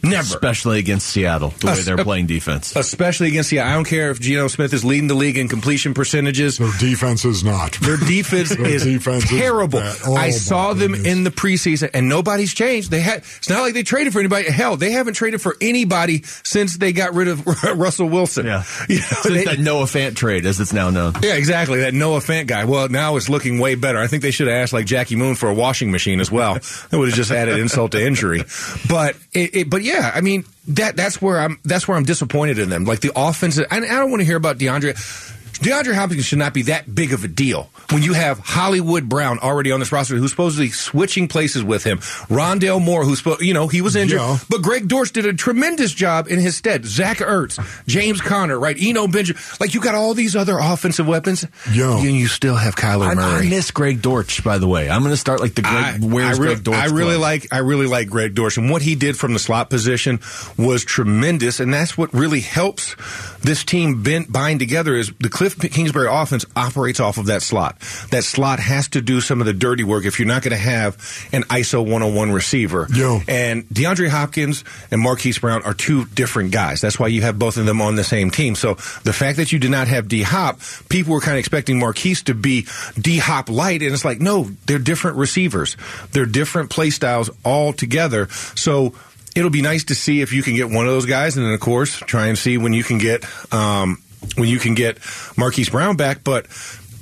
Never. 0.05 0.21
Especially 0.23 0.79
against 0.79 1.09
Seattle, 1.09 1.51
the 1.61 1.67
way 1.69 1.81
they're 1.83 1.97
playing 1.97 2.27
defense. 2.27 2.75
Especially 2.77 3.29
against 3.29 3.51
the, 3.51 3.61
I 3.61 3.75
don't 3.75 3.85
care 3.87 4.11
if 4.11 4.21
Geno 4.21 4.49
Smith 4.49 4.73
is 4.73 4.85
leading 4.85 5.09
the 5.09 5.15
league 5.15 5.37
in 5.39 5.49
completion 5.49 5.95
percentages. 5.95 6.59
Their 6.59 6.71
defense 6.79 7.25
is 7.25 7.43
not. 7.45 7.73
Their 7.81 7.97
defense 7.97 8.49
Their 8.57 8.67
is 8.67 8.85
defense 8.85 9.29
terrible. 9.29 9.81
bad. 9.81 9.97
Oh, 10.07 10.15
I 10.15 10.31
saw 10.31 10.73
them 10.75 10.93
goodness. 10.93 11.13
in 11.13 11.25
the 11.25 11.31
preseason, 11.31 11.91
and 11.95 12.09
nobody's 12.09 12.55
changed. 12.55 12.91
They 12.91 13.01
had. 13.01 13.19
It's 13.39 13.49
not 13.49 13.63
like 13.63 13.75
they 13.75 13.83
traded 13.83 14.13
for 14.13 14.19
anybody. 14.21 14.51
Hell, 14.51 14.77
they 14.77 14.91
haven't 14.93 15.15
traded 15.15 15.41
for 15.41 15.57
anybody 15.61 16.23
since 16.45 16.77
they 16.77 16.93
got 16.93 17.15
rid 17.15 17.29
of 17.29 17.47
Russell 17.77 18.09
Wilson. 18.09 18.47
Yeah. 18.47 18.65
You 18.89 18.97
know, 19.01 19.07
Since 19.23 19.35
they- 19.35 19.45
that 19.45 19.59
Noah 19.59 19.85
Fant 19.85 20.15
trade, 20.15 20.45
as 20.47 20.61
it's 20.61 20.73
now 20.73 20.91
known. 20.91 21.15
yeah, 21.23 21.35
exactly. 21.35 21.81
That 21.81 21.95
Noah 21.95 22.21
Fant 22.21 22.47
guy. 22.47 22.65
Well, 22.65 22.89
now 22.89 23.17
it's 23.17 23.29
looking 23.29 23.59
way 23.59 23.75
better. 23.77 23.99
I 23.99 24.07
think 24.07 24.23
they 24.23 24.31
should 24.31 24.47
have 24.47 24.57
asked 24.57 24.73
like 24.73 24.85
Jackie 24.87 25.17
Moon 25.17 25.35
for 25.35 25.49
a 25.49 25.55
washing 25.55 25.91
machine 25.91 26.21
as 26.21 26.31
well. 26.31 26.55
That 26.55 26.99
would 26.99 27.09
have 27.09 27.17
just 27.17 27.31
added 27.31 27.59
insult 27.59 27.93
to 27.93 28.05
injury. 28.05 28.43
But 28.89 29.17
it, 29.33 29.55
it, 29.57 29.71
but 29.71 29.83
yeah, 29.83 29.94
I 30.03 30.21
mean 30.21 30.45
that 30.69 30.97
that's 30.97 31.21
where 31.21 31.39
I'm 31.39 31.59
that's 31.65 31.87
where 31.87 31.97
I'm 31.97 32.05
disappointed 32.05 32.59
in 32.59 32.71
them. 32.71 32.85
Like 32.85 33.01
the 33.01 33.13
offense, 33.15 33.59
and 33.59 33.67
I 33.71 33.81
don't 33.81 34.11
want 34.11 34.21
to 34.21 34.27
hear 34.27 34.37
about 34.37 34.59
DeAndre. 34.59 35.34
DeAndre 35.61 35.95
Hopkins 35.95 36.25
should 36.27 36.39
not 36.39 36.53
be 36.55 36.63
that 36.63 36.93
big 36.95 37.13
of 37.13 37.25
a 37.25 37.29
deal 37.29 37.71
when 37.91 38.03
you 38.03 38.13
have 38.13 38.39
Hollywood 38.39 39.09
Brown 39.09 39.39
already 39.39 39.71
on 39.73 39.81
this 39.81 39.93
roster 39.93 40.17
who's 40.17 40.31
supposedly 40.31 40.71
switching 40.71 41.29
places 41.29 41.63
with 41.63 41.85
him. 41.85 41.99
Rondale 42.29 42.83
Moore, 42.83 43.05
who's 43.05 43.23
you 43.41 43.55
know 43.55 43.69
he 43.69 43.81
was 43.81 43.97
injured, 43.97 44.19
Yeah. 44.21 44.39
but 44.49 44.63
Greg 44.63 44.89
Dortch 44.89 45.13
did 45.13 45.27
a 45.27 45.33
tremendous 45.33 45.93
job 45.93 46.29
in 46.29 46.41
his 46.41 46.57
stead. 46.57 46.85
Zach 46.85 47.19
Ertz, 47.19 47.59
James 47.87 48.21
Conner, 48.21 48.59
right? 48.59 48.77
Eno 48.79 49.07
Benjamin. 49.07 49.41
Like 49.61 49.75
you 49.75 49.81
got 49.81 49.95
all 49.95 50.15
these 50.15 50.35
other 50.37 50.59
offensive 50.59 51.07
weapons. 51.07 51.47
Yeah. 51.73 51.97
and 51.99 52.05
you 52.17 52.27
still 52.29 52.57
have 52.57 52.75
Kyler 52.77 53.17
I, 53.17 53.39
I 53.39 53.49
miss 53.49 53.71
Greg 53.71 54.03
Dortch, 54.03 54.43
by 54.45 54.59
the 54.59 54.67
way. 54.67 54.91
I'm 54.91 55.01
going 55.03 55.13
to 55.13 55.17
start 55.17 55.41
like 55.41 55.55
the 55.55 55.63
Greg. 55.63 55.75
I, 55.75 55.99
where's 56.07 56.39
I 56.39 56.43
re- 56.43 56.49
Greg 56.49 56.65
Dortch? 56.65 56.79
I 56.79 56.87
really 56.87 57.11
club? 57.17 57.21
like 57.21 57.47
I 57.53 57.59
really 57.59 57.87
like 57.87 58.09
Greg 58.09 58.35
Dortch 58.35 58.57
and 58.59 58.71
what 58.71 58.83
he 58.83 58.95
did 58.97 59.17
from 59.17 59.33
the 59.33 59.39
slot 59.39 59.71
position 59.71 60.21
was 60.59 60.85
tremendous 60.85 61.61
and 61.61 61.73
that's 61.73 61.97
what 61.97 62.13
really 62.13 62.41
helps 62.41 62.97
this 63.43 63.65
team 63.65 64.03
bend, 64.03 64.33
bind 64.33 64.59
together 64.61 64.95
is 64.97 65.13
the 65.21 65.29
Cliff 65.51 65.73
Kingsbury 65.73 66.09
offense 66.11 66.47
operates 66.57 67.01
off 67.01 67.19
of 67.19 67.27
that 67.27 67.43
slot. 67.43 67.79
That 68.11 68.25
slot 68.25 68.61
has 68.61 68.89
to 68.89 69.03
do 69.03 69.21
some 69.21 69.41
of 69.41 69.47
the 69.47 69.53
dirty 69.53 69.85
work 69.85 70.07
if 70.07 70.19
you're 70.19 70.29
not 70.29 70.43
going 70.43 70.53
to 70.53 70.57
have 70.57 70.95
an 71.33 71.43
ISO 71.45 71.83
101 71.83 72.33
receiver. 72.33 72.87
Yeah. 72.95 73.21
And 73.29 73.69
DeAndre 73.69 74.09
Hopkins 74.09 74.65
and 74.91 75.03
Marquise 75.03 75.39
Brown 75.39 75.63
are 75.65 75.75
two 75.75 76.07
different 76.07 76.53
guys. 76.53 76.81
That's 76.81 76.99
why 76.99 77.09
you 77.09 77.21
have 77.23 77.39
both 77.39 77.59
of 77.59 77.67
them 77.67 77.83
on 77.83 77.97
the 77.97 78.05
same 78.05 78.31
team. 78.31 78.55
So 78.55 78.75
the 79.03 79.13
fact 79.13 79.37
that 79.37 79.53
you 79.53 79.59
did 79.59 79.71
not 79.71 79.87
have 79.89 80.09
D 80.09 80.23
Hop, 80.23 80.61
people 80.89 81.13
were 81.13 81.21
kind 81.21 81.35
of 81.35 81.41
expecting 81.41 81.79
Marquise 81.79 82.23
to 82.23 82.35
be 82.35 82.67
D 82.99 83.19
Hop 83.19 83.51
light, 83.51 83.83
and 83.83 83.93
it's 83.93 84.05
like, 84.05 84.23
no, 84.23 84.45
they're 84.65 84.79
different 84.79 85.19
receivers. 85.19 85.77
They're 86.13 86.25
different 86.25 86.71
play 86.71 86.89
styles 86.89 87.29
altogether. 87.45 88.29
So 88.55 88.95
it'll 89.35 89.51
be 89.51 89.63
nice 89.63 89.85
to 89.85 89.95
see 89.95 90.21
if 90.21 90.33
you 90.33 90.43
can 90.43 90.55
get 90.55 90.71
one 90.71 90.87
of 90.87 90.93
those 90.93 91.07
guys, 91.07 91.37
and 91.37 91.45
then 91.45 91.53
of 91.53 91.61
course 91.61 91.99
try 91.99 92.29
and 92.29 92.39
see 92.39 92.57
when 92.57 92.73
you 92.73 92.85
can 92.85 92.99
get 92.99 93.25
um, 93.53 94.03
when 94.37 94.49
you 94.49 94.59
can 94.59 94.75
get 94.75 94.99
Marquise 95.37 95.69
Brown 95.71 95.97
back. 95.97 96.25
But 96.25 96.47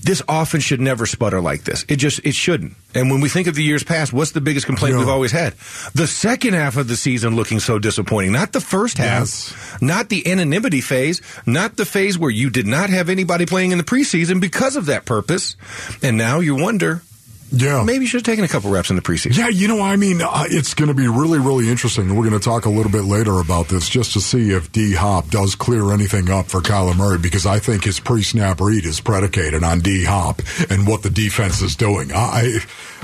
this 0.04 0.20
offense 0.28 0.64
should 0.64 0.80
never 0.80 1.06
sputter 1.06 1.40
like 1.40 1.62
this. 1.62 1.84
It 1.88 1.96
just 1.96 2.20
it 2.24 2.34
shouldn't. 2.34 2.74
And 2.94 3.08
when 3.10 3.20
we 3.20 3.28
think 3.28 3.46
of 3.46 3.54
the 3.54 3.62
years 3.62 3.84
past, 3.84 4.12
what's 4.12 4.32
the 4.32 4.40
biggest 4.40 4.66
complaint 4.66 4.96
we've 4.98 5.08
always 5.08 5.30
had? 5.32 5.52
The 5.94 6.06
second 6.08 6.54
half 6.54 6.76
of 6.76 6.88
the 6.88 6.96
season 6.96 7.36
looking 7.36 7.60
so 7.60 7.78
disappointing. 7.78 8.32
Not 8.32 8.52
the 8.52 8.60
first 8.60 8.98
half, 8.98 9.20
Yes. 9.20 9.54
not 9.80 10.08
the 10.08 10.30
anonymity 10.30 10.80
phase, 10.80 11.22
not 11.46 11.76
the 11.76 11.84
phase 11.86 12.18
where 12.18 12.30
you 12.30 12.50
did 12.50 12.66
not 12.66 12.90
have 12.90 13.08
anybody 13.08 13.46
playing 13.46 13.70
in 13.70 13.78
the 13.78 13.84
preseason 13.84 14.40
because 14.40 14.74
of 14.76 14.86
that 14.86 15.04
purpose. 15.04 15.56
And 16.02 16.18
now 16.18 16.40
you 16.40 16.56
wonder, 16.56 17.02
Yeah. 17.52 17.84
maybe 17.84 18.04
you 18.04 18.06
should 18.06 18.20
have 18.20 18.32
taken 18.32 18.44
a 18.44 18.48
couple 18.48 18.70
reps 18.70 18.90
in 18.90 18.96
the 18.96 19.02
preseason. 19.02 19.36
Yeah, 19.36 19.48
you 19.48 19.68
know, 19.68 19.80
I 19.80 19.96
mean, 19.96 20.22
uh, 20.22 20.44
it's 20.48 20.74
going 20.74 20.88
to 20.88 20.94
be 20.94 21.06
really, 21.06 21.38
really 21.38 21.68
interesting. 21.68 22.14
We're 22.14 22.28
going 22.28 22.38
to 22.38 22.44
talk 22.44 22.64
a 22.64 22.70
little 22.70 22.90
bit 22.90 23.04
later 23.04 23.40
about 23.40 23.68
this 23.68 23.88
just 23.88 24.14
to 24.14 24.20
see 24.20 24.50
if 24.52 24.72
D 24.72 24.94
Hop 24.94 25.28
does 25.28 25.54
clear 25.54 25.92
anything 25.92 26.30
up 26.30 26.46
for 26.46 26.60
Kyler 26.60 26.96
Murray 26.96 27.18
because 27.18 27.44
I 27.46 27.58
think 27.58 27.84
his 27.84 28.00
pre 28.00 28.22
snap 28.22 28.60
read 28.60 28.84
is 28.86 29.00
predicated 29.00 29.62
on 29.62 29.80
D 29.80 30.04
Hop 30.04 30.40
and 30.70 30.86
what 30.86 31.02
the 31.02 31.10
defense 31.10 31.60
is 31.60 31.76
doing. 31.76 32.10
I, 32.12 32.58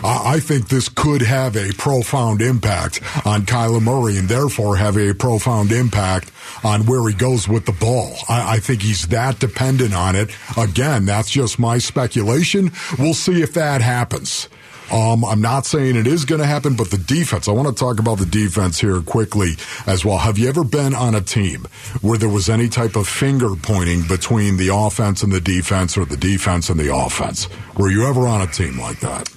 I 0.05 0.41
think 0.41 0.69
this 0.69 0.89
could 0.89 1.23
have 1.23 1.57
a 1.57 1.73
profound 1.73 2.41
impact 2.41 3.01
on 3.27 3.43
Kyler 3.43 3.83
Murray 3.83 4.17
and 4.17 4.29
therefore 4.29 4.77
have 4.77 4.97
a 4.97 5.13
profound 5.13 5.73
impact 5.73 6.31
on 6.63 6.87
where 6.87 7.07
he 7.09 7.15
goes 7.15 7.49
with 7.49 7.67
the 7.67 7.73
ball. 7.73 8.15
I, 8.29 8.57
I 8.57 8.59
think 8.59 8.83
he's 8.83 9.09
that 9.09 9.39
dependent 9.39 9.95
on 9.95 10.15
it. 10.15 10.31
Again, 10.57 11.05
that's 11.05 11.31
just 11.31 11.59
my 11.59 11.79
speculation. 11.79 12.73
We'll 12.99 13.15
see 13.15 13.43
if 13.43 13.55
that 13.55 13.81
happens. 13.81 14.49
Um, 14.91 15.23
I'm 15.25 15.43
not 15.43 15.67
saying 15.67 15.97
it 15.97 16.07
is 16.07 16.25
going 16.25 16.41
to 16.41 16.47
happen, 16.47 16.75
but 16.75 16.91
the 16.91 16.97
defense, 16.97 17.47
I 17.47 17.53
want 17.53 17.69
to 17.69 17.75
talk 17.75 17.99
about 17.99 18.19
the 18.19 18.27
defense 18.27 18.81
here 18.81 19.03
quickly 19.03 19.53
as 19.87 20.03
well. 20.03 20.17
Have 20.17 20.39
you 20.39 20.49
ever 20.49 20.65
been 20.65 20.95
on 20.95 21.15
a 21.15 21.21
team 21.21 21.67
where 22.01 22.17
there 22.17 22.29
was 22.29 22.49
any 22.49 22.69
type 22.69 22.97
of 22.97 23.07
finger 23.07 23.55
pointing 23.55 24.07
between 24.07 24.57
the 24.57 24.71
offense 24.73 25.23
and 25.23 25.31
the 25.31 25.43
defense 25.43 25.99
or 25.99 26.07
the 26.07 26.17
defense 26.17 26.71
and 26.71 26.81
the 26.81 26.95
offense? 26.95 27.49
Were 27.77 27.91
you 27.91 28.07
ever 28.07 28.27
on 28.27 28.41
a 28.41 28.47
team 28.47 28.81
like 28.81 29.01
that? 29.01 29.29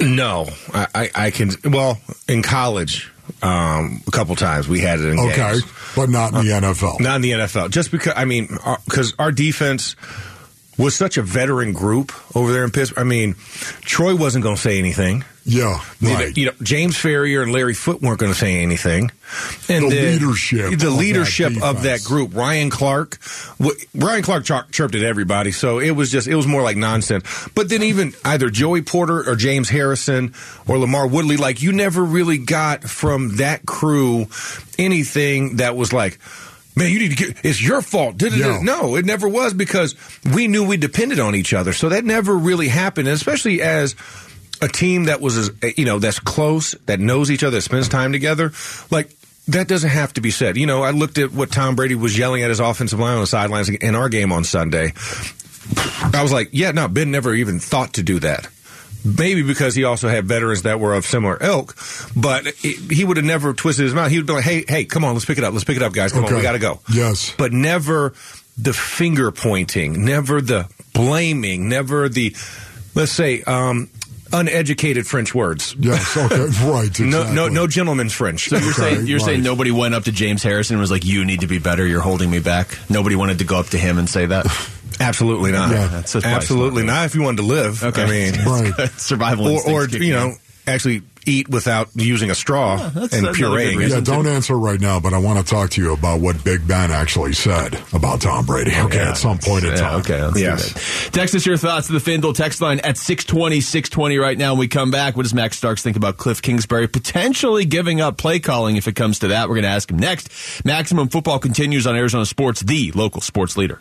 No, 0.00 0.48
I, 0.72 1.10
I, 1.14 1.30
can. 1.30 1.50
Well, 1.64 1.98
in 2.28 2.42
college, 2.42 3.12
um, 3.42 4.02
a 4.06 4.10
couple 4.10 4.36
times 4.36 4.68
we 4.68 4.80
had 4.80 5.00
it 5.00 5.06
in 5.06 5.18
Okay, 5.18 5.36
games. 5.36 5.62
but 5.96 6.08
not 6.08 6.34
in 6.34 6.44
the 6.46 6.52
NFL. 6.52 7.00
Not 7.00 7.16
in 7.16 7.22
the 7.22 7.30
NFL. 7.32 7.70
Just 7.70 7.90
because, 7.90 8.14
I 8.16 8.24
mean, 8.24 8.48
because 8.84 9.14
our 9.18 9.32
defense 9.32 9.96
was 10.78 10.94
such 10.94 11.16
a 11.16 11.22
veteran 11.22 11.72
group 11.72 12.12
over 12.36 12.52
there 12.52 12.64
in 12.64 12.70
Pittsburgh. 12.70 12.98
I 12.98 13.04
mean, 13.04 13.34
Troy 13.82 14.14
wasn't 14.16 14.42
going 14.42 14.56
to 14.56 14.60
say 14.62 14.78
anything. 14.78 15.24
Yeah, 15.46 15.78
You 16.00 16.08
know- 16.08 16.30
You 16.34 16.46
know, 16.46 16.52
James 16.62 16.96
Farrior 16.96 17.42
and 17.42 17.52
Larry 17.52 17.74
Foote 17.74 18.00
weren't 18.00 18.18
going 18.18 18.32
to 18.32 18.38
say 18.38 18.62
anything. 18.62 19.10
And 19.68 19.90
The 19.90 19.94
then- 19.94 20.12
leadership 20.18 20.66
the 20.68 20.72
of 20.74 20.80
that 20.80 20.90
leadership 20.90 21.62
of 21.62 21.82
that 21.82 22.02
group. 22.02 22.34
Ryan 22.34 22.70
Clark, 22.70 23.18
w- 23.58 23.76
Ryan 23.94 24.22
Clark 24.22 24.44
chir- 24.44 24.70
chirped 24.72 24.94
at 24.94 25.02
everybody, 25.02 25.52
so 25.52 25.80
it 25.80 25.90
was 25.90 26.10
just 26.10 26.28
it 26.28 26.34
was 26.34 26.46
more 26.46 26.62
like 26.62 26.78
nonsense. 26.78 27.24
But 27.54 27.68
then 27.68 27.82
even 27.82 28.14
either 28.24 28.48
Joey 28.48 28.80
Porter 28.82 29.28
or 29.28 29.36
James 29.36 29.68
Harrison 29.68 30.32
or 30.66 30.76
LaMarr 30.76 31.10
Woodley, 31.10 31.36
like 31.36 31.60
you 31.60 31.72
never 31.72 32.02
really 32.02 32.38
got 32.38 32.84
from 32.84 33.36
that 33.36 33.66
crew 33.66 34.28
anything 34.78 35.56
that 35.56 35.76
was 35.76 35.92
like. 35.92 36.18
Man, 36.76 36.90
you 36.90 36.98
need 36.98 37.16
to 37.16 37.26
get. 37.26 37.36
It's 37.44 37.62
your 37.62 37.82
fault. 37.82 38.16
Did 38.18 38.32
it? 38.32 38.40
Yeah. 38.40 38.58
No, 38.60 38.96
it 38.96 39.04
never 39.04 39.28
was 39.28 39.54
because 39.54 39.94
we 40.34 40.48
knew 40.48 40.66
we 40.66 40.76
depended 40.76 41.20
on 41.20 41.36
each 41.36 41.54
other. 41.54 41.72
So 41.72 41.90
that 41.90 42.04
never 42.04 42.36
really 42.36 42.66
happened, 42.66 43.06
and 43.06 43.14
especially 43.14 43.62
as 43.62 43.94
a 44.64 44.68
team 44.68 45.04
that 45.04 45.20
was, 45.20 45.36
as 45.36 45.78
you 45.78 45.84
know, 45.84 45.98
that's 45.98 46.18
close, 46.18 46.72
that 46.86 46.98
knows 46.98 47.30
each 47.30 47.44
other, 47.44 47.58
that 47.58 47.62
spends 47.62 47.88
time 47.88 48.12
together. 48.12 48.52
Like 48.90 49.14
that 49.48 49.68
doesn't 49.68 49.90
have 49.90 50.14
to 50.14 50.20
be 50.20 50.30
said. 50.30 50.56
You 50.56 50.66
know, 50.66 50.82
I 50.82 50.90
looked 50.90 51.18
at 51.18 51.32
what 51.32 51.52
Tom 51.52 51.76
Brady 51.76 51.94
was 51.94 52.16
yelling 52.18 52.42
at 52.42 52.48
his 52.48 52.60
offensive 52.60 52.98
line 52.98 53.14
on 53.14 53.20
the 53.20 53.26
sidelines 53.26 53.68
in 53.68 53.94
our 53.94 54.08
game 54.08 54.32
on 54.32 54.42
Sunday. 54.44 54.94
I 56.12 56.22
was 56.22 56.32
like, 56.32 56.48
yeah, 56.52 56.70
no, 56.72 56.88
Ben 56.88 57.10
never 57.10 57.34
even 57.34 57.58
thought 57.60 57.94
to 57.94 58.02
do 58.02 58.18
that. 58.20 58.48
Maybe 59.04 59.42
because 59.42 59.74
he 59.74 59.84
also 59.84 60.08
had 60.08 60.24
veterans 60.24 60.62
that 60.62 60.80
were 60.80 60.94
of 60.94 61.04
similar 61.04 61.36
ilk, 61.42 61.76
but 62.16 62.46
it, 62.46 62.90
he 62.90 63.04
would 63.04 63.18
have 63.18 63.26
never 63.26 63.52
twisted 63.52 63.84
his 63.84 63.92
mouth. 63.92 64.10
He 64.10 64.16
would 64.16 64.26
be 64.26 64.32
like, 64.32 64.44
"Hey, 64.44 64.64
hey, 64.66 64.86
come 64.86 65.04
on, 65.04 65.12
let's 65.12 65.26
pick 65.26 65.36
it 65.36 65.44
up. 65.44 65.52
Let's 65.52 65.64
pick 65.64 65.76
it 65.76 65.82
up, 65.82 65.92
guys. 65.92 66.12
Come 66.12 66.24
on, 66.24 66.34
we 66.34 66.40
got 66.40 66.52
to 66.52 66.58
go." 66.58 66.80
Yes. 66.90 67.34
but 67.36 67.52
never 67.52 68.14
the 68.56 68.72
finger 68.72 69.30
pointing, 69.30 70.06
never 70.06 70.40
the 70.40 70.70
blaming, 70.94 71.68
never 71.68 72.08
the 72.08 72.34
let's 72.94 73.12
say 73.12 73.42
um, 73.42 73.90
uneducated 74.34 75.06
French 75.06 75.34
words. 75.34 75.74
Yes, 75.78 76.16
okay, 76.16 76.36
right. 76.68 76.86
Exactly. 76.86 77.06
No, 77.06 77.32
no, 77.32 77.48
no 77.48 77.66
gentleman's 77.66 78.12
French. 78.12 78.48
So 78.48 78.56
you're 78.58 78.70
Okay, 78.70 78.94
saying 78.94 79.06
you're 79.06 79.20
saying 79.20 79.42
nobody 79.42 79.70
went 79.70 79.94
up 79.94 80.04
to 80.04 80.12
James 80.12 80.42
Harrison 80.42 80.74
and 80.74 80.80
was 80.80 80.90
like, 80.90 81.04
"You 81.04 81.24
need 81.24 81.40
to 81.40 81.46
be 81.46 81.58
better. 81.58 81.86
You're 81.86 82.00
holding 82.02 82.30
me 82.30 82.40
back." 82.40 82.76
Nobody 82.90 83.16
wanted 83.16 83.38
to 83.38 83.44
go 83.44 83.58
up 83.58 83.66
to 83.68 83.78
him 83.78 83.98
and 83.98 84.08
say 84.08 84.26
that. 84.26 84.46
Absolutely 85.00 85.50
not. 85.50 85.70
Yeah. 85.70 85.86
That's 85.88 86.14
Absolutely 86.16 86.84
not. 86.84 87.06
If 87.06 87.14
you 87.16 87.22
wanted 87.22 87.38
to 87.38 87.42
live, 87.48 87.82
Okay, 87.82 88.02
I 88.04 88.06
mean, 88.08 88.34
Right. 88.44 88.90
survival 88.92 89.48
or, 89.48 89.68
or 89.68 89.88
you 89.88 90.12
know, 90.14 90.26
in. 90.28 90.36
Actually 90.66 91.02
eat 91.26 91.48
without 91.48 91.88
using 91.94 92.30
a 92.30 92.34
straw 92.34 92.76
that's 92.76 93.14
and 93.14 93.24
another 93.26 93.38
pureeing 93.38 93.64
good 93.72 93.74
it. 93.74 93.76
reason. 93.78 93.98
Yeah, 93.98 94.04
don't 94.04 94.26
answer 94.26 94.58
right 94.58 94.78
now, 94.78 95.00
but 95.00 95.14
I 95.14 95.18
want 95.18 95.38
to 95.38 95.44
talk 95.50 95.70
to 95.70 95.80
you 95.82 95.94
about 95.94 96.20
what 96.20 96.44
Big 96.44 96.68
Ben 96.68 96.90
actually 96.90 97.32
said 97.32 97.78
about 97.94 98.20
Tom 98.20 98.44
Brady. 98.44 98.72
Okay, 98.76 98.96
Yeah. 98.98 99.10
at 99.10 99.16
some 99.16 99.38
point 99.38 99.64
in 99.64 99.70
Yeah, 99.70 99.76
time. 99.76 100.00
okay, 100.00 100.22
let's 100.22 100.38
Yes. 100.38 100.68
do 100.68 100.74
that. 100.74 101.12
Text 101.14 101.34
us 101.34 101.46
your 101.46 101.56
thoughts 101.56 101.86
to 101.86 101.94
the 101.94 101.98
FanDuel 101.98 102.34
text 102.34 102.60
line 102.60 102.78
at 102.80 102.98
620, 102.98 103.62
620 103.62 104.18
right 104.18 104.36
now. 104.36 104.52
When 104.52 104.60
we 104.60 104.68
come 104.68 104.90
back, 104.90 105.16
what 105.16 105.22
does 105.22 105.32
Max 105.32 105.56
Starks 105.56 105.82
think 105.82 105.96
about 105.96 106.18
Cliff 106.18 106.42
Kingsbury 106.42 106.88
potentially 106.88 107.64
giving 107.64 108.02
up 108.02 108.18
play 108.18 108.38
calling 108.38 108.76
if 108.76 108.86
it 108.86 108.92
comes 108.94 109.20
to 109.20 109.28
that? 109.28 109.48
We're 109.48 109.54
going 109.54 109.62
to 109.64 109.70
ask 109.70 109.90
him 109.90 109.98
next. 109.98 110.28
Maximum 110.64 111.08
Football 111.08 111.38
continues 111.38 111.86
on 111.86 111.96
Arizona 111.96 112.26
Sports, 112.26 112.60
the 112.60 112.92
local 112.92 113.22
sports 113.22 113.56
leader. 113.56 113.78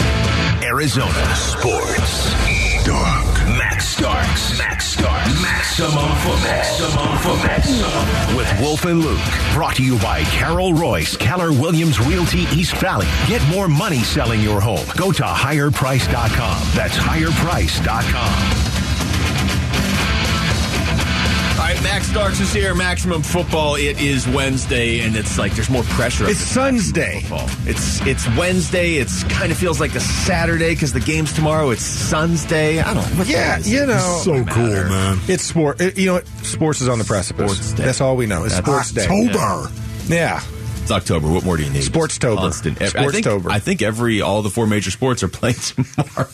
Arizona 0.63 1.35
Sports. 1.35 2.62
Dark. 2.85 3.25
Max 3.57 3.87
Starks. 3.87 4.57
Max 4.57 4.85
Starks. 4.85 5.41
Maximum 5.41 5.91
football. 6.17 6.43
Maximum 6.43 7.17
football. 7.19 8.37
With 8.37 8.59
Wolf 8.59 8.85
and 8.85 9.01
Luke. 9.01 9.19
Brought 9.53 9.75
to 9.77 9.83
you 9.83 9.97
by 9.99 10.23
Carol 10.25 10.73
Royse, 10.73 11.17
Keller 11.17 11.51
Williams 11.51 11.99
Realty 11.99 12.41
East 12.53 12.75
Valley. 12.77 13.07
Get 13.27 13.41
more 13.49 13.67
money 13.67 13.99
selling 13.99 14.41
your 14.41 14.59
home. 14.59 14.85
Go 14.97 15.11
to 15.11 15.23
higherprice.com. 15.23 16.67
That's 16.75 16.97
higherprice.com. 16.97 18.82
All 21.73 21.79
right, 21.79 21.83
Max 21.85 22.05
Starks 22.07 22.39
is 22.39 22.53
here. 22.53 22.75
Maximum 22.75 23.23
football. 23.23 23.73
It 23.73 23.99
is 23.99 24.27
Wednesday, 24.27 24.99
and 24.99 25.15
it's 25.15 25.39
like 25.39 25.53
there's 25.55 25.71
more 25.71 25.81
pressure. 25.81 26.29
It's 26.29 26.37
Sun's 26.37 26.91
Day. 26.91 27.21
Football. 27.21 27.49
It's 27.65 27.99
it's 28.05 28.27
Wednesday. 28.37 28.95
It's 28.97 29.23
kind 29.23 29.51
of 29.51 29.57
feels 29.57 29.79
like 29.79 29.95
a 29.95 29.99
Saturday 29.99 30.75
because 30.75 30.93
the 30.93 30.99
game's 30.99 31.33
tomorrow. 31.33 31.71
It's 31.71 31.81
Sun's 31.81 32.45
Day. 32.45 32.79
I 32.79 32.93
don't. 32.93 33.03
What 33.17 33.27
Yeah, 33.27 33.57
you 33.57 33.87
know. 33.87 34.21
So 34.23 34.45
cool, 34.45 34.67
man. 34.67 35.17
It's 35.27 35.41
sport. 35.41 35.81
it- 35.81 35.97
you 35.97 36.05
know 36.05 36.13
what? 36.13 36.27
Sports 36.43 36.81
is 36.81 36.89
on 36.89 36.99
the 36.99 37.05
precipice. 37.05 37.51
Sports 37.53 37.73
day. 37.73 37.85
That's 37.85 38.01
all 38.01 38.17
we 38.17 38.27
know. 38.27 38.43
It's 38.43 38.53
That's 38.53 38.67
sports 38.67 38.91
day. 38.91 39.07
October. 39.07 39.71
Yeah. 40.05 40.43
It's 40.83 40.91
October. 40.91 41.27
What 41.31 41.43
more 41.43 41.57
do 41.57 41.63
you 41.63 41.71
need? 41.71 41.81
Sportstober. 41.81 42.37
Constant. 42.37 42.81
I 42.83 43.09
think, 43.09 43.25
I 43.25 43.57
think 43.57 43.81
every 43.81 44.21
all 44.21 44.43
the 44.43 44.51
four 44.51 44.67
major 44.67 44.91
sports 44.91 45.23
are 45.23 45.27
playing 45.27 45.55
tomorrow. 45.95 46.27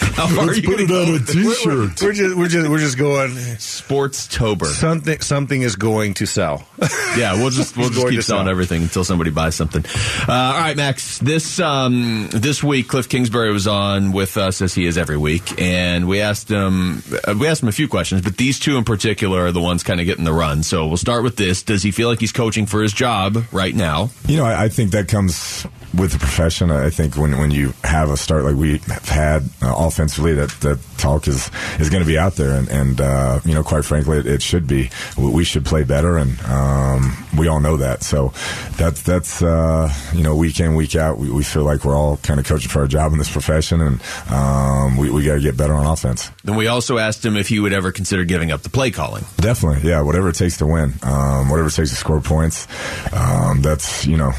How 0.00 0.26
far 0.26 0.44
are 0.44 0.46
Let's 0.48 0.58
you 0.58 0.68
put 0.68 0.78
gonna 0.78 0.82
it 0.82 0.90
on 1.00 1.06
go 1.06 1.10
a 1.10 1.12
with 1.12 1.26
this? 1.26 1.62
T-shirt. 1.64 2.02
We're 2.02 2.12
just 2.12 2.36
we're 2.36 2.48
just 2.48 2.68
we're 2.70 2.78
just 2.78 2.98
going. 2.98 3.30
Sportstober. 3.30 4.66
Something 4.66 5.20
something 5.20 5.62
is 5.62 5.76
going 5.76 6.14
to 6.14 6.26
sell. 6.26 6.66
Yeah, 7.16 7.34
we'll 7.34 7.50
just 7.50 7.76
we'll 7.76 7.90
just 7.90 8.06
keep 8.06 8.18
to 8.20 8.22
selling 8.22 8.44
sell. 8.44 8.50
everything 8.50 8.82
until 8.82 9.02
somebody 9.02 9.30
buys 9.30 9.56
something. 9.56 9.84
Uh, 10.28 10.32
all 10.32 10.60
right, 10.60 10.76
Max. 10.76 11.18
This 11.18 11.58
um, 11.58 12.28
this 12.30 12.62
week, 12.62 12.86
Cliff 12.86 13.08
Kingsbury 13.08 13.52
was 13.52 13.66
on 13.66 14.12
with 14.12 14.36
us 14.36 14.62
as 14.62 14.74
he 14.76 14.86
is 14.86 14.96
every 14.96 15.16
week, 15.16 15.60
and 15.60 16.06
we 16.06 16.20
asked 16.20 16.48
him 16.48 17.02
uh, 17.26 17.34
we 17.36 17.48
asked 17.48 17.64
him 17.64 17.68
a 17.68 17.72
few 17.72 17.88
questions, 17.88 18.22
but 18.22 18.36
these 18.36 18.60
two 18.60 18.76
in 18.76 18.84
particular 18.84 19.46
are 19.46 19.50
the 19.52 19.60
ones 19.60 19.82
kind 19.82 19.98
of 19.98 20.06
getting 20.06 20.24
the 20.24 20.32
run. 20.32 20.62
So 20.62 20.86
we'll 20.86 20.98
start 20.98 21.24
with 21.24 21.34
this: 21.36 21.64
Does 21.64 21.82
he 21.82 21.90
feel 21.90 22.08
like 22.08 22.20
he's 22.20 22.30
coaching 22.32 22.66
for 22.66 22.80
his 22.80 22.92
job 22.92 23.44
right 23.50 23.74
now? 23.74 24.10
You 24.28 24.36
know, 24.36 24.44
I, 24.44 24.64
I 24.64 24.68
think 24.68 24.92
that 24.92 25.08
comes 25.08 25.66
with 25.94 26.12
the 26.12 26.18
profession. 26.18 26.70
I 26.70 26.90
think 26.90 27.16
when 27.16 27.38
when 27.38 27.50
you 27.50 27.74
have 27.84 28.10
a 28.10 28.16
start 28.16 28.44
like 28.44 28.56
we 28.56 28.78
have 28.78 29.08
had 29.08 29.42
uh, 29.62 29.74
offensively, 29.76 30.34
that 30.34 30.50
that 30.60 30.78
talk 30.98 31.26
is 31.26 31.50
is 31.78 31.90
going 31.90 32.02
to 32.02 32.06
be 32.06 32.18
out 32.18 32.36
there, 32.36 32.56
and 32.56 32.68
and 32.68 33.00
uh, 33.00 33.40
you 33.44 33.54
know, 33.54 33.62
quite 33.62 33.84
frankly, 33.84 34.18
it, 34.18 34.26
it 34.26 34.42
should 34.42 34.66
be. 34.66 34.90
We, 35.16 35.44
should 35.44 35.64
play 35.64 35.84
better, 35.84 36.16
and 36.16 36.40
um, 36.42 37.16
we 37.36 37.48
all 37.48 37.60
know 37.60 37.78
that. 37.78 38.02
So 38.02 38.32
that's 38.76 39.02
that's 39.02 39.42
uh, 39.42 39.92
you 40.14 40.22
know, 40.22 40.36
week 40.36 40.60
in 40.60 40.74
week 40.74 40.94
out, 40.94 41.18
we, 41.18 41.30
we 41.30 41.42
feel 41.42 41.64
like 41.64 41.84
we're 41.84 41.96
all 41.96 42.18
kind 42.18 42.38
of 42.38 42.46
coaching 42.46 42.68
for 42.68 42.80
our 42.80 42.86
job 42.86 43.12
in 43.12 43.18
this 43.18 43.30
profession, 43.30 43.80
and 43.80 44.00
um, 44.30 44.96
we 44.96 45.10
we 45.10 45.24
got 45.24 45.34
to 45.34 45.40
get 45.40 45.56
better 45.56 45.74
on 45.74 45.86
offense. 45.86 46.30
Then 46.44 46.56
we 46.56 46.68
also 46.68 46.98
asked 46.98 47.24
him 47.24 47.36
if 47.36 47.48
he 47.48 47.58
would 47.58 47.72
ever 47.72 47.90
consider 47.90 48.24
giving 48.24 48.52
up 48.52 48.62
the 48.62 48.70
play 48.70 48.90
calling. 48.90 49.24
Definitely, 49.38 49.88
yeah. 49.88 50.02
Whatever 50.02 50.28
it 50.28 50.36
takes 50.36 50.58
to 50.58 50.66
win, 50.66 50.94
um, 51.02 51.48
whatever 51.50 51.68
it 51.68 51.74
takes 51.74 51.90
to 51.90 51.96
score 51.96 52.20
points. 52.20 52.68
Um, 53.12 53.62
that's 53.62 54.06
you 54.06 54.16
know 54.16 54.32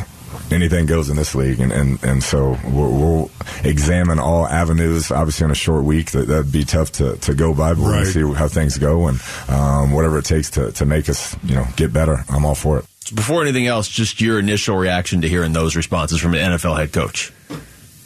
anything 0.53 0.85
goes 0.85 1.09
in 1.09 1.15
this 1.15 1.33
league, 1.35 1.59
and 1.59 1.71
and, 1.71 2.03
and 2.03 2.23
so 2.23 2.57
we'll, 2.65 2.91
we'll 2.91 3.31
examine 3.63 4.19
all 4.19 4.47
avenues. 4.47 5.11
Obviously, 5.11 5.45
on 5.45 5.51
a 5.51 5.55
short 5.55 5.83
week, 5.83 6.11
that 6.11 6.27
that'd 6.27 6.51
be 6.51 6.63
tough 6.65 6.91
to, 6.93 7.15
to 7.17 7.33
go 7.33 7.53
by, 7.53 7.73
but 7.73 7.81
Right. 7.81 8.15
we'll 8.15 8.33
see 8.33 8.33
how 8.37 8.47
things 8.47 8.77
go, 8.77 9.07
and 9.07 9.19
um, 9.49 9.91
whatever 9.91 10.17
it 10.19 10.25
takes 10.25 10.49
to, 10.51 10.71
to 10.73 10.85
make 10.85 11.09
us 11.09 11.35
you 11.43 11.55
know 11.55 11.65
get 11.75 11.91
better. 11.93 12.23
I'm 12.29 12.45
all 12.45 12.55
for 12.55 12.79
it. 12.79 12.85
Before 13.13 13.41
anything 13.41 13.67
else, 13.67 13.87
just 13.89 14.21
your 14.21 14.39
initial 14.39 14.77
reaction 14.77 15.21
to 15.21 15.27
hearing 15.27 15.53
those 15.53 15.75
responses 15.75 16.19
from 16.21 16.33
an 16.33 16.51
NFL 16.53 16.77
head 16.77 16.93
coach. 16.93 17.33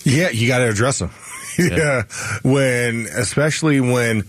Yeah, 0.04 0.30
you 0.30 0.48
got 0.48 0.60
to 0.60 0.70
address 0.70 1.00
them. 1.00 1.12
yeah, 1.60 2.04
when 2.44 3.08
especially 3.16 3.80
when 3.82 4.24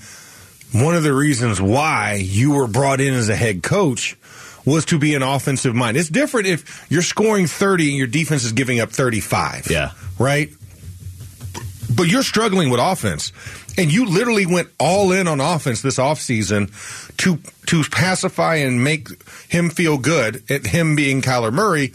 one 0.72 0.94
of 0.94 1.02
the 1.02 1.12
reasons 1.14 1.60
why 1.60 2.14
you 2.22 2.52
were 2.52 2.66
brought 2.66 3.00
in 3.00 3.14
as 3.14 3.28
a 3.28 3.36
head 3.36 3.62
coach 3.62 4.16
was 4.66 4.84
to 4.86 4.98
be 4.98 5.14
an 5.14 5.22
offensive 5.22 5.74
mind. 5.74 5.96
It's 5.96 6.10
different 6.10 6.48
if 6.48 6.86
you're 6.90 7.02
scoring 7.02 7.46
30 7.46 7.88
and 7.88 7.96
your 7.96 8.08
defense 8.08 8.44
is 8.44 8.52
giving 8.52 8.80
up 8.80 8.90
35. 8.90 9.70
Yeah. 9.70 9.92
Right? 10.18 10.50
But 11.94 12.08
you're 12.08 12.24
struggling 12.24 12.68
with 12.68 12.80
offense. 12.80 13.32
And 13.78 13.92
you 13.92 14.06
literally 14.06 14.46
went 14.46 14.68
all 14.78 15.12
in 15.12 15.28
on 15.28 15.40
offense 15.40 15.82
this 15.82 15.98
offseason 15.98 16.70
to 17.18 17.38
to 17.66 17.82
pacify 17.90 18.56
and 18.56 18.82
make 18.82 19.08
him 19.48 19.70
feel 19.70 19.98
good 19.98 20.42
at 20.50 20.66
him 20.66 20.96
being 20.96 21.20
Kyler 21.20 21.52
Murray. 21.52 21.92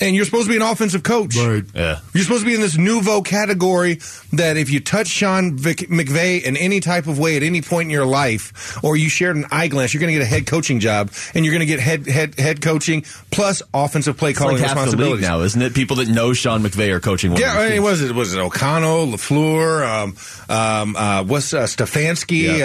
And 0.00 0.14
you're 0.14 0.24
supposed 0.24 0.46
to 0.46 0.50
be 0.50 0.56
an 0.56 0.62
offensive 0.62 1.02
coach. 1.02 1.36
Right. 1.36 1.64
Yeah. 1.74 2.00
You're 2.14 2.24
supposed 2.24 2.42
to 2.42 2.46
be 2.46 2.54
in 2.54 2.60
this 2.60 2.76
nouveau 2.76 3.22
category 3.22 4.00
that 4.32 4.56
if 4.56 4.70
you 4.70 4.80
touch 4.80 5.08
Sean 5.08 5.56
Vic- 5.56 5.88
McVay 5.90 6.42
in 6.42 6.56
any 6.56 6.80
type 6.80 7.06
of 7.06 7.18
way 7.18 7.36
at 7.36 7.42
any 7.42 7.62
point 7.62 7.86
in 7.86 7.90
your 7.90 8.06
life, 8.06 8.78
or 8.84 8.96
you 8.96 9.08
shared 9.08 9.36
an 9.36 9.46
eyeglass, 9.50 9.92
you're 9.94 10.00
going 10.00 10.12
to 10.12 10.18
get 10.18 10.22
a 10.26 10.28
head 10.30 10.46
coaching 10.46 10.80
job, 10.80 11.10
and 11.34 11.44
you're 11.44 11.52
going 11.52 11.60
to 11.60 11.66
get 11.66 11.80
head 11.80 12.06
head 12.06 12.38
head 12.38 12.60
coaching 12.62 13.02
plus 13.30 13.62
offensive 13.74 14.16
play 14.16 14.30
It's 14.30 14.38
calling 14.38 14.56
like 14.56 14.64
half 14.66 14.74
the 14.76 14.82
responsibilities. 14.82 15.26
now, 15.26 15.40
isn't 15.40 15.60
it? 15.62 15.74
People 15.74 15.96
that 15.96 16.08
know 16.08 16.32
Sean 16.32 16.62
McVay 16.62 16.90
are 16.92 17.00
coaching 17.00 17.32
one 17.32 17.40
Yeah, 17.40 17.52
of 17.52 17.58
I 17.58 17.62
mean, 17.64 17.70
teams. 17.72 17.84
was 17.84 18.02
it 18.02 18.14
was 18.14 18.34
it 18.34 18.38
O'Connell, 18.38 19.06
Lafleur, 19.08 19.86
um, 19.86 20.16
um, 20.54 20.96
uh, 20.96 21.24
what's 21.24 21.52
uh, 21.52 21.64
Stefanski? 21.64 22.60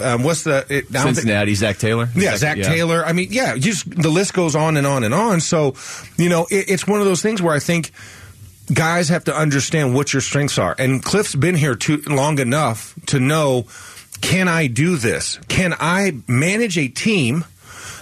Uh, 0.00 0.04
um, 0.04 0.22
what's 0.22 0.44
the 0.44 0.64
it, 0.68 0.86
I 0.90 0.92
don't 0.92 1.02
think- 1.04 1.16
Cincinnati, 1.16 1.54
Zac 1.54 1.78
Taylor. 1.78 2.08
yeah, 2.14 2.36
Zac 2.36 2.56
Taylor. 2.58 3.04
I 3.04 3.12
mean, 3.12 3.28
yeah, 3.30 3.56
just 3.56 3.88
the 3.90 4.08
list 4.10 4.34
goes 4.34 4.54
on 4.54 4.76
and 4.76 4.86
on 4.86 5.04
and 5.04 5.14
on. 5.14 5.40
So, 5.40 5.74
you 6.16 6.28
know, 6.28 6.46
it, 6.50 6.67
it's 6.68 6.86
one 6.86 7.00
of 7.00 7.06
those 7.06 7.22
things 7.22 7.40
where 7.42 7.54
I 7.54 7.58
think 7.58 7.90
guys 8.72 9.08
have 9.08 9.24
to 9.24 9.34
understand 9.34 9.94
what 9.94 10.12
your 10.12 10.20
strengths 10.22 10.58
are. 10.58 10.74
And 10.78 11.02
Cliff's 11.02 11.34
been 11.34 11.54
here 11.54 11.74
too 11.74 12.02
long 12.06 12.38
enough 12.38 12.94
to 13.06 13.18
know 13.20 13.66
can 14.20 14.48
I 14.48 14.66
do 14.66 14.96
this? 14.96 15.38
Can 15.48 15.74
I 15.78 16.12
manage 16.26 16.76
a 16.78 16.88
team? 16.88 17.44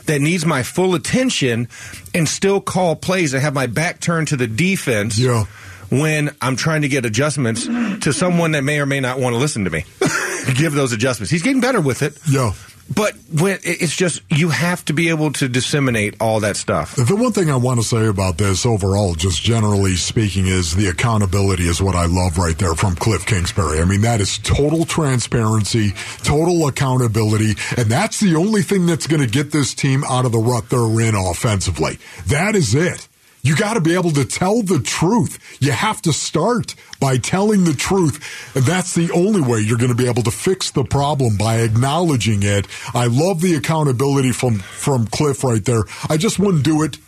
That 0.07 0.20
needs 0.20 0.46
my 0.46 0.62
full 0.62 0.94
attention 0.94 1.66
and 2.14 2.29
still 2.29 2.61
call 2.61 2.94
plays 2.94 3.35
and 3.35 3.42
have 3.42 3.55
my 3.55 3.66
back 3.66 3.98
turned 3.98 4.29
to 4.29 4.37
the 4.37 4.46
defense 4.46 5.18
Yeah. 5.18 5.46
when 5.90 6.31
I'm 6.40 6.55
trying 6.55 6.83
to 6.83 6.88
get 6.88 7.05
adjustments 7.05 7.64
to 7.66 8.12
someone 8.12 8.52
that 8.52 8.62
may 8.62 8.79
or 8.79 8.87
may 8.87 9.00
not 9.00 9.18
want 9.18 9.35
to 9.35 9.38
listen 9.40 9.64
to 9.64 9.70
me. 9.70 9.85
Give 10.55 10.72
those 10.72 10.92
adjustments. 10.92 11.33
He's 11.33 11.42
getting 11.42 11.61
better 11.61 11.81
with 11.81 12.02
it. 12.02 12.16
Yeah. 12.31 12.52
But 12.94 13.14
when 13.33 13.59
it's 13.64 13.96
just 13.96 14.22
you 14.31 14.51
have 14.51 14.85
to 14.87 14.92
be 14.92 15.09
able 15.09 15.33
to 15.33 15.49
disseminate 15.49 16.14
all 16.20 16.40
that 16.40 16.57
stuff. 16.57 16.94
The 16.94 17.16
one 17.16 17.33
thing 17.33 17.51
I 17.51 17.57
want 17.57 17.81
to 17.81 17.87
say 17.87 18.07
about 18.07 18.38
this 18.38 18.64
overall, 18.64 19.14
just 19.14 19.42
generally 19.42 19.96
speaking, 19.96 20.46
is 20.46 20.75
the 20.75 20.87
accountability 20.87 21.64
is 21.64 21.83
what 21.83 21.96
I 21.96 22.07
love 22.07 22.38
right 22.38 22.57
there 22.57 22.75
from 22.75 22.94
Cliff 22.94 23.27
Kingsbury. 23.27 23.81
I 23.81 23.85
mean, 23.85 24.03
that 24.03 24.20
is 24.20 24.38
total 24.38 24.85
transparency, 24.85 25.92
total 26.22 26.68
accountability, 26.68 27.55
and 27.77 27.90
that's 27.90 28.20
the 28.20 28.37
only 28.37 28.62
thing 28.62 28.87
that's 28.87 29.07
going 29.07 29.22
to 29.22 29.29
get 29.29 29.51
this 29.51 29.75
team 29.75 30.05
out 30.05 30.25
of 30.25 30.33
the 30.33 30.38
rut 30.38 30.70
they're 30.70 31.01
in 31.01 31.14
offensively. 31.14 31.99
That 32.27 32.55
is 32.55 32.75
it. 32.75 33.09
You 33.47 33.55
got 33.55 33.75
to 33.75 33.81
be 33.81 33.95
able 33.95 34.11
to 34.11 34.25
tell 34.25 34.63
the 34.63 34.81
truth. 34.81 35.39
You 35.61 35.71
have 35.71 36.03
to 36.03 36.13
start 36.13 36.75
by 36.99 37.17
telling 37.17 37.63
the 37.63 37.75
truth. 37.75 38.57
And 38.57 38.65
that's 38.65 38.93
the 38.97 39.09
only 39.13 39.41
way 39.41 39.61
you're 39.61 39.79
going 39.79 39.93
to 39.93 39.97
be 39.97 40.09
able 40.09 40.25
to 40.25 40.33
fix 40.33 40.73
the 40.73 40.83
problem 40.83 41.37
by 41.37 41.61
acknowledging 41.61 42.43
it. 42.43 42.67
I 42.93 43.07
love 43.07 43.41
the 43.41 43.55
accountability 43.55 44.33
from, 44.33 44.59
from 44.59 45.07
Cliff 45.07 45.45
right 45.45 45.65
there. 45.65 45.85
I 46.09 46.17
just 46.17 46.41
wouldn't 46.41 46.65
do 46.65 46.83
it 46.83 46.99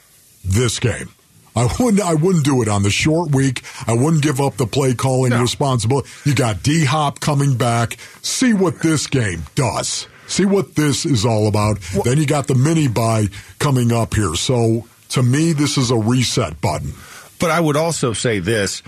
this 0.44 0.78
game. 0.78 1.08
I 1.56 1.68
wouldn't. 1.80 2.00
I 2.00 2.14
wouldn't 2.14 2.44
do 2.44 2.62
it 2.62 2.68
on 2.68 2.84
the 2.84 2.90
short 2.90 3.34
week. 3.34 3.64
I 3.88 3.94
wouldn't 3.94 4.22
give 4.22 4.40
up 4.40 4.58
the 4.58 4.66
play 4.66 4.94
calling 4.94 5.32
responsibility. 5.32 6.08
You 6.24 6.36
got 6.36 6.62
D 6.62 6.84
Hop 6.84 7.18
coming 7.18 7.56
back. 7.56 7.96
See 8.22 8.52
what 8.52 8.78
this 8.78 9.08
game 9.08 9.42
does. 9.56 10.06
See 10.28 10.44
what 10.44 10.76
this 10.76 11.04
is 11.04 11.26
all 11.26 11.48
about. 11.48 11.80
then 12.04 12.18
you 12.18 12.26
got 12.26 12.46
the 12.46 12.54
mini 12.54 12.86
bye 12.86 13.26
coming 13.58 13.90
up 13.90 14.14
here. 14.14 14.36
So 14.36 14.86
to 15.10 15.22
me, 15.22 15.52
this 15.52 15.78
is 15.78 15.90
a 15.90 15.96
reset 15.96 16.60
button. 16.60 16.92
But 17.38 17.50
I 17.50 17.60
would 17.60 17.76
also 17.76 18.12
say 18.12 18.40
this 18.40 18.82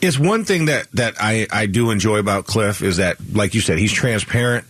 is 0.00 0.18
one 0.18 0.44
thing 0.44 0.66
that 0.66 0.90
that 0.92 1.14
I 1.18 1.46
I 1.50 1.66
do 1.66 1.90
enjoy 1.90 2.18
about 2.18 2.46
Cliff 2.46 2.82
is 2.82 2.98
that 2.98 3.16
like 3.32 3.54
you 3.54 3.60
said 3.60 3.78
he's 3.78 3.92
transparent. 3.92 4.66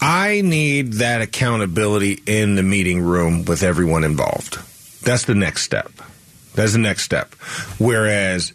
I 0.00 0.42
need 0.42 0.94
that 0.94 1.22
accountability 1.22 2.22
in 2.26 2.54
the 2.54 2.62
meeting 2.62 3.00
room 3.00 3.44
with 3.44 3.62
everyone 3.62 4.04
involved. 4.04 4.58
That's 5.02 5.24
the 5.24 5.34
next 5.34 5.62
step. 5.62 5.90
That's 6.54 6.72
the 6.72 6.78
next 6.78 7.02
step. 7.02 7.34
Whereas 7.78 8.52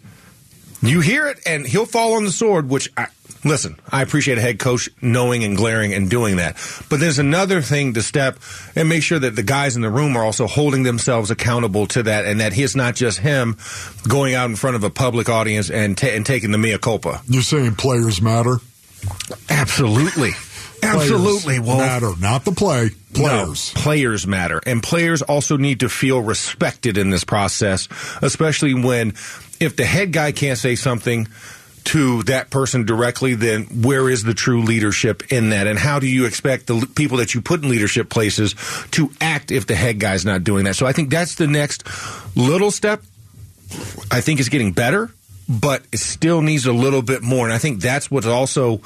you 0.81 1.01
hear 1.01 1.27
it 1.27 1.39
and 1.45 1.65
he'll 1.65 1.85
fall 1.85 2.13
on 2.13 2.25
the 2.25 2.31
sword, 2.31 2.69
which 2.69 2.89
I 2.95 3.07
listen, 3.43 3.79
I 3.91 4.01
appreciate 4.01 4.37
a 4.37 4.41
head 4.41 4.59
coach 4.59 4.89
knowing 5.01 5.43
and 5.43 5.55
glaring 5.57 5.93
and 5.93 6.09
doing 6.09 6.37
that. 6.37 6.57
But 6.89 6.99
there's 6.99 7.19
another 7.19 7.61
thing 7.61 7.93
to 7.93 8.01
step 8.01 8.39
and 8.75 8.89
make 8.89 9.03
sure 9.03 9.19
that 9.19 9.35
the 9.35 9.43
guys 9.43 9.75
in 9.75 9.81
the 9.81 9.89
room 9.89 10.15
are 10.15 10.23
also 10.23 10.47
holding 10.47 10.83
themselves 10.83 11.31
accountable 11.31 11.87
to 11.87 12.03
that 12.03 12.25
and 12.25 12.39
that 12.39 12.53
he's 12.53 12.75
not 12.75 12.95
just 12.95 13.19
him 13.19 13.57
going 14.07 14.33
out 14.33 14.49
in 14.49 14.55
front 14.55 14.75
of 14.75 14.83
a 14.83 14.89
public 14.89 15.29
audience 15.29 15.69
and, 15.69 15.97
ta- 15.97 16.07
and 16.07 16.25
taking 16.25 16.51
the 16.51 16.57
mea 16.57 16.77
culpa. 16.77 17.21
You're 17.27 17.41
saying 17.41 17.75
players 17.75 18.21
matter? 18.21 18.57
Absolutely. 19.49 20.31
Absolutely. 20.83 21.59
Wolf. 21.59 21.79
matter, 21.79 22.11
not 22.19 22.43
the 22.43 22.51
play. 22.51 22.89
Players. 23.13 23.75
No, 23.75 23.81
players 23.81 24.25
matter. 24.25 24.59
And 24.65 24.81
players 24.81 25.21
also 25.21 25.57
need 25.57 25.81
to 25.81 25.89
feel 25.89 26.21
respected 26.21 26.97
in 26.97 27.09
this 27.09 27.23
process, 27.23 27.87
especially 28.21 28.73
when 28.73 29.09
if 29.59 29.75
the 29.75 29.85
head 29.85 30.11
guy 30.11 30.31
can't 30.31 30.57
say 30.57 30.75
something 30.75 31.27
to 31.85 32.23
that 32.23 32.49
person 32.49 32.85
directly, 32.85 33.33
then 33.35 33.63
where 33.81 34.09
is 34.09 34.23
the 34.23 34.33
true 34.33 34.61
leadership 34.61 35.31
in 35.31 35.49
that? 35.49 35.67
And 35.67 35.79
how 35.79 35.99
do 35.99 36.07
you 36.07 36.25
expect 36.25 36.67
the 36.67 36.87
people 36.95 37.17
that 37.17 37.33
you 37.33 37.41
put 37.41 37.63
in 37.63 37.69
leadership 37.69 38.09
places 38.09 38.55
to 38.91 39.11
act 39.19 39.51
if 39.51 39.65
the 39.67 39.75
head 39.75 39.99
guy's 39.99 40.25
not 40.25 40.43
doing 40.43 40.65
that? 40.65 40.75
So 40.75 40.85
I 40.85 40.93
think 40.93 41.09
that's 41.09 41.35
the 41.35 41.47
next 41.47 41.83
little 42.37 42.71
step. 42.71 43.01
I 44.11 44.21
think 44.21 44.39
is 44.39 44.49
getting 44.49 44.73
better. 44.73 45.11
but 45.59 45.83
it 45.91 45.99
still 45.99 46.41
needs 46.41 46.65
a 46.65 46.73
little 46.73 47.01
bit 47.01 47.21
more. 47.21 47.45
And 47.45 47.53
I 47.53 47.57
think 47.57 47.81
that's 47.81 48.09
what's 48.09 48.27
also 48.27 48.81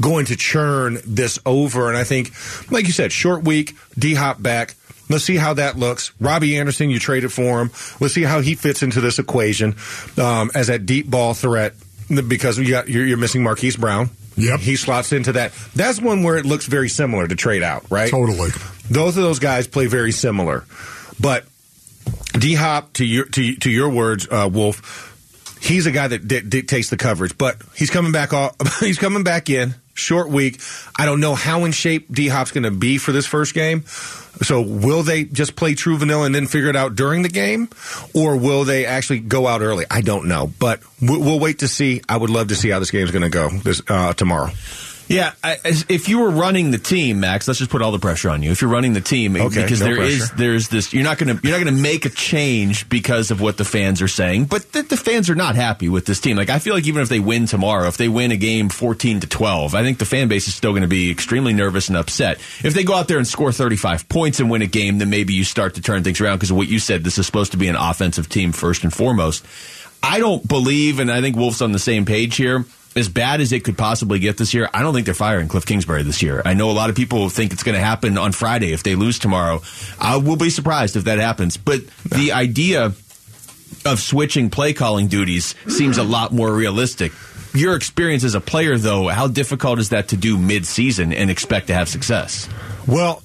going 0.00 0.26
to 0.26 0.36
churn 0.36 0.98
this 1.06 1.38
over. 1.44 1.88
And 1.88 1.96
I 1.96 2.04
think, 2.04 2.32
like 2.70 2.86
you 2.86 2.92
said, 2.92 3.12
short 3.12 3.44
week, 3.44 3.76
D 3.98 4.14
Hop 4.14 4.40
back. 4.40 4.74
Let's 5.08 5.24
see 5.24 5.36
how 5.36 5.54
that 5.54 5.78
looks. 5.78 6.12
Robbie 6.20 6.58
Anderson, 6.58 6.90
you 6.90 6.98
traded 6.98 7.32
for 7.32 7.60
him. 7.60 7.70
Let's 8.00 8.14
see 8.14 8.24
how 8.24 8.40
he 8.40 8.56
fits 8.56 8.82
into 8.82 9.00
this 9.00 9.18
equation 9.20 9.76
um, 10.18 10.50
as 10.54 10.66
that 10.66 10.84
deep 10.84 11.08
ball 11.08 11.32
threat 11.32 11.74
because 12.08 12.58
you 12.58 12.70
got, 12.70 12.88
you're, 12.88 13.04
you're 13.04 13.16
missing 13.16 13.42
Marquise 13.42 13.76
Brown. 13.76 14.10
Yep. 14.36 14.60
He 14.60 14.76
slots 14.76 15.12
into 15.12 15.32
that. 15.32 15.52
That's 15.74 16.00
one 16.00 16.22
where 16.22 16.36
it 16.36 16.44
looks 16.44 16.66
very 16.66 16.88
similar 16.88 17.26
to 17.26 17.34
trade 17.34 17.62
out, 17.62 17.90
right? 17.90 18.10
Totally. 18.10 18.50
Both 18.90 19.16
of 19.16 19.22
those 19.22 19.38
guys 19.38 19.66
play 19.66 19.86
very 19.86 20.12
similar. 20.12 20.64
But 21.18 21.44
D 22.38 22.54
Hop, 22.54 22.92
to 22.94 23.04
your 23.04 23.24
to, 23.24 23.56
to 23.56 23.70
your 23.70 23.88
words, 23.88 24.28
uh, 24.30 24.48
Wolf, 24.52 25.58
he's 25.60 25.86
a 25.86 25.90
guy 25.90 26.08
that 26.08 26.28
di- 26.28 26.42
dictates 26.42 26.90
the 26.90 26.98
coverage. 26.98 27.38
But 27.38 27.56
he's 27.74 27.90
coming 27.90 28.12
back. 28.12 28.34
Off, 28.34 28.54
he's 28.80 28.98
coming 28.98 29.24
back 29.24 29.48
in 29.48 29.74
short 29.98 30.28
week. 30.28 30.60
I 30.96 31.04
don't 31.04 31.20
know 31.20 31.34
how 31.34 31.64
in 31.64 31.72
shape 31.72 32.12
D 32.12 32.28
Hop's 32.28 32.52
going 32.52 32.64
to 32.64 32.70
be 32.70 32.98
for 32.98 33.12
this 33.12 33.26
first 33.26 33.54
game. 33.54 33.84
So 34.42 34.60
will 34.60 35.02
they 35.02 35.24
just 35.24 35.56
play 35.56 35.74
true 35.74 35.96
vanilla 35.96 36.26
and 36.26 36.34
then 36.34 36.46
figure 36.46 36.68
it 36.68 36.76
out 36.76 36.94
during 36.94 37.22
the 37.22 37.30
game, 37.30 37.70
or 38.14 38.36
will 38.36 38.64
they 38.64 38.84
actually 38.84 39.20
go 39.20 39.46
out 39.46 39.62
early? 39.62 39.86
I 39.90 40.02
don't 40.02 40.28
know, 40.28 40.52
but 40.58 40.80
we'll, 41.00 41.40
wait 41.40 41.60
to 41.60 41.68
see. 41.68 42.02
I 42.08 42.16
would 42.16 42.30
love 42.30 42.48
to 42.48 42.54
see 42.54 42.68
how 42.70 42.78
this 42.78 42.90
game's 42.90 43.10
going 43.10 43.22
to 43.22 43.30
go 43.30 43.48
this 43.48 43.80
uh, 43.88 44.12
tomorrow. 44.12 44.50
Yeah, 45.08 45.32
I, 45.42 45.58
as- 45.64 45.86
if 45.88 46.08
you 46.08 46.18
were 46.18 46.30
running 46.30 46.70
the 46.70 46.78
team, 46.78 47.20
Max, 47.20 47.46
let's 47.46 47.58
just 47.58 47.70
put 47.70 47.80
all 47.82 47.92
the 47.92 47.98
pressure 47.98 48.28
on 48.28 48.42
you. 48.42 48.50
If 48.50 48.60
you're 48.60 48.70
running 48.70 48.92
the 48.92 49.00
team, 49.00 49.36
Okay, 49.36 49.62
because 49.62 49.80
no 49.80 49.86
there 49.86 50.02
is 50.02 50.30
there's 50.32 50.68
this, 50.68 50.92
you're 50.92 51.04
not 51.04 51.18
going 51.18 51.36
to 51.36 51.46
you're 51.46 51.56
not 51.56 51.64
going 51.64 51.76
to 51.76 51.80
make 51.82 52.04
a 52.04 52.10
change 52.10 52.88
because 52.88 53.30
of 53.30 53.40
what 53.40 53.56
the 53.56 53.64
fans 53.64 54.02
are 54.02 54.08
saying. 54.08 54.46
But 54.46 54.72
the, 54.72 54.82
the 54.82 54.96
fans 54.96 55.30
are 55.30 55.34
not 55.34 55.54
happy 55.54 55.88
with 55.88 56.06
this 56.06 56.20
team. 56.20 56.36
Like 56.36 56.50
I 56.50 56.58
feel 56.58 56.74
like 56.74 56.86
even 56.86 57.02
if 57.02 57.08
they 57.08 57.20
win 57.20 57.46
tomorrow, 57.46 57.86
if 57.88 57.96
they 57.96 58.08
win 58.08 58.32
a 58.32 58.36
game 58.36 58.68
14 58.68 59.20
to 59.20 59.26
12, 59.26 59.74
I 59.74 59.82
think 59.82 59.98
the 59.98 60.04
fan 60.04 60.28
base 60.28 60.48
is 60.48 60.54
still 60.54 60.72
going 60.72 60.82
to 60.82 60.88
be 60.88 61.10
extremely 61.10 61.52
nervous 61.52 61.88
and 61.88 61.96
upset. 61.96 62.38
If 62.64 62.74
they 62.74 62.82
go 62.84 62.94
out 62.94 63.06
there 63.08 63.18
and 63.18 63.26
score 63.26 63.52
35 63.52 64.08
points 64.08 64.40
and 64.40 64.50
win 64.50 64.62
a 64.62 64.66
game, 64.66 64.98
then 64.98 65.10
maybe 65.10 65.34
you 65.34 65.44
start 65.44 65.74
to 65.76 65.82
turn 65.82 66.02
things 66.02 66.20
around 66.20 66.38
because 66.38 66.50
of 66.50 66.56
what 66.56 66.68
you 66.68 66.78
said. 66.78 67.04
This 67.04 67.18
is 67.18 67.26
supposed 67.26 67.52
to 67.52 67.58
be 67.58 67.68
an 67.68 67.76
offensive 67.76 68.28
team 68.28 68.50
first 68.52 68.82
and 68.82 68.92
foremost. 68.92 69.44
I 70.02 70.18
don't 70.18 70.46
believe, 70.46 71.00
and 71.00 71.10
I 71.10 71.20
think 71.20 71.36
Wolf's 71.36 71.62
on 71.62 71.72
the 71.72 71.78
same 71.78 72.04
page 72.04 72.36
here. 72.36 72.64
As 72.96 73.10
bad 73.10 73.42
as 73.42 73.52
it 73.52 73.62
could 73.62 73.76
possibly 73.76 74.18
get 74.18 74.38
this 74.38 74.54
year, 74.54 74.70
I 74.72 74.80
don't 74.82 74.94
think 74.94 75.04
they're 75.04 75.14
firing 75.14 75.48
Cliff 75.48 75.66
Kingsbury 75.66 76.02
this 76.02 76.22
year. 76.22 76.40
I 76.46 76.54
know 76.54 76.70
a 76.70 76.72
lot 76.72 76.88
of 76.88 76.96
people 76.96 77.28
think 77.28 77.52
it's 77.52 77.62
going 77.62 77.74
to 77.74 77.84
happen 77.84 78.16
on 78.16 78.32
Friday 78.32 78.72
if 78.72 78.82
they 78.82 78.94
lose 78.94 79.18
tomorrow. 79.18 79.60
I 80.00 80.16
will 80.16 80.36
be 80.36 80.48
surprised 80.48 80.96
if 80.96 81.04
that 81.04 81.18
happens. 81.18 81.58
But 81.58 81.86
the 82.04 82.32
idea 82.32 82.94
of 83.84 84.00
switching 84.00 84.48
play 84.48 84.72
calling 84.72 85.08
duties 85.08 85.54
seems 85.68 85.98
a 85.98 86.02
lot 86.02 86.32
more 86.32 86.50
realistic. 86.50 87.12
Your 87.56 87.74
experience 87.74 88.24
as 88.24 88.34
a 88.34 88.40
player, 88.40 88.76
though, 88.78 89.08
how 89.08 89.28
difficult 89.28 89.78
is 89.78 89.88
that 89.90 90.08
to 90.08 90.16
do 90.16 90.36
mid-season 90.36 91.12
and 91.12 91.30
expect 91.30 91.68
to 91.68 91.74
have 91.74 91.88
success? 91.88 92.48
Well, 92.86 93.22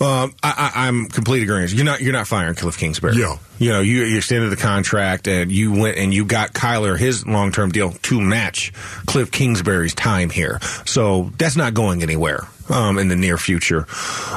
um, 0.00 0.34
I, 0.42 0.72
I, 0.74 0.86
I'm 0.86 1.06
complete 1.08 1.42
agreement. 1.42 1.72
You're 1.72 1.84
not 1.84 2.00
you're 2.00 2.12
not 2.12 2.28
firing 2.28 2.54
Cliff 2.54 2.78
Kingsbury. 2.78 3.16
Yeah. 3.16 3.36
You 3.58 3.72
know, 3.72 3.80
you, 3.80 4.04
you 4.04 4.18
extended 4.18 4.50
the 4.50 4.56
contract 4.56 5.26
and 5.26 5.50
you 5.50 5.72
went 5.72 5.96
and 5.96 6.14
you 6.14 6.24
got 6.24 6.52
Kyler 6.52 6.96
his 6.96 7.26
long 7.26 7.50
term 7.50 7.70
deal 7.72 7.90
to 7.90 8.20
match 8.20 8.72
Cliff 9.06 9.30
Kingsbury's 9.30 9.94
time 9.94 10.30
here. 10.30 10.60
So 10.84 11.32
that's 11.38 11.56
not 11.56 11.74
going 11.74 12.02
anywhere. 12.02 12.46
Um, 12.70 12.98
in 12.98 13.08
the 13.08 13.16
near 13.16 13.38
future. 13.38 13.86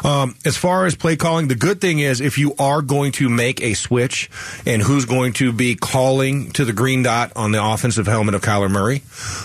Um, 0.05 0.35
as 0.45 0.55
far 0.55 0.85
as 0.85 0.95
play 0.95 1.17
calling, 1.17 1.49
the 1.49 1.55
good 1.55 1.81
thing 1.81 1.99
is 1.99 2.21
if 2.21 2.37
you 2.37 2.55
are 2.57 2.81
going 2.81 3.11
to 3.13 3.27
make 3.27 3.61
a 3.61 3.73
switch 3.73 4.29
and 4.65 4.81
who's 4.81 5.03
going 5.03 5.33
to 5.33 5.51
be 5.51 5.75
calling 5.75 6.51
to 6.51 6.63
the 6.63 6.71
green 6.71 7.03
dot 7.03 7.33
on 7.35 7.51
the 7.51 7.61
offensive 7.61 8.07
helmet 8.07 8.33
of 8.33 8.41
Kyler 8.41 8.71
Murray, 8.71 9.01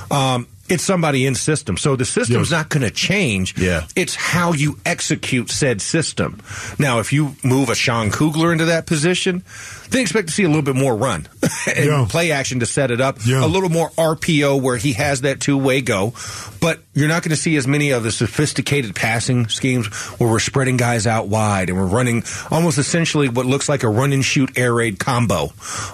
um, 0.09 0.46
it's 0.68 0.85
somebody 0.85 1.26
in 1.26 1.35
system. 1.35 1.76
So 1.76 1.96
the 1.96 2.05
system's 2.05 2.50
Yes. 2.50 2.50
not 2.50 2.68
going 2.68 2.83
to 2.83 2.90
change. 2.90 3.57
Yeah. 3.59 3.87
It's 3.94 4.14
how 4.14 4.52
you 4.52 4.79
execute 4.85 5.50
said 5.50 5.81
system. 5.81 6.40
Now, 6.79 6.98
if 7.00 7.12
you 7.12 7.37
move 7.42 7.68
a 7.68 7.74
Sean 7.74 8.11
Kugler 8.11 8.52
into 8.52 8.66
that 8.66 8.87
position, 8.87 9.42
then 9.90 10.00
expect 10.02 10.29
to 10.29 10.35
see 10.35 10.42
a 10.44 10.48
little 10.48 10.62
bit 10.62 10.74
more 10.76 10.96
run 10.96 11.26
and 11.76 11.85
Yeah. 11.87 12.07
play 12.09 12.31
action 12.33 12.61
to 12.61 12.66
set 12.66 12.90
it 12.90 13.00
up. 13.00 13.18
Yeah. 13.24 13.44
A 13.44 13.46
little 13.46 13.68
more 13.70 13.90
RPO 13.96 14.61
where 14.61 14.76
he 14.76 14.92
has 14.94 15.20
that 15.22 15.40
two 15.40 15.57
way 15.59 15.81
go. 15.81 16.14
But 16.61 16.81
you're 16.94 17.09
not 17.09 17.22
going 17.22 17.31
to 17.31 17.37
see 17.40 17.57
as 17.57 17.66
many 17.66 17.90
of 17.90 18.02
the 18.02 18.11
sophisticated 18.11 18.94
passing 18.94 19.48
schemes 19.48 19.87
where 20.18 20.29
we're 20.31 20.38
spreading 20.40 20.76
guys 20.76 21.07
out 21.07 21.29
wide 21.29 21.68
and 21.68 21.79
we're 21.79 21.87
running 21.87 22.24
almost 22.50 22.79
essentially 22.79 23.29
what 23.29 23.46
looks 23.46 23.68
like 23.68 23.83
a 23.85 23.88
run 23.88 24.12
and 24.12 24.24
shoot 24.24 24.57
air 24.59 24.74
raid 24.74 24.98
combo. 24.98 25.50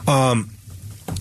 Um, 0.07 0.51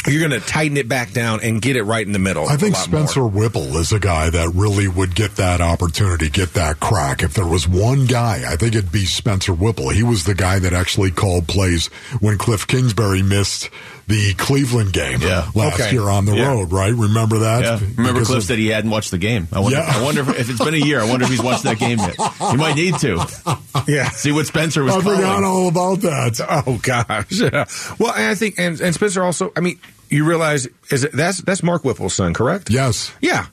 you're 0.08 0.28
going 0.28 0.40
to 0.40 0.46
tighten 0.46 0.78
it 0.78 0.88
back 0.88 1.12
down 1.12 1.42
and 1.42 1.62
get 1.62 1.76
it 1.76 1.84
right 1.84 2.06
in 2.06 2.14
the 2.14 2.20
middle. 2.20 2.48
I 2.48 2.58
think 2.58 2.76
lot 2.76 2.90
more. 2.90 3.00
Spencer 3.00 3.28
Whipple 3.28 3.78
is 3.78 3.92
a 3.92 4.00
guy 4.00 4.30
that 4.30 4.50
really 4.54 4.88
would 4.88 5.16
get 5.16 5.36
that 5.36 5.62
opportunity, 5.62 6.30
get 6.30 6.54
that 6.54 6.80
crack. 6.80 7.24
If 7.24 7.34
there 7.34 7.48
was 7.48 7.68
one 7.68 8.06
guy, 8.06 8.44
I 8.48 8.56
think 8.56 8.76
it'd 8.76 8.92
be 8.92 9.06
Spencer 9.06 9.54
Whipple. 9.54 9.90
He 9.90 10.04
was 10.04 10.24
the 10.24 10.36
guy 10.36 10.60
that 10.60 10.74
actually 10.74 11.12
called 11.12 11.48
plays 11.48 11.88
when 12.20 12.38
Cliff 12.38 12.68
Kingsbury 12.68 13.22
missed 13.22 13.70
the 14.08 14.34
Cleveland 14.34 14.92
game 14.94 15.22
Yeah. 15.22 15.50
last 15.56 15.80
Okay. 15.80 15.92
year 15.92 16.10
on 16.10 16.26
the 16.26 16.36
Yeah. 16.36 16.48
road, 16.50 16.72
right? 16.72 16.94
Remember 16.94 17.40
that? 17.40 17.64
Yeah. 17.64 17.80
Remember 17.98 18.14
Because 18.14 18.28
Cliff 18.28 18.38
of- 18.40 18.44
said 18.46 18.60
he 18.60 18.68
hadn't 18.68 18.90
watched 18.92 19.12
the 19.12 19.18
game. 19.18 19.48
I 19.54 19.60
wonder, 19.60 19.78
Yeah. 19.78 19.86
I 19.98 20.02
wonder 20.04 20.22
if, 20.22 20.30
if 20.40 20.50
it's 20.50 20.64
been 20.64 20.74
a 20.74 20.78
year. 20.78 21.00
I 21.02 21.06
wonder 21.06 21.26
if 21.26 21.32
he's 21.32 21.42
watched 21.42 21.64
that 21.64 21.80
game 21.80 22.00
yet. 22.00 22.16
He 22.52 22.58
might 22.58 22.76
need 22.76 22.98
to. 23.00 23.26
Yeah. 23.88 24.10
See 24.12 24.32
what 24.32 24.46
Spencer 24.46 24.84
was 24.84 24.94
I 24.96 25.02
calling. 25.02 25.18
forgot 25.18 25.44
all 25.44 25.68
about 25.68 26.02
that. 26.02 26.40
Oh 26.68 26.78
gosh. 26.82 27.32
Yeah. 27.32 27.66
Well, 28.00 28.14
and 28.14 28.28
I 28.28 28.36
think 28.36 28.56
and, 28.60 28.80
and 28.80 28.94
Spencer 28.94 29.24
also. 29.24 29.52
I 29.56 29.60
mean, 29.62 29.80
you 30.10 30.24
realize 30.26 30.68
is 30.92 31.04
it, 31.06 31.14
that's 31.14 31.42
that's 31.42 31.64
Mark 31.64 31.84
Whipple's 31.84 32.14
son, 32.14 32.34
correct? 32.34 32.70
Yes. 32.70 33.12
Yeah. 33.22 33.48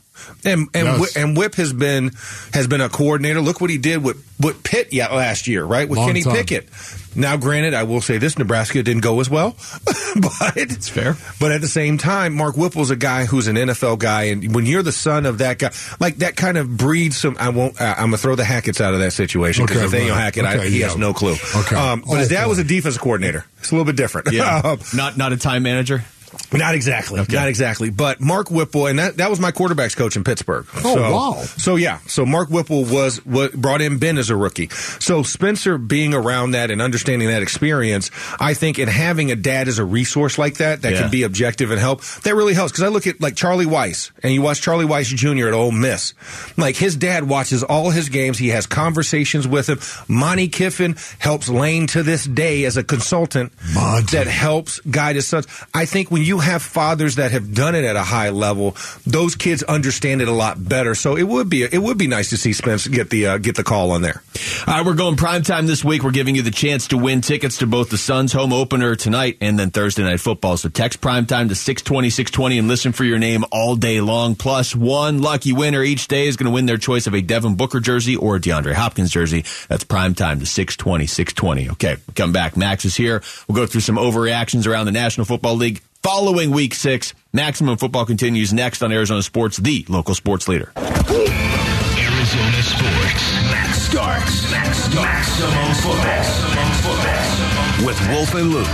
And 0.45 0.69
and 0.75 0.87
Yes. 0.87 0.99
Whi- 1.15 1.23
and 1.23 1.37
Whip 1.37 1.55
has 1.55 1.73
been 1.73 2.11
has 2.53 2.67
been 2.67 2.81
a 2.81 2.89
coordinator. 2.89 3.41
Look 3.41 3.61
what 3.61 3.71
he 3.71 3.79
did 3.79 4.03
with 4.03 4.17
with 4.41 4.63
Pitt 4.65 4.89
yeah, 4.93 5.09
last 5.15 5.47
year, 5.47 5.65
right? 5.65 5.89
With 5.89 5.99
Long 5.99 6.09
Kenny 6.09 6.23
time. 6.23 6.35
Pickett. 6.37 6.69
Now, 7.17 7.37
granted, 7.37 7.75
I 7.75 7.83
will 7.85 8.01
say 8.01 8.19
this: 8.19 8.39
Nebraska 8.39 8.83
didn't 8.83 9.03
go 9.03 9.21
as 9.21 9.29
well, 9.31 9.57
but 10.17 10.57
it's 10.57 10.89
fair. 10.89 11.17
But 11.41 11.53
at 11.53 11.61
the 11.61 11.69
same 11.69 11.99
time, 11.99 12.35
Mark 12.35 12.57
Whipple's 12.57 12.91
a 12.91 12.97
guy 12.97 13.25
who's 13.25 13.49
an 13.49 13.57
NFL 13.57 13.99
guy, 13.99 14.25
and 14.25 14.55
when 14.55 14.67
you're 14.67 14.83
the 14.83 14.93
son 14.93 15.27
of 15.27 15.39
that 15.39 15.59
guy, 15.59 15.71
like 16.01 16.17
that 16.19 16.37
kind 16.37 16.57
of 16.59 16.77
breeds 16.77 17.17
some. 17.19 17.37
I 17.41 17.49
won't. 17.49 17.81
Uh, 17.81 17.95
I'm 17.97 18.07
gonna 18.07 18.19
throw 18.19 18.37
the 18.37 18.45
Hackett's 18.45 18.81
out 18.81 18.95
of 18.95 19.01
that 19.01 19.13
situation 19.13 19.65
because 19.67 19.79
Okay, 19.83 19.87
Nathaniel 19.87 20.15
right. 20.15 20.23
Hackett, 20.23 20.45
I, 20.45 20.67
he 20.69 20.81
yeah. 20.81 20.87
has 20.89 20.97
no 20.97 21.13
clue. 21.13 21.37
Okay. 21.57 21.77
Um, 21.77 22.05
but 22.07 22.19
his 22.19 22.29
Oh, 22.31 22.35
dad 22.35 22.47
was 22.47 22.59
a 22.59 22.63
boy. 22.63 22.69
defensive 22.69 23.01
coordinator. 23.03 23.45
It's 23.59 23.71
a 23.71 23.75
little 23.75 23.87
bit 23.87 23.97
different. 23.97 24.31
Yeah. 24.33 24.61
Um, 24.69 24.79
not 24.95 25.17
not 25.17 25.33
a 25.33 25.37
time 25.37 25.63
manager. 25.63 26.05
Not 26.53 26.75
exactly. 26.75 27.21
Okay. 27.21 27.35
Not 27.35 27.49
exactly. 27.49 27.91
But 27.91 28.21
Mark 28.21 28.51
Whipple, 28.51 28.87
and 28.87 28.99
that, 28.99 29.19
that 29.19 29.29
was 29.31 29.39
my 29.39 29.51
quarterback's 29.53 29.95
coach 29.95 30.17
in 30.17 30.25
Pittsburgh. 30.25 30.67
Oh, 30.77 30.95
so, 30.95 31.13
wow. 31.15 31.43
So, 31.43 31.77
yeah. 31.77 31.99
So, 32.07 32.25
Mark 32.25 32.49
Whipple 32.49 32.85
was, 32.85 33.25
was 33.27 33.51
brought 33.51 33.81
in 33.83 33.99
Ben 33.99 34.17
as 34.19 34.31
a 34.31 34.37
rookie. 34.37 34.69
So, 34.99 35.23
Spencer 35.23 35.77
being 35.79 36.15
around 36.15 36.53
that 36.53 36.71
and 36.71 36.81
understanding 36.81 37.29
that 37.29 37.43
experience, 37.43 38.11
I 38.41 38.55
think, 38.55 38.79
and 38.79 38.89
having 38.91 39.31
a 39.31 39.37
dad 39.37 39.69
as 39.69 39.79
a 39.79 39.85
resource 39.85 40.39
like 40.39 40.55
that, 40.59 40.83
that 40.83 40.93
Yeah. 40.93 41.01
can 41.03 41.11
be 41.11 41.23
objective 41.25 41.71
and 41.71 41.79
help, 41.79 42.03
that 42.23 42.35
really 42.35 42.55
helps. 42.55 42.73
Because 42.73 42.85
I 42.85 42.89
look 42.89 43.07
at 43.07 43.21
like 43.21 43.37
Charlie 43.37 43.67
Weis, 43.67 44.11
and 44.23 44.33
you 44.33 44.41
watch 44.43 44.63
Charlie 44.63 44.87
Weis 44.87 45.15
Jr. 45.15 45.49
at 45.49 45.55
Ole 45.55 45.71
Miss. 45.73 46.15
Like, 46.57 46.77
his 46.77 46.97
dad 46.97 47.25
watches 47.29 47.63
all 47.63 47.91
his 47.91 48.09
games. 48.09 48.39
He 48.39 48.49
has 48.49 48.67
conversations 48.67 49.47
with 49.47 49.69
him. 49.69 49.79
Monte 50.09 50.49
Kiffin 50.49 50.97
helps 51.19 51.49
Lane 51.49 51.87
to 51.89 52.03
this 52.03 52.25
day 52.25 52.65
as 52.65 52.77
a 52.77 52.83
consultant 52.85 53.53
Monte. 53.75 54.17
that 54.17 54.27
helps 54.27 54.81
guide 54.81 55.17
his 55.17 55.27
sons. 55.27 55.47
I 55.75 55.85
think 55.85 56.11
when 56.11 56.23
you 56.39 56.45
have 56.45 56.63
fathers 56.63 57.17
that 57.17 57.33
have 57.33 57.53
done 57.53 57.75
it 57.75 57.85
at 57.85 57.97
a 57.97 58.03
high 58.03 58.31
level, 58.31 58.77
those 59.05 59.35
kids 59.35 59.65
understand 59.65 60.23
it 60.23 60.29
a 60.29 60.33
lot 60.33 60.57
better. 60.69 60.95
So 60.95 61.17
it 61.17 61.25
would 61.25 61.51
be 61.51 61.65
it 61.65 61.83
would 61.83 61.99
be 61.99 62.07
nice 62.07 62.31
to 62.31 62.37
see 62.37 62.53
Spence 62.53 62.87
get 62.87 63.11
the 63.11 63.27
uh, 63.27 63.39
get 63.39 63.57
the 63.57 63.65
call 63.65 63.91
on 63.91 64.03
there. 64.03 64.23
All 64.67 64.75
right, 64.75 64.87
we're 64.87 64.95
going 64.95 65.17
prime 65.17 65.43
time 65.43 65.67
this 65.67 65.85
week. 65.85 66.05
We're 66.05 66.13
giving 66.13 66.37
you 66.37 66.43
the 66.43 66.53
chance 66.53 66.89
to 66.89 66.97
win 66.97 67.21
tickets 67.23 67.59
to 67.59 67.67
both 67.67 67.91
the 67.91 67.99
Suns 67.99 68.33
home 68.33 68.53
opener 68.53 68.95
tonight 68.95 69.39
and 69.41 69.59
then 69.59 69.71
Thursday 69.71 70.05
night 70.05 70.21
football. 70.21 70.57
So 70.57 70.69
text 70.69 71.01
prime 71.01 71.27
time 71.27 71.49
to 71.49 71.57
620, 71.57 72.11
620 72.11 72.59
and 72.59 72.69
listen 72.69 72.93
for 72.93 73.05
your 73.05 73.19
name 73.19 73.45
all 73.51 73.75
day 73.75 74.01
long. 74.01 74.37
Plus 74.37 74.77
one 74.77 75.21
lucky 75.21 75.53
winner 75.53 75.83
each 75.83 76.07
day 76.07 76.29
is 76.29 76.37
going 76.37 76.47
to 76.47 76.55
win 76.55 76.67
their 76.67 76.79
choice 76.79 77.09
of 77.09 77.15
a 77.15 77.21
Devin 77.21 77.57
Booker 77.57 77.81
jersey 77.81 78.15
or 78.15 78.37
a 78.37 78.41
DeAndre 78.41 78.75
Hopkins 78.75 79.11
jersey. 79.11 79.45
That's 79.69 79.83
prime 79.83 80.15
time 80.15 80.39
to 80.39 80.47
620, 80.47 81.07
620. 81.07 81.71
Okay, 81.71 81.97
come 82.15 82.33
back. 82.33 82.57
Max 82.57 82.85
is 82.85 82.95
here. 82.95 83.23
We'll 83.49 83.57
go 83.57 83.67
through 83.67 83.81
some 83.81 83.97
overreactions 83.97 84.67
around 84.67 84.87
the 84.87 84.93
National 84.93 85.25
Football 85.25 85.57
League 85.57 85.83
following 86.03 86.51
week 86.51 86.75
six. 86.75 87.15
Maximum 87.33 87.77
football 87.77 88.05
continues 88.07 88.53
next 88.53 88.83
on 88.83 88.93
Arizona 88.93 89.23
Sports, 89.23 89.57
the 89.59 89.85
local 89.89 90.15
sports 90.15 90.49
leader. 90.49 90.73
Arizona 90.77 92.63
sports. 92.63 93.33
Max 93.51 93.83
Starks. 93.83 94.51
Max 94.51 94.79
Starks. 94.85 94.95
Maximum 94.95 95.75
football. 95.75 96.05
Maximum 96.05 96.73
football. 96.83 97.87
With 97.87 98.09
Wolf 98.11 98.35
and 98.35 98.51
Luke. 98.51 98.67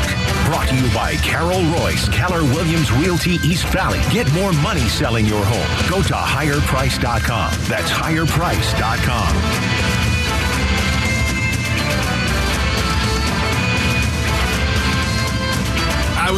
Brought 0.46 0.68
to 0.68 0.74
you 0.76 0.88
by 0.94 1.16
Carol 1.16 1.60
Royse, 1.60 2.10
Keller 2.12 2.42
Williams 2.42 2.92
Realty 2.92 3.32
East 3.46 3.66
Valley. 3.68 4.00
Get 4.12 4.30
more 4.34 4.52
money 4.52 4.88
selling 4.88 5.24
your 5.26 5.42
home. 5.44 5.88
Go 5.90 6.02
to 6.02 6.14
higherprice.com. 6.14 7.52
That's 7.68 7.90
higherprice.com. 7.90 9.83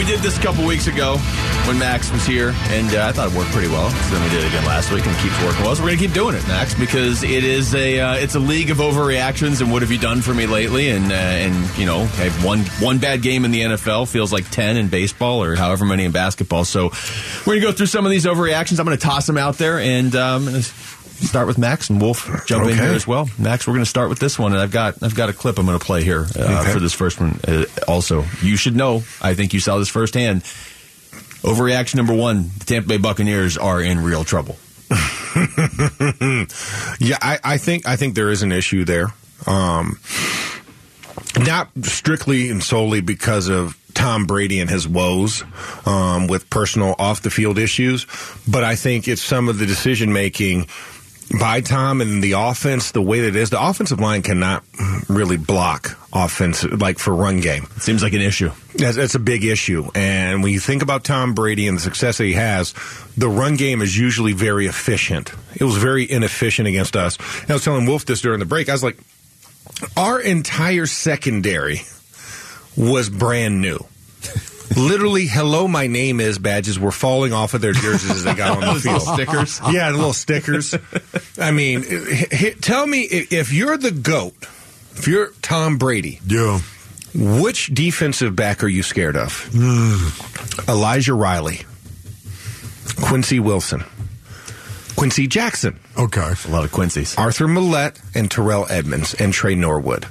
did 0.06 0.20
this 0.20 0.38
a 0.38 0.40
couple 0.40 0.64
weeks 0.64 0.86
ago. 0.86 1.16
when 1.66 1.78
Max 1.80 2.12
was 2.12 2.24
here, 2.24 2.54
and 2.68 2.94
uh, 2.94 3.08
I 3.08 3.12
thought 3.12 3.32
it 3.32 3.36
worked 3.36 3.50
pretty 3.50 3.66
well. 3.66 3.90
So 3.90 4.14
then 4.14 4.22
we 4.22 4.30
did 4.30 4.44
it 4.44 4.48
again 4.48 4.64
last 4.64 4.92
week, 4.92 5.04
and 5.04 5.16
it 5.16 5.20
keeps 5.20 5.34
working 5.42 5.64
well. 5.64 5.74
So 5.74 5.82
we're 5.82 5.88
gonna 5.90 6.00
keep 6.00 6.12
doing 6.12 6.36
it, 6.36 6.46
Max, 6.46 6.74
because 6.74 7.24
it 7.24 7.42
is 7.42 7.74
a 7.74 7.98
uh, 7.98 8.14
it's 8.14 8.36
a 8.36 8.38
league 8.38 8.70
of 8.70 8.78
overreactions. 8.78 9.60
And 9.60 9.72
what 9.72 9.82
have 9.82 9.90
you 9.90 9.98
done 9.98 10.22
for 10.22 10.32
me 10.32 10.46
lately? 10.46 10.90
And 10.90 11.10
uh, 11.10 11.14
and 11.14 11.76
you 11.76 11.86
know, 11.86 12.06
one 12.44 12.60
one 12.78 12.98
bad 12.98 13.20
game 13.20 13.44
in 13.44 13.50
the 13.50 13.62
NFL 13.62 14.08
feels 14.08 14.32
like 14.32 14.48
ten 14.50 14.76
in 14.76 14.88
baseball 14.88 15.42
or 15.42 15.56
however 15.56 15.84
many 15.84 16.04
in 16.04 16.12
basketball. 16.12 16.64
So 16.64 16.92
we're 17.44 17.54
gonna 17.54 17.66
go 17.66 17.72
through 17.72 17.86
some 17.86 18.04
of 18.06 18.12
these 18.12 18.26
overreactions. 18.26 18.78
I'm 18.78 18.86
gonna 18.86 18.96
toss 18.96 19.26
them 19.26 19.38
out 19.38 19.58
there, 19.58 19.80
and 19.80 20.14
um, 20.14 20.46
start 21.16 21.46
with 21.46 21.58
Max 21.58 21.90
and 21.90 22.00
Wolf 22.00 22.28
jump 22.46 22.66
in 22.68 22.74
here 22.76 22.92
as 22.92 23.06
well. 23.06 23.28
Max, 23.38 23.66
we're 23.66 23.72
going 23.74 23.84
to 23.84 23.88
start 23.90 24.08
with 24.08 24.18
this 24.18 24.38
one, 24.38 24.52
and 24.52 24.60
I've 24.60 24.70
got 24.72 25.02
I've 25.02 25.14
got 25.14 25.28
a 25.28 25.32
clip 25.32 25.58
I'm 25.58 25.66
going 25.66 25.78
to 25.78 25.84
play 25.84 26.02
here 26.04 26.26
uh, 26.38 26.60
Okay. 26.62 26.72
for 26.72 26.80
this 26.80 26.92
first 26.92 27.20
one. 27.20 27.38
Uh, 27.46 27.64
also, 27.88 28.24
you 28.42 28.56
should 28.56 28.76
know. 28.76 29.02
I 29.20 29.34
think 29.34 29.52
you 29.54 29.60
saw 29.60 29.78
this 29.78 29.88
firsthand. 29.88 30.42
Overreaction 31.42 31.96
number 31.96 32.14
one: 32.14 32.50
the 32.58 32.64
Tampa 32.64 32.88
Bay 32.88 32.96
Buccaneers 32.98 33.56
are 33.56 33.80
in 33.80 34.02
real 34.02 34.24
trouble. 34.24 34.56
Yeah, 36.98 37.18
I, 37.20 37.38
I 37.44 37.58
think 37.58 37.86
I 37.86 37.96
think 37.96 38.14
there 38.14 38.30
is 38.30 38.42
an 38.42 38.52
issue 38.52 38.84
there. 38.84 39.08
Um, 39.46 39.98
not 41.38 41.68
strictly 41.82 42.50
and 42.50 42.62
solely 42.62 43.00
because 43.00 43.48
of 43.48 43.76
Tom 43.94 44.24
Brady 44.26 44.60
and 44.60 44.68
his 44.70 44.86
woes 44.88 45.44
um, 45.86 46.26
with 46.26 46.48
personal 46.50 46.94
off 46.98 47.22
the 47.22 47.30
field 47.30 47.58
issues, 47.58 48.06
but 48.48 48.64
I 48.64 48.76
think 48.76 49.08
it's 49.08 49.22
some 49.22 49.48
of 49.48 49.58
the 49.58 49.66
decision 49.66 50.12
making 50.12 50.66
by 51.30 51.60
Tom 51.60 52.00
and 52.00 52.22
the 52.22 52.32
offense, 52.32 52.92
the 52.92 53.02
way 53.02 53.20
that 53.20 53.28
it 53.28 53.36
is. 53.36 53.50
The 53.50 53.62
offensive 53.62 54.00
line 54.00 54.22
cannot 54.22 54.62
really 55.08 55.36
block 55.36 55.98
offense 56.12 56.64
like 56.64 56.98
for 56.98 57.14
run 57.14 57.40
game. 57.40 57.66
It 57.76 57.82
seems 57.82 58.02
like 58.02 58.12
an 58.12 58.20
issue. 58.20 58.50
That's, 58.74 58.96
that's 58.96 59.14
a 59.14 59.20
big 59.20 59.44
issue. 59.44 59.90
And 59.94 60.42
when 60.42 60.52
you 60.52 60.60
think 60.60 60.82
about 60.82 61.04
Tom 61.04 61.34
Brady 61.34 61.66
and 61.66 61.78
the 61.78 61.82
success 61.82 62.18
that 62.18 62.24
he 62.24 62.34
has, 62.34 62.74
the 63.16 63.28
run 63.28 63.56
game 63.56 63.82
is 63.82 63.96
usually 63.96 64.32
very 64.32 64.66
efficient. 64.66 65.32
It 65.54 65.64
was 65.64 65.76
very 65.76 66.10
inefficient 66.10 66.68
against 66.68 66.96
us. 66.96 67.18
And 67.42 67.50
I 67.50 67.54
was 67.54 67.64
telling 67.64 67.86
Wolf 67.86 68.06
this 68.06 68.20
during 68.20 68.38
the 68.38 68.46
break. 68.46 68.68
I 68.68 68.72
was 68.72 68.84
like, 68.84 68.98
our 69.96 70.20
entire 70.20 70.86
secondary 70.86 71.82
was 72.76 73.10
brand 73.10 73.60
new. 73.60 73.78
Literally, 74.74 75.26
hello, 75.26 75.68
my 75.68 75.86
name 75.86 76.20
is 76.20 76.38
badges 76.38 76.78
were 76.78 76.90
falling 76.90 77.32
off 77.32 77.54
of 77.54 77.60
their 77.60 77.72
jerseys 77.72 78.10
as 78.10 78.24
they 78.24 78.34
got 78.34 78.62
on 78.62 78.74
the 78.74 78.80
field. 78.80 79.02
stickers? 79.02 79.60
Yeah, 79.70 79.90
the 79.90 79.96
little 79.96 80.12
stickers. 80.12 80.74
I 81.38 81.50
mean, 81.50 81.84
h- 81.88 82.26
h- 82.32 82.60
tell 82.60 82.86
me 82.86 83.02
if 83.02 83.32
if 83.32 83.52
you're 83.52 83.76
the 83.76 83.92
GOAT, 83.92 84.34
if 84.96 85.06
you're 85.06 85.28
Tom 85.42 85.78
Brady, 85.78 86.20
Yeah. 86.26 86.60
which 87.14 87.68
defensive 87.74 88.34
back 88.34 88.64
are 88.64 88.68
you 88.68 88.82
scared 88.82 89.16
of? 89.16 89.48
Elijah 90.68 91.14
Riley, 91.14 91.60
Quincy 93.02 93.38
Wilson, 93.40 93.84
Quincy 94.96 95.26
Jackson, 95.26 95.78
Okay. 95.98 96.32
A 96.46 96.48
lot 96.50 96.64
of 96.64 96.72
Quincy's. 96.72 97.16
Arthur 97.16 97.46
Maulet, 97.46 97.98
and 98.14 98.30
Terrell 98.30 98.66
Edmunds, 98.68 99.14
and 99.14 99.32
Tre 99.32 99.54
Norwood. 99.54 100.06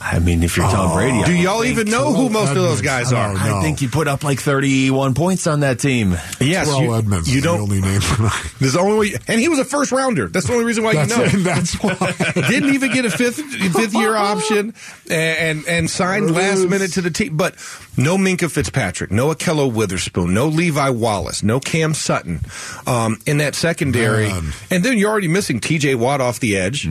I 0.00 0.20
mean, 0.20 0.42
if 0.42 0.56
you're 0.56 0.66
Tom 0.66 0.94
Brady, 0.96 1.22
I 1.22 1.26
Do 1.26 1.32
y'all 1.34 1.64
even 1.64 1.88
know 1.90 2.12
who 2.12 2.28
most 2.28 2.50
of 2.50 2.56
those 2.56 2.80
guys 2.80 3.12
are? 3.12 3.34
don't 3.34 3.38
I 3.38 3.62
think 3.62 3.82
you 3.82 3.88
put 3.88 4.06
up 4.06 4.22
like 4.22 4.40
31 4.40 5.14
points 5.14 5.46
on 5.46 5.60
that 5.60 5.80
team. 5.80 6.12
Yes, 6.40 6.68
Terrell 6.68 6.82
you, 6.82 6.94
Edmunds 6.94 7.30
you 7.30 7.38
is 7.38 7.44
don't. 7.44 7.60
only 7.62 7.80
name. 7.80 8.00
There's 8.60 8.74
the 8.74 8.80
only 8.80 9.10
way, 9.10 9.16
and 9.26 9.40
he 9.40 9.48
was 9.48 9.58
a 9.58 9.64
first 9.64 9.90
rounder. 9.90 10.28
That's 10.28 10.46
the 10.46 10.52
only 10.52 10.64
reason 10.64 10.84
why 10.84 10.94
that's 10.94 11.10
you 11.10 11.16
know. 11.16 11.24
it. 11.24 11.32
That's 11.44 11.74
why. 11.82 11.94
Didn't 12.48 12.74
even 12.74 12.92
get 12.92 13.04
a 13.06 13.10
fifth 13.10 13.40
fifth 13.40 13.94
year 13.94 14.14
option 14.14 14.74
and, 15.10 15.38
and 15.58 15.66
and 15.66 15.90
signed 15.90 16.30
last 16.32 16.66
minute 16.68 16.92
to 16.92 17.00
the 17.00 17.10
team. 17.10 17.36
But 17.36 17.54
no 17.96 18.16
Minkah 18.16 18.50
Fitzpatrick, 18.50 19.10
no 19.10 19.34
Ahkello 19.34 19.72
Witherspoon, 19.72 20.32
no 20.32 20.46
Levi 20.46 20.90
Wallace, 20.90 21.42
no 21.42 21.58
Cam 21.58 21.94
Sutton 21.94 22.40
um, 22.86 23.18
in 23.26 23.38
that 23.38 23.54
secondary. 23.54 24.28
Man. 24.28 24.52
And 24.70 24.84
then 24.84 24.98
you're 24.98 25.10
already 25.10 25.28
missing 25.28 25.58
T.J. 25.60 25.96
Watt 25.96 26.20
off 26.20 26.38
the 26.40 26.56
edge. 26.56 26.84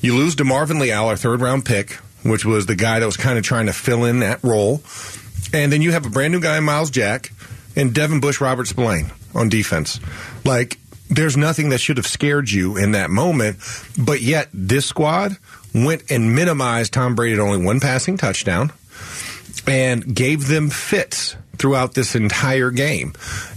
You 0.00 0.14
lose 0.16 0.36
to 0.36 0.44
Marvin 0.44 0.78
Leal, 0.78 1.04
our 1.06 1.16
third 1.16 1.40
round 1.40 1.64
pick, 1.64 1.98
which 2.22 2.44
was 2.44 2.66
the 2.66 2.76
guy 2.76 3.00
that 3.00 3.06
was 3.06 3.16
kind 3.16 3.38
of 3.38 3.44
trying 3.44 3.66
to 3.66 3.72
fill 3.72 4.04
in 4.04 4.20
that 4.20 4.42
role. 4.42 4.82
And 5.52 5.72
then 5.72 5.82
you 5.82 5.92
have 5.92 6.06
a 6.06 6.10
brand 6.10 6.32
new 6.32 6.40
guy, 6.40 6.58
Myles 6.60 6.90
Jack, 6.90 7.32
and 7.76 7.94
Devin 7.94 8.20
Bush, 8.20 8.40
Robert 8.40 8.66
Spillane 8.66 9.10
on 9.34 9.48
defense. 9.48 10.00
Like, 10.44 10.78
there's 11.08 11.36
nothing 11.36 11.70
that 11.70 11.78
should 11.78 11.98
have 11.98 12.06
scared 12.06 12.50
you 12.50 12.76
in 12.76 12.92
that 12.92 13.10
moment, 13.10 13.58
but 13.98 14.22
yet 14.22 14.48
this 14.52 14.86
squad 14.86 15.36
went 15.74 16.10
and 16.10 16.34
minimized 16.34 16.92
Tom 16.92 17.14
Brady 17.14 17.36
to 17.36 17.42
only 17.42 17.64
one 17.64 17.80
passing 17.80 18.16
touchdown 18.16 18.72
and 19.66 20.14
gave 20.14 20.48
them 20.48 20.70
fits 20.70 21.36
throughout 21.58 21.94
this 21.94 22.14
entire 22.14 22.70
game. 22.70 23.12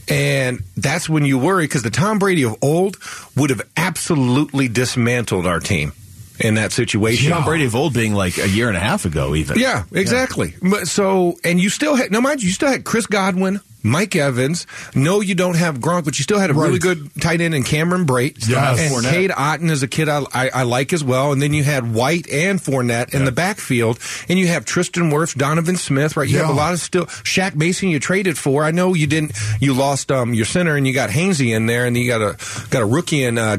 And 0.08 0.63
that's 0.75 1.10
when 1.10 1.25
you 1.25 1.39
worry 1.39 1.65
because 1.65 1.84
the 1.84 1.89
Tom 1.89 2.19
Brady 2.19 2.43
of 2.43 2.58
old 2.62 2.97
would 3.36 3.49
have 3.49 3.62
absolutely 3.75 4.67
dismantled 4.67 5.47
our 5.47 5.60
team 5.60 5.93
in 6.39 6.55
that 6.55 6.71
situation. 6.71 7.31
Tom 7.31 7.45
Brady 7.45 7.65
of 7.65 7.75
old 7.75 7.93
being 7.93 8.13
like 8.13 8.37
a 8.37 8.49
year 8.49 8.67
and 8.67 8.77
a 8.77 8.81
half 8.81 9.05
ago, 9.05 9.35
even. 9.35 9.59
Yeah, 9.59 9.83
exactly. 9.91 10.55
But 10.61 10.87
So, 10.87 11.37
and 11.43 11.59
you 11.59 11.69
still 11.69 11.95
had, 11.95 12.11
no, 12.11 12.21
mind 12.21 12.41
you, 12.41 12.47
you 12.47 12.53
still 12.53 12.69
had 12.69 12.85
Chris 12.85 13.05
Godwin, 13.05 13.59
Mike 13.83 14.15
Evans. 14.15 14.65
No, 14.95 15.21
you 15.21 15.35
don't 15.35 15.57
have 15.57 15.79
Gronk, 15.79 16.05
but 16.05 16.17
you 16.17 16.23
still 16.23 16.39
had 16.39 16.49
a 16.49 16.53
really 16.53 16.79
good 16.79 17.11
tight 17.21 17.41
end 17.41 17.53
in 17.53 17.63
Cameron 17.63 18.05
Brate. 18.05 18.47
Yes. 18.47 18.79
And 18.79 18.93
Fournette. 18.93 19.11
Cade 19.11 19.31
Otton 19.31 19.69
is 19.69 19.83
a 19.83 19.87
kid 19.87 20.09
I, 20.09 20.23
I, 20.33 20.49
I 20.49 20.63
like 20.63 20.93
as 20.93 21.03
well. 21.03 21.31
And 21.31 21.41
then 21.41 21.53
you 21.53 21.63
had 21.63 21.93
White 21.93 22.27
and 22.31 22.59
Fournette 22.59 23.13
in 23.13 23.25
the 23.25 23.31
backfield. 23.31 23.99
And 24.27 24.39
you 24.39 24.47
have 24.47 24.65
Tristan 24.65 25.11
Wirfs, 25.11 25.37
Donovan 25.37 25.77
Smith, 25.77 26.17
right? 26.17 26.27
You 26.27 26.37
have 26.37 26.49
a 26.49 26.53
lot 26.53 26.73
of 26.73 26.79
still, 26.79 27.05
Shaq 27.05 27.55
Mason 27.55 27.89
you 27.89 27.99
traded 27.99 28.37
for. 28.37 28.63
I 28.63 28.71
know 28.71 28.93
you 28.93 29.05
didn't, 29.05 29.33
you 29.59 29.73
lost 29.73 30.11
um, 30.11 30.33
your 30.33 30.45
center 30.45 30.75
and 30.75 30.87
you 30.87 30.93
got 30.93 31.09
Hainsey 31.09 31.55
in 31.55 31.65
there 31.65 31.85
and 31.85 31.95
you 31.95 32.07
got 32.07 32.21
a, 32.21 32.37
got 32.69 32.81
a 32.81 32.85
rookie 32.85 33.23
in 33.23 33.37
uh, 33.37 33.57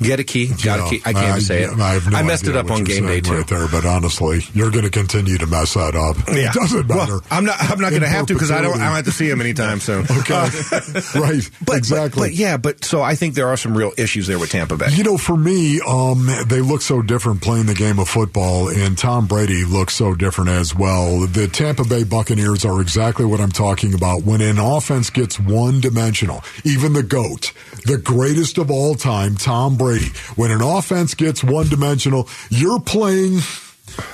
Gade- 0.00 0.18
Gadeke. 0.18 0.46
Gedeke, 0.48 0.58
Gadeke. 0.58 1.02
I 1.06 1.12
can't 1.12 1.28
even 1.28 1.40
say 1.40 1.62
it. 1.62 1.70
I, 1.70 2.00
no 2.10 2.22
messed 2.24 2.46
it 2.46 2.56
up 2.56 2.70
on 2.70 2.84
game 2.84 3.06
day 3.06 3.20
too. 3.20 3.32
right 3.36 3.46
there, 3.46 3.68
but 3.68 3.84
honestly, 3.84 4.40
you're 4.54 4.70
going 4.70 4.84
to 4.84 4.90
continue 4.90 5.38
to 5.38 5.46
mess 5.46 5.74
that 5.74 5.94
up. 5.94 6.16
Yeah. 6.28 6.50
It 6.50 6.52
doesn't 6.52 6.88
matter. 6.88 7.12
Well, 7.14 7.22
I'm 7.30 7.44
not. 7.44 7.56
I'm 7.60 7.80
not 7.80 7.90
going 7.90 8.02
to 8.02 8.08
have 8.08 8.26
to 8.26 8.34
because 8.34 8.50
I 8.50 8.60
don't. 8.60 8.74
I 8.80 8.86
don't 8.86 8.96
have 8.96 9.04
to 9.06 9.12
see 9.12 9.28
him 9.28 9.40
anytime 9.40 9.80
soon. 9.80 10.06
Okay. 10.18 10.34
right. 11.14 11.50
But, 11.64 11.76
exactly. 11.76 12.20
But, 12.20 12.30
but 12.30 12.34
yeah. 12.34 12.56
But 12.56 12.84
so 12.84 13.02
I 13.02 13.14
think 13.14 13.34
there 13.34 13.48
are 13.48 13.56
some 13.56 13.76
real 13.76 13.92
issues 13.96 14.26
there 14.26 14.38
with 14.38 14.50
Tampa 14.50 14.76
Bay. 14.76 14.88
You 14.90 15.04
know, 15.04 15.16
for 15.16 15.36
me, 15.36 15.80
um, 15.86 16.28
they 16.46 16.60
look 16.60 16.82
so 16.82 17.02
different 17.02 17.40
playing 17.42 17.66
the 17.66 17.74
game 17.74 17.98
of 17.98 18.08
football, 18.08 18.68
and 18.68 18.96
Tom 18.98 19.26
Brady 19.26 19.64
looks 19.64 19.94
so 19.94 20.14
different 20.14 20.50
as 20.50 20.74
well. 20.74 21.26
The 21.26 21.46
Tampa 21.48 21.84
Bay 21.84 22.04
Buccaneers 22.04 22.64
are 22.64 22.80
exactly 22.80 23.24
what 23.24 23.40
I'm 23.40 23.52
talking 23.52 23.94
about. 23.94 24.22
When 24.24 24.40
an 24.40 24.58
offense 24.58 25.10
gets 25.10 25.38
one 25.38 25.80
dimensional, 25.80 26.42
even 26.64 26.92
the 26.94 27.02
GOAT, 27.02 27.52
the 27.86 27.98
greatest 27.98 28.58
of 28.58 28.70
all 28.70 28.94
time, 28.94 29.36
Tom 29.36 29.76
Brady, 29.76 29.87
when 30.36 30.50
an 30.50 30.60
offense 30.60 31.14
gets 31.14 31.42
one 31.42 31.68
dimensional, 31.68 32.28
you're 32.50 32.80
playing, 32.80 33.40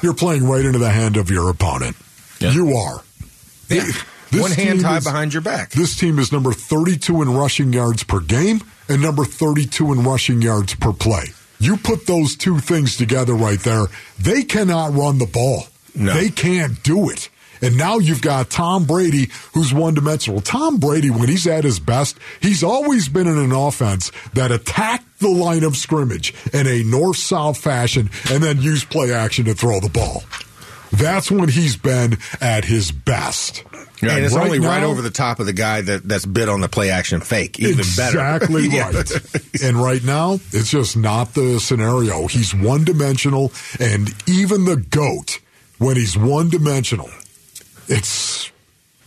you're 0.03 0.15
playing 0.15 0.47
right 0.49 0.65
into 0.65 0.79
the 0.79 0.91
hand 0.91 1.17
of 1.17 1.31
your 1.31 1.51
opponent. 1.51 1.97
Yeah. 2.41 2.53
You 2.53 2.75
are. 2.77 3.03
Yeah. 3.69 3.87
This 4.31 4.41
One 4.43 4.51
hand 4.53 4.81
tied 4.81 4.99
is- 4.99 5.05
behind 5.05 5.33
your 5.33 5.43
back. 5.43 5.71
This 5.71 5.97
team 5.97 6.19
is 6.19 6.33
number 6.33 6.53
32 6.53 7.23
in 7.23 7.31
rushing 7.33 7.73
yards 7.73 8.03
per 8.03 8.21
game 8.21 8.63
and 8.89 9.01
number 9.01 9.25
32 9.25 9.93
in 9.93 10.03
rushing 10.03 10.43
yards 10.43 10.75
per 10.75 10.93
play. 10.93 11.27
You 11.61 11.77
put 11.77 12.07
those 12.07 12.37
two 12.37 12.59
things 12.59 12.97
together 12.97 13.35
right 13.35 13.61
there, 13.61 13.87
they 14.19 14.43
cannot 14.43 14.93
run 14.95 15.19
the 15.19 15.27
ball. 15.27 15.69
No. 15.95 16.13
They 16.13 16.29
can't 16.31 16.83
do 16.83 17.09
it. 17.11 17.29
And 17.65 17.79
now 17.79 17.97
you've 17.97 18.21
got 18.21 18.51
Tom 18.51 18.85
Brady, 18.85 19.31
who's 19.55 19.73
one 19.73 19.95
dimensional. 19.95 20.43
Tom 20.43 20.77
Brady, 20.77 21.09
when 21.09 21.31
he's 21.31 21.47
at 21.47 21.65
his 21.65 21.81
best, 21.81 22.19
he's 22.41 22.63
always 22.63 23.09
been 23.09 23.27
in 23.27 23.39
an 23.39 23.53
offense 23.53 24.13
that 24.35 24.53
attacked 24.53 25.19
the 25.21 25.31
line 25.31 25.65
of 25.65 25.75
scrimmage 25.75 26.35
in 26.53 26.67
a 26.67 26.83
north 26.83 27.17
south 27.17 27.57
fashion 27.57 28.11
and 28.31 28.43
then 28.43 28.61
used 28.61 28.91
play 28.91 29.15
action 29.15 29.47
to 29.47 29.55
throw 29.55 29.81
the 29.81 29.89
ball. 29.89 30.23
That's 30.93 31.31
when 31.31 31.49
he's 31.49 31.75
been 31.79 32.19
at 32.39 32.67
his 32.67 32.93
best. 32.93 33.65
and 34.03 34.23
it's 34.23 34.35
right 34.35 34.45
only 34.45 34.59
right 34.61 34.83
over 34.83 35.01
the 35.01 35.11
top 35.11 35.41
of 35.41 35.47
the 35.47 35.55
guy 35.55 35.81
that, 35.81 36.07
that's 36.07 36.27
bid 36.27 36.51
on 36.51 36.61
the 36.61 36.69
play 36.69 36.91
action 36.91 37.23
fake. 37.23 37.59
Even 37.61 37.79
exactly 37.79 38.69
better. 38.69 38.99
right. 38.99 39.63
and 39.63 39.79
right 39.79 40.05
now, 40.05 40.35
it's 40.53 40.71
just 40.71 40.99
not 40.99 41.33
the 41.33 41.59
scenario. 41.61 42.27
He's 42.27 42.55
one 42.55 42.85
dimensional, 42.85 43.53
and 43.81 44.15
even 44.29 44.67
the 44.67 44.77
goat, 44.77 45.41
when 45.79 45.97
he's 45.97 46.15
one 46.15 46.51
dimensional, 46.51 47.09
it's 47.89 48.51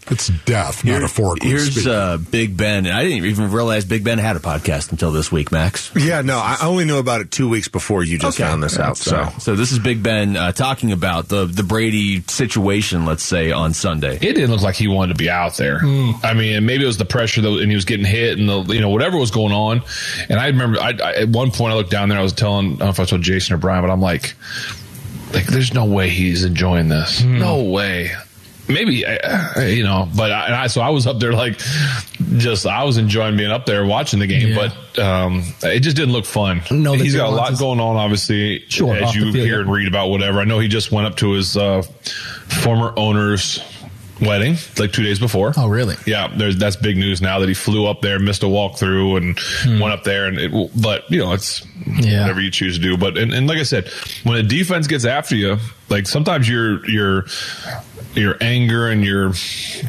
it's 0.09 0.29
death, 0.45 0.83
Here- 0.83 0.93
metaphorically 0.93 1.49
here's 1.49 1.69
speaking. 1.73 1.91
uh, 1.91 2.15
Big 2.15 2.55
Ben. 2.55 2.85
And 2.85 2.95
I 2.95 3.03
didn't 3.03 3.25
even 3.25 3.51
realize 3.51 3.83
Big 3.83 4.05
Ben 4.05 4.19
had 4.19 4.37
a 4.37 4.39
podcast 4.39 4.91
until 4.93 5.11
this 5.11 5.33
week, 5.33 5.51
Max. 5.51 5.91
Yeah, 5.97 6.21
no, 6.21 6.37
I 6.37 6.55
only 6.61 6.85
knew 6.85 6.97
about 6.97 7.19
it 7.19 7.29
two 7.29 7.49
weeks 7.49 7.67
before 7.67 8.05
you 8.05 8.17
just 8.17 8.37
found 8.37 8.63
this 8.63 8.79
out. 8.79 8.95
So 8.95 9.27
so 9.39 9.55
this 9.57 9.73
is 9.73 9.79
Big 9.79 10.01
Ben 10.01 10.37
uh, 10.37 10.53
talking 10.53 10.93
about 10.93 11.27
the 11.27 11.45
the 11.45 11.63
Brady 11.63 12.21
situation. 12.21 13.05
Let's 13.05 13.21
say 13.23 13.51
on 13.51 13.73
Sunday. 13.73 14.15
it 14.15 14.19
didn't 14.35 14.49
look 14.51 14.61
like 14.61 14.75
he 14.75 14.87
wanted 14.87 15.11
to 15.11 15.17
be 15.17 15.29
out 15.29 15.57
there. 15.57 15.79
I 15.83 16.33
mean, 16.33 16.65
maybe 16.65 16.83
it 16.85 16.87
was 16.87 16.97
the 16.97 17.03
pressure 17.03 17.41
though, 17.41 17.57
and 17.57 17.69
he 17.69 17.75
was 17.75 17.83
getting 17.83 18.05
hit, 18.05 18.39
and 18.39 18.47
the 18.47 18.61
you 18.73 18.79
know 18.79 18.89
whatever 18.89 19.17
was 19.17 19.31
going 19.31 19.51
on. 19.51 19.81
And 20.29 20.39
I 20.39 20.47
remember, 20.47 20.79
I, 20.79 20.91
I, 21.03 21.13
at 21.15 21.27
one 21.29 21.51
point, 21.51 21.73
I 21.73 21.75
looked 21.75 21.91
down 21.91 22.07
there. 22.07 22.17
I 22.17 22.23
was 22.23 22.31
telling, 22.31 22.67
I 22.67 22.69
don't 22.69 22.79
know 22.79 22.89
if 22.91 22.99
I 23.01 23.03
told 23.03 23.23
Jason 23.23 23.55
or 23.55 23.57
Brian, 23.57 23.83
but 23.83 23.91
I'm 23.91 23.99
like, 23.99 24.35
like, 25.33 25.47
there's 25.47 25.73
no 25.73 25.83
way 25.83 26.07
he's 26.07 26.45
enjoying 26.45 26.87
this. 26.87 27.21
No 27.25 27.61
way. 27.63 28.11
Maybe 28.69 29.03
you 29.57 29.83
know, 29.83 30.09
but 30.15 30.31
I, 30.31 30.45
and 30.47 30.55
I 30.55 30.67
so 30.67 30.81
I 30.81 30.89
was 30.89 31.07
up 31.07 31.19
there 31.19 31.33
like 31.33 31.59
just 32.37 32.65
I 32.65 32.83
was 32.83 32.97
enjoying 32.97 33.37
being 33.37 33.51
up 33.51 33.65
there 33.65 33.85
watching 33.85 34.19
the 34.19 34.27
game, 34.27 34.49
Yeah. 34.49 34.69
but 34.95 35.03
um, 35.03 35.43
it 35.63 35.79
just 35.81 35.95
didn't 35.95 36.13
look 36.13 36.25
fun. 36.25 36.61
No, 36.71 36.93
he's 36.93 37.15
got 37.15 37.27
a 37.27 37.29
lot 37.29 37.35
nuances. 37.35 37.59
going 37.59 37.79
on, 37.79 37.95
obviously. 37.95 38.65
Sure, 38.69 38.95
as 38.95 39.15
you 39.15 39.23
field, 39.31 39.35
hear 39.35 39.55
yeah. 39.55 39.61
and 39.61 39.71
read 39.71 39.87
about 39.87 40.09
whatever. 40.09 40.39
I 40.39 40.45
know 40.45 40.59
he 40.59 40.67
just 40.67 40.91
went 40.91 41.07
up 41.07 41.15
to 41.17 41.31
his 41.31 41.55
uh, 41.55 41.81
former 42.61 42.93
owner's 42.97 43.59
wedding 44.21 44.55
like 44.79 44.91
two 44.93 45.03
days 45.03 45.19
before. 45.19 45.53
Oh, 45.57 45.67
really? 45.67 45.95
Yeah, 46.05 46.27
there's 46.35 46.57
that's 46.57 46.75
big 46.75 46.97
news 46.97 47.21
now 47.21 47.39
that 47.39 47.47
he 47.47 47.53
flew 47.55 47.85
up 47.87 48.01
there, 48.01 48.19
missed 48.19 48.43
a 48.43 48.47
walkthrough, 48.47 49.17
and 49.17 49.79
went 49.81 49.93
up 49.93 50.03
there. 50.03 50.25
And 50.27 50.37
it, 50.39 50.71
but 50.81 51.09
you 51.11 51.19
know, 51.19 51.33
it's 51.33 51.65
Hmm. 51.77 51.99
Yeah. 51.99 52.21
whatever 52.21 52.41
you 52.41 52.49
choose 52.51 52.75
to 52.77 52.81
do. 52.81 52.97
But 52.97 53.17
and, 53.17 53.33
and 53.33 53.47
like 53.47 53.59
I 53.59 53.63
said, 53.63 53.87
when 54.23 54.35
a 54.37 54.43
defense 54.43 54.87
gets 54.87 55.05
after 55.05 55.35
you, 55.35 55.57
like 55.89 56.07
sometimes 56.07 56.49
your 56.49 56.87
your 56.89 57.25
your 58.15 58.35
anger 58.41 58.87
and 58.87 59.05
your 59.05 59.29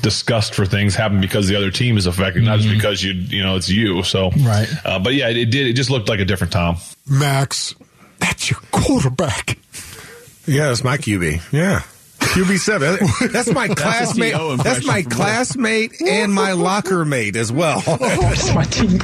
disgust 0.03 0.55
for 0.55 0.67
things 0.67 0.95
happen 0.95 1.21
because 1.21 1.49
the 1.49 1.57
other 1.57 1.71
team 1.71 1.97
is 1.97 2.07
affected, 2.07 2.43
not 2.45 2.59
just 2.61 2.73
because 2.75 3.03
you 3.03 3.13
you 3.15 3.43
know 3.43 3.57
it's 3.57 3.69
you. 3.71 4.03
So 4.03 4.31
Mm-hmm. 4.31 4.47
Right. 4.47 4.69
Uh, 4.85 4.99
but 4.99 5.15
yeah, 5.15 5.29
it 5.29 5.47
did. 5.47 5.67
It 5.67 5.73
just 5.75 5.89
looked 5.91 6.09
like 6.09 6.21
a 6.21 6.25
different 6.25 6.53
Tom. 6.53 6.77
Max, 7.09 7.75
that's 8.19 8.51
your 8.51 8.61
quarterback. 8.71 9.59
Yeah, 10.47 10.69
that's 10.69 10.83
my 10.83 10.97
QB. 10.97 11.53
Yeah. 11.53 11.83
QB 12.21 12.59
seven. 12.59 12.99
That's 13.33 13.53
my 13.53 13.69
classmate. 13.69 14.35
T.O. 14.35 14.57
That's 14.57 14.85
my 14.87 14.99
impression 14.99 15.11
from 15.11 15.19
classmate 15.19 16.01
and 16.03 16.33
my 16.33 16.53
locker 16.53 17.05
mate 17.05 17.37
as 17.37 17.51
well. 17.53 17.81
That's 18.01 18.55
my 18.55 18.65
team. 18.65 18.99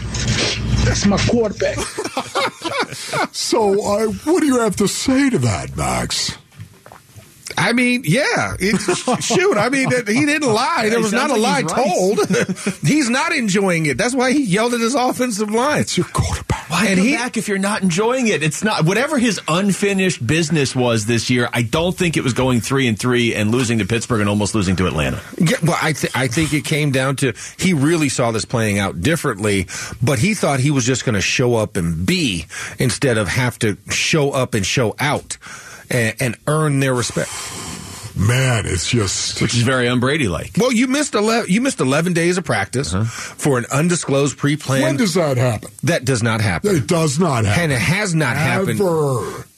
That's 0.85 1.07
my 1.07 1.19
quarterback. 1.29 1.79
So, 3.33 3.73
uh, 3.73 4.07
what 4.25 4.41
do 4.41 4.47
you 4.47 4.61
have 4.61 4.77
to 4.77 4.87
say 4.87 5.29
to 5.31 5.39
that, 5.39 5.77
Max? 5.77 6.37
I 7.59 7.73
mean, 7.73 8.03
yeah. 8.05 8.55
It's, 8.61 8.85
shoot, 9.25 9.57
I 9.57 9.69
mean, 9.69 9.89
that- 9.91 10.07
he 10.09 10.25
didn't 10.25 10.53
lie. 10.53 10.89
There 10.91 11.01
was 11.01 11.13
not 11.13 11.31
a 11.31 11.35
sounds 11.35 11.43
lie 11.43 11.61
like 11.61 11.65
he's 11.65 12.27
right. 12.27 12.47
told. 12.47 12.79
he's 12.83 13.11
not 13.11 13.33
enjoying 13.33 13.87
it. 13.87 13.99
That's 13.99 14.15
why 14.15 14.33
he 14.33 14.43
yelled 14.45 14.75
at 14.75 14.81
his 14.81 14.95
offensive 14.95 15.51
line. 15.51 15.81
It's 15.81 15.97
your 15.97 16.07
quarterback. 16.07 16.44
Why 16.75 16.87
And 16.89 16.99
come 16.99 17.07
he- 17.07 17.15
back 17.15 17.37
if 17.37 17.47
you're 17.47 17.59
not 17.59 17.83
enjoying 17.83 18.27
it? 18.27 18.43
It's 18.43 18.65
not 18.65 18.85
whatever 18.85 19.17
his 19.19 19.41
unfinished 19.47 20.27
business 20.27 20.75
was 20.75 21.07
this 21.07 21.31
year. 21.31 21.49
I 21.53 21.63
don't 21.63 21.97
think 21.97 22.17
it 22.17 22.25
was 22.25 22.33
going 22.33 22.61
three 22.61 22.89
and 22.89 22.99
three 22.99 23.33
and 23.35 23.53
losing 23.53 23.79
to 23.79 23.85
Pittsburgh 23.85 24.21
and 24.21 24.29
almost 24.29 24.55
losing 24.57 24.75
to 24.77 24.87
Atlanta. 24.89 25.21
Yeah, 25.39 25.57
well, 25.63 25.79
I, 25.81 25.93
th- 25.93 26.13
I 26.17 26.27
think 26.27 26.53
it 26.53 26.65
came 26.65 26.91
down 26.91 27.17
to 27.17 27.33
he 27.59 27.75
really 27.75 28.09
saw 28.09 28.33
this 28.33 28.45
playing 28.45 28.79
out 28.81 29.01
differently, 29.01 29.69
but 30.03 30.19
he 30.19 30.35
thought 30.35 30.59
he 30.59 30.71
was 30.73 30.85
just 30.85 31.05
going 31.05 31.15
to 31.15 31.21
show 31.21 31.55
up 31.55 31.77
and 31.77 32.05
be 32.05 32.47
instead 32.81 33.19
of 33.19 33.29
have 33.29 33.57
to 33.61 33.77
show 33.91 34.33
up 34.33 34.55
and 34.55 34.67
show 34.67 34.97
out 34.99 35.39
and, 35.91 36.17
and 36.21 36.37
earn 36.49 36.81
their 36.81 36.95
respect. 36.95 37.31
Man, 38.17 38.65
it's 38.67 38.89
just. 38.89 39.43
which 39.43 39.55
is 39.55 39.63
very 39.63 39.87
unbrady 39.87 40.29
like. 40.29 40.53
Well, 40.57 40.73
you 40.73 40.87
missed 40.87 41.15
eleven. 41.15 41.51
You 41.51 41.61
missed 41.61 41.81
eleven 41.81 42.13
days 42.13 42.39
of 42.39 42.45
practice 42.45 42.95
uh-huh. 42.95 43.05
for 43.05 43.59
an 43.59 43.67
undisclosed 43.73 44.39
pre-planned. 44.39 44.85
When 44.85 44.97
does 44.97 45.15
that 45.15 45.37
happen? 45.37 45.71
that 45.83 46.05
does 46.05 46.23
not 46.23 46.41
happen, 46.41 46.77
It 46.77 46.87
does 46.87 47.19
not 47.19 47.45
happen. 47.45 47.65
and 47.65 47.73
it 47.73 47.81
has 47.81 48.15
not 48.15 48.37
happened 48.37 48.81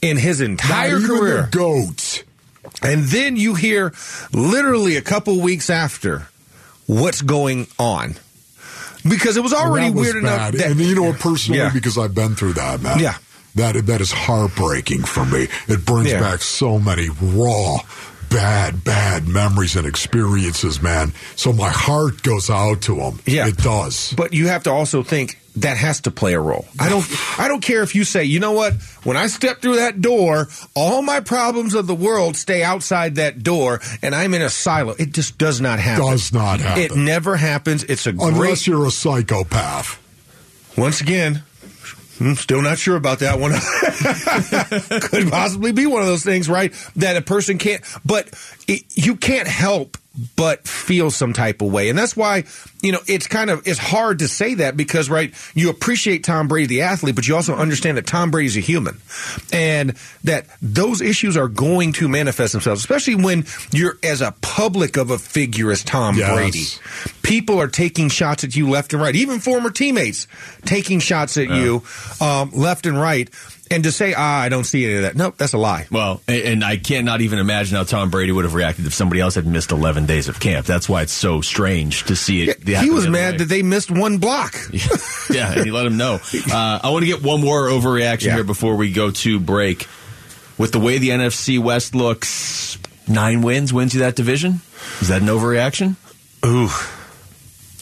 in 0.01 0.17
his 0.17 0.41
Not 0.41 0.49
entire 0.51 0.97
even 0.99 1.07
career. 1.07 1.43
the 1.43 1.49
goats. 1.59 2.23
And 2.83 3.05
then 3.05 3.37
you 3.37 3.55
hear 3.55 3.93
literally 4.33 4.97
a 4.97 5.03
couple 5.03 5.39
weeks 5.41 5.69
after 5.71 6.27
what's 6.87 7.23
going 7.23 7.67
on. 7.79 8.15
Because 9.09 9.37
it 9.37 9.43
was 9.43 9.53
already 9.53 9.89
that 9.91 9.95
was 9.95 10.05
weird 10.05 10.17
enough 10.17 10.53
that 10.53 10.71
and 10.73 10.81
you 10.81 10.95
know 10.97 11.05
what, 11.05 11.21
personally, 11.21 11.61
Yeah. 11.61 11.71
because 11.73 11.97
I've 11.97 12.15
been 12.15 12.35
through 12.35 12.55
that, 12.55 12.81
man. 12.83 12.99
Yeah. 12.99 13.17
That 13.55 13.87
that 13.87 14.01
is 14.01 14.11
heartbreaking 14.13 15.05
for 15.05 15.25
me. 15.25 15.49
It 15.69 15.85
brings 15.85 16.11
Yeah. 16.11 16.21
back 16.21 16.43
so 16.43 16.79
many 16.79 17.09
raw, 17.21 17.79
bad, 18.29 18.85
bad 18.85 19.27
memories 19.29 19.77
and 19.77 19.87
experiences, 19.87 20.83
man. 20.83 21.13
So 21.37 21.53
my 21.53 21.71
heart 21.71 22.23
goes 22.23 22.51
out 22.51 22.83
to 22.83 22.97
him. 22.97 23.21
Yeah. 23.27 23.49
it 23.49 23.57
does. 23.59 24.13
But 24.17 24.33
you 24.35 24.49
have 24.49 24.65
to 24.65 24.71
also 24.71 25.03
think 25.03 25.39
that 25.57 25.77
has 25.79 26.03
to 26.03 26.11
play 26.11 26.35
a 26.35 26.41
role. 26.41 26.67
I 26.79 26.89
don't 26.91 27.07
I 27.41 27.49
don't 27.49 27.63
care 27.63 27.83
if 27.83 27.95
you 27.95 28.05
say, 28.05 28.25
you 28.25 28.41
know 28.41 28.53
what, 28.53 28.75
when 29.05 29.17
I 29.17 29.27
step 29.29 29.63
through 29.63 29.77
that 29.77 30.01
door, 30.03 30.49
all 30.75 31.01
my 31.01 31.21
problems 31.21 31.75
of 31.75 31.87
the 31.87 31.95
world 31.95 32.37
stay 32.37 32.63
outside 32.63 33.15
that 33.15 33.43
door 33.43 33.81
and 34.03 34.15
I'm 34.15 34.35
in 34.35 34.43
a 34.43 34.51
silo. 34.51 34.95
It 34.99 35.13
just 35.13 35.39
does 35.39 35.61
not 35.61 35.79
happen. 35.79 36.05
Does 36.05 36.33
not 36.33 36.61
happen. 36.61 36.83
It 36.83 36.95
never 36.97 37.37
happens. 37.37 37.85
It's 37.85 38.07
a 38.07 38.11
Unless 38.11 38.35
great 38.37 38.67
you're 38.67 38.87
a 38.87 38.91
psychopath. 38.91 39.99
once 40.77 41.01
again, 41.01 41.43
Hmm, 42.19 42.33
still 42.35 42.63
not 42.63 42.79
sure 42.79 42.97
about 42.97 43.19
that 43.19 43.39
one. 43.39 43.53
Could 45.11 45.31
possibly 45.31 45.73
be 45.73 45.87
one 45.87 46.01
of 46.01 46.09
those 46.09 46.25
things, 46.25 46.49
right? 46.49 46.73
That 46.97 47.17
a 47.17 47.23
person 47.23 47.59
can't, 47.59 47.83
but 48.05 48.29
it, 48.67 48.85
you 48.95 49.17
can't 49.17 49.49
help 49.49 49.99
but 50.37 50.67
feel 50.67 51.11
some 51.11 51.33
type 51.33 51.61
of 51.63 51.71
way. 51.71 51.89
And 51.89 51.99
that's 51.99 52.17
why, 52.17 52.45
you 52.83 52.93
know, 52.93 53.01
it's 53.07 53.27
kind 53.27 53.51
of, 53.51 53.67
it's 53.67 53.79
hard 53.79 54.21
to 54.21 54.29
say 54.29 54.55
that 54.55 54.77
because, 54.77 55.11
right, 55.11 55.35
you 55.55 55.71
appreciate 55.71 56.25
Tom 56.25 56.49
Brady, 56.49 56.67
the 56.67 56.83
athlete, 56.83 57.15
but 57.15 57.29
you 57.29 57.35
also 57.35 57.55
understand 57.55 57.97
that 57.99 58.07
Tom 58.07 58.31
Brady's 58.31 58.57
a 58.57 58.61
human 58.61 58.99
and 59.53 59.95
that 60.25 60.47
those 60.63 61.01
issues 61.01 61.37
are 61.37 61.49
going 61.49 61.93
to 61.95 62.09
manifest 62.09 62.53
themselves, 62.53 62.81
especially 62.81 63.17
when 63.17 63.45
you're 63.73 63.99
as 64.03 64.21
a 64.21 64.33
public 64.41 64.97
of 64.97 65.11
a 65.11 65.19
figure 65.19 65.71
as 65.71 65.85
Tom 65.85 66.17
Yes. 66.17 66.33
Brady. 66.33 66.65
People 67.23 67.61
are 67.61 67.69
taking 67.69 68.09
shots 68.09 68.45
at 68.45 68.55
you 68.57 68.71
left 68.71 68.93
and 68.93 69.03
right, 69.03 69.15
even 69.17 69.41
former 69.41 69.71
teammates 69.71 70.27
taking 70.65 71.01
shots 71.01 71.37
at 71.37 71.49
you 71.49 71.83
um, 72.21 72.51
left 72.53 72.87
and 72.87 72.99
right. 72.99 73.29
And 73.69 73.83
to 73.83 73.91
say, 73.91 74.15
ah, 74.17 74.41
I 74.41 74.49
don't 74.49 74.63
see 74.65 74.85
any 74.85 74.95
of 74.97 75.03
that. 75.03 75.17
Nope, 75.17 75.35
that's 75.39 75.53
a 75.53 75.59
lie. 75.59 75.87
Well, 75.91 76.21
and, 76.29 76.63
I 76.65 76.77
cannot 76.77 77.21
even 77.21 77.41
imagine 77.41 77.77
how 77.77 77.83
Tom 77.83 78.11
Brady 78.11 78.31
would 78.31 78.45
have 78.45 78.55
reacted 78.55 78.87
if 78.87 78.95
somebody 78.95 79.21
else 79.21 79.35
had 79.35 79.45
missed 79.47 79.73
11 79.73 80.07
days 80.07 80.29
of 80.29 80.39
camp. 80.39 80.67
That's 80.67 80.89
why 80.89 81.03
it's 81.03 81.13
so 81.13 81.41
strange 81.41 82.05
to 82.05 82.15
see 82.15 82.49
it. 82.49 82.67
Yeah, 82.69 82.81
he 82.83 82.91
was 82.91 83.09
mad 83.09 83.33
way. 83.35 83.39
that 83.39 83.45
they 83.47 83.63
missed 83.63 83.91
one 83.91 84.19
block. 84.19 84.55
yeah, 85.31 85.53
and 85.53 85.65
he 85.65 85.73
let 85.73 85.85
him 85.87 85.97
know. 85.97 86.21
Uh, 86.53 86.79
I 86.83 86.91
want 86.91 87.03
to 87.03 87.07
get 87.07 87.23
one 87.25 87.41
more 87.41 87.63
overreaction 87.69 88.27
Yeah. 88.27 88.35
here 88.37 88.45
before 88.45 88.77
we 88.77 88.93
go 88.93 89.11
to 89.11 89.41
break. 89.41 89.89
With 90.59 90.71
the 90.73 90.79
way 90.81 90.99
the 90.99 91.09
NFC 91.11 91.59
West 91.59 91.95
looks, 91.95 92.79
nine 93.09 93.43
wins 93.43 93.73
wins 93.73 93.95
you 93.95 94.01
that 94.01 94.15
division. 94.17 94.61
Is 95.01 95.09
that 95.09 95.23
an 95.23 95.29
overreaction? 95.29 95.97
Ooh. 96.47 96.69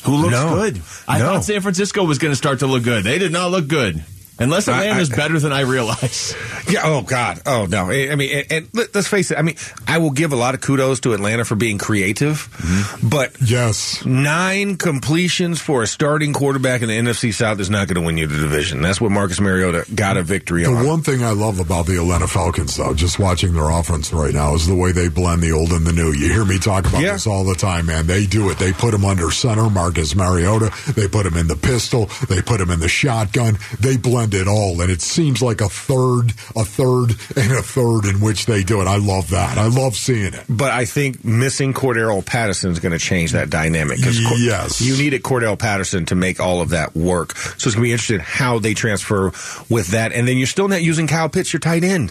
Who 0.04 0.16
looks 0.16 0.32
No. 0.32 0.54
good? 0.56 0.82
I 1.06 1.18
No. 1.18 1.26
thought 1.26 1.44
San 1.44 1.60
Francisco 1.60 2.04
was 2.04 2.18
going 2.18 2.32
to 2.32 2.36
start 2.36 2.60
to 2.60 2.66
look 2.66 2.82
good. 2.82 3.04
They 3.04 3.18
did 3.18 3.32
not 3.32 3.50
look 3.50 3.68
good. 3.68 4.02
Unless 4.38 4.68
I- 4.68 4.80
Atlanta's 4.82 5.12
I- 5.12 5.16
better 5.16 5.38
than 5.38 5.52
I 5.52 5.60
realize. 5.60 6.34
Yeah. 6.66 6.80
Oh 6.84 7.02
God. 7.02 7.42
Oh 7.44 7.66
no. 7.66 7.90
I 7.90 8.10
I 8.10 8.14
mean, 8.16 8.30
and, 8.38 8.46
and 8.52 8.68
let- 8.72 8.94
let's 8.94 9.06
face 9.06 9.30
it. 9.30 9.38
I 9.38 9.42
mean, 9.42 9.56
I 9.86 9.98
will 9.98 10.10
give 10.10 10.32
a 10.32 10.36
lot 10.36 10.54
of 10.54 10.62
kudos 10.62 11.00
to 11.00 11.12
Atlanta 11.12 11.44
for 11.44 11.56
being 11.56 11.76
creative, 11.76 12.48
Mm-hmm. 12.56 13.08
but 13.10 13.36
Yes. 13.44 14.02
nine 14.06 14.76
completions 14.76 15.60
for 15.60 15.82
a 15.82 15.86
starting 15.86 16.32
quarterback 16.32 16.80
in 16.80 16.88
the 16.88 16.96
NFC 16.96 17.34
South 17.34 17.60
is 17.60 17.68
not 17.68 17.86
going 17.86 17.96
to 17.96 18.00
win 18.00 18.16
you 18.16 18.26
the 18.26 18.38
division. 18.38 18.80
That's 18.80 18.98
what 18.98 19.10
Marcus 19.10 19.40
Mariota 19.40 19.84
got 19.94 20.16
a 20.16 20.22
victory 20.22 20.62
The 20.64 20.70
on. 20.70 20.82
The 20.82 20.88
one 20.88 21.02
thing 21.02 21.22
I 21.22 21.30
love 21.32 21.60
about 21.60 21.84
the 21.84 21.98
Atlanta 21.98 22.26
Falcons, 22.26 22.74
though, 22.76 22.94
just 22.94 23.18
watching 23.18 23.52
their 23.52 23.68
offense 23.68 24.10
right 24.12 24.32
now, 24.32 24.54
is 24.54 24.66
the 24.66 24.74
way 24.74 24.92
they 24.92 25.08
blend 25.08 25.42
the 25.42 25.52
old 25.52 25.70
and 25.70 25.86
the 25.86 25.92
new. 25.92 26.12
You 26.12 26.32
hear 26.32 26.46
me 26.46 26.58
talk 26.58 26.86
about 26.88 27.02
Yeah. 27.02 27.12
this 27.12 27.26
all 27.26 27.44
the 27.44 27.54
time, 27.54 27.84
man. 27.86 28.06
They 28.06 28.24
do 28.24 28.48
it. 28.48 28.58
They 28.58 28.72
put 28.72 28.94
him 28.94 29.04
under 29.04 29.30
center, 29.30 29.68
Marcus 29.68 30.14
Mariota. 30.16 30.72
They 30.96 31.08
put 31.08 31.26
him 31.26 31.36
in 31.36 31.46
the 31.46 31.56
pistol. 31.56 32.06
They 32.30 32.40
put 32.40 32.58
him 32.60 32.70
in 32.70 32.80
the 32.80 32.88
shotgun. 32.88 33.58
They 33.78 33.98
blend 33.98 34.23
it 34.32 34.48
all, 34.48 34.80
and 34.80 34.90
it 34.90 35.02
seems 35.02 35.42
like 35.42 35.60
a 35.60 35.68
third, 35.68 36.30
a 36.56 36.64
third, 36.64 37.10
and 37.36 37.52
a 37.52 37.62
third 37.62 38.06
in 38.06 38.20
which 38.20 38.46
they 38.46 38.62
do 38.62 38.80
it. 38.80 38.86
I 38.86 38.96
love 38.96 39.30
that. 39.30 39.58
I 39.58 39.66
love 39.68 39.96
seeing 39.96 40.32
it. 40.32 40.44
But 40.48 40.70
I 40.70 40.84
think 40.84 41.24
missing 41.24 41.74
Cordarrelle 41.74 42.24
Patterson 42.24 42.70
is 42.70 42.80
going 42.80 42.92
to 42.92 42.98
change 42.98 43.32
that 43.32 43.50
dynamic. 43.50 43.98
Yes. 44.00 44.80
you 44.80 44.96
needed 44.96 45.22
Cordarrelle 45.22 45.58
Patterson 45.58 46.06
to 46.06 46.14
make 46.14 46.40
all 46.40 46.60
of 46.60 46.70
that 46.70 46.96
work. 46.96 47.36
So 47.36 47.68
it's 47.68 47.74
going 47.74 47.74
to 47.74 47.80
be 47.82 47.92
interesting 47.92 48.20
how 48.20 48.58
they 48.58 48.74
transfer 48.74 49.26
with 49.68 49.88
that. 49.88 50.12
And 50.12 50.26
then 50.26 50.38
you're 50.38 50.46
still 50.46 50.68
not 50.68 50.82
using 50.82 51.06
Kyle 51.06 51.28
Pitts, 51.28 51.52
your 51.52 51.60
tight 51.60 51.84
end. 51.84 52.10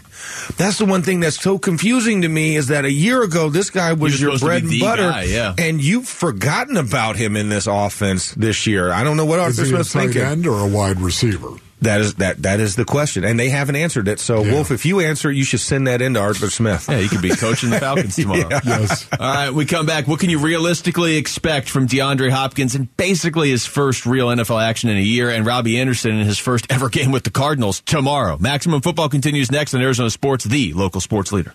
That's 0.57 0.77
the 0.77 0.85
one 0.85 1.01
thing 1.01 1.19
that's 1.19 1.41
so 1.41 1.57
confusing 1.57 2.21
to 2.21 2.29
me 2.29 2.55
is 2.55 2.67
that 2.67 2.85
a 2.85 2.91
year 2.91 3.23
ago 3.23 3.49
this 3.49 3.69
guy 3.69 3.93
was 3.93 4.13
was 4.13 4.21
your 4.21 4.37
bread 4.39 4.63
and 4.63 4.79
butter, 4.79 5.09
guy, 5.09 5.23
yeah. 5.23 5.53
and 5.57 5.83
you've 5.83 6.07
forgotten 6.07 6.77
about 6.77 7.15
him 7.15 7.35
in 7.35 7.49
this 7.49 7.67
offense 7.67 8.33
this 8.33 8.67
year. 8.67 8.91
I 8.91 9.03
don't 9.03 9.17
know 9.17 9.25
what 9.25 9.39
Arthur 9.39 9.63
he 9.63 9.69
a 9.69 9.75
Smith's 9.75 9.93
tight 9.93 10.01
thinking. 10.05 10.21
end 10.21 10.47
or 10.47 10.59
a 10.59 10.67
wide 10.67 10.99
receiver? 10.99 11.49
That 11.83 12.01
is 12.01 12.15
that 12.15 12.41
that 12.43 12.59
is 12.59 12.75
the 12.75 12.85
question, 12.85 13.23
and 13.23 13.39
they 13.39 13.49
haven't 13.49 13.75
answered 13.75 14.07
it. 14.07 14.19
So, 14.19 14.43
Yeah. 14.43 14.53
Wolf, 14.53 14.71
if 14.71 14.85
you 14.85 14.99
answer 15.01 15.29
it, 15.29 15.35
you 15.35 15.43
should 15.43 15.59
send 15.59 15.87
that 15.87 16.01
in 16.01 16.13
to 16.15 16.19
Arthur 16.19 16.49
Smith. 16.49 16.87
Yeah, 16.89 16.99
you 16.99 17.09
could 17.09 17.21
be 17.21 17.29
coaching 17.35 17.69
the 17.69 17.79
Falcons 17.79 18.15
tomorrow. 18.17 18.49
Yes. 18.65 19.07
All 19.11 19.33
right, 19.33 19.51
we 19.51 19.65
come 19.65 19.85
back. 19.85 20.07
What 20.07 20.19
can 20.19 20.29
you 20.29 20.39
realistically 20.39 21.17
expect 21.17 21.69
from 21.69 21.87
DeAndre 21.87 22.29
Hopkins 22.31 22.75
and 22.75 22.95
basically 22.97 23.49
his 23.49 23.65
first 23.65 24.05
real 24.05 24.27
NFL 24.29 24.61
action 24.63 24.89
in 24.89 24.97
a 24.97 25.01
year, 25.01 25.29
and 25.29 25.45
Robbie 25.45 25.79
Anderson 25.79 26.11
in 26.19 26.25
his 26.25 26.39
first 26.39 26.67
ever 26.69 26.89
game 26.89 27.11
with 27.11 27.23
the 27.23 27.31
Cardinals 27.31 27.81
tomorrow? 27.81 28.37
Maximum 28.39 28.81
Football 28.81 29.09
continues 29.09 29.51
next 29.51 29.73
on 29.73 29.81
Arizona 29.81 30.09
Sports, 30.09 30.45
the 30.45 30.73
local 30.73 31.01
sports 31.01 31.31
leader. 31.31 31.53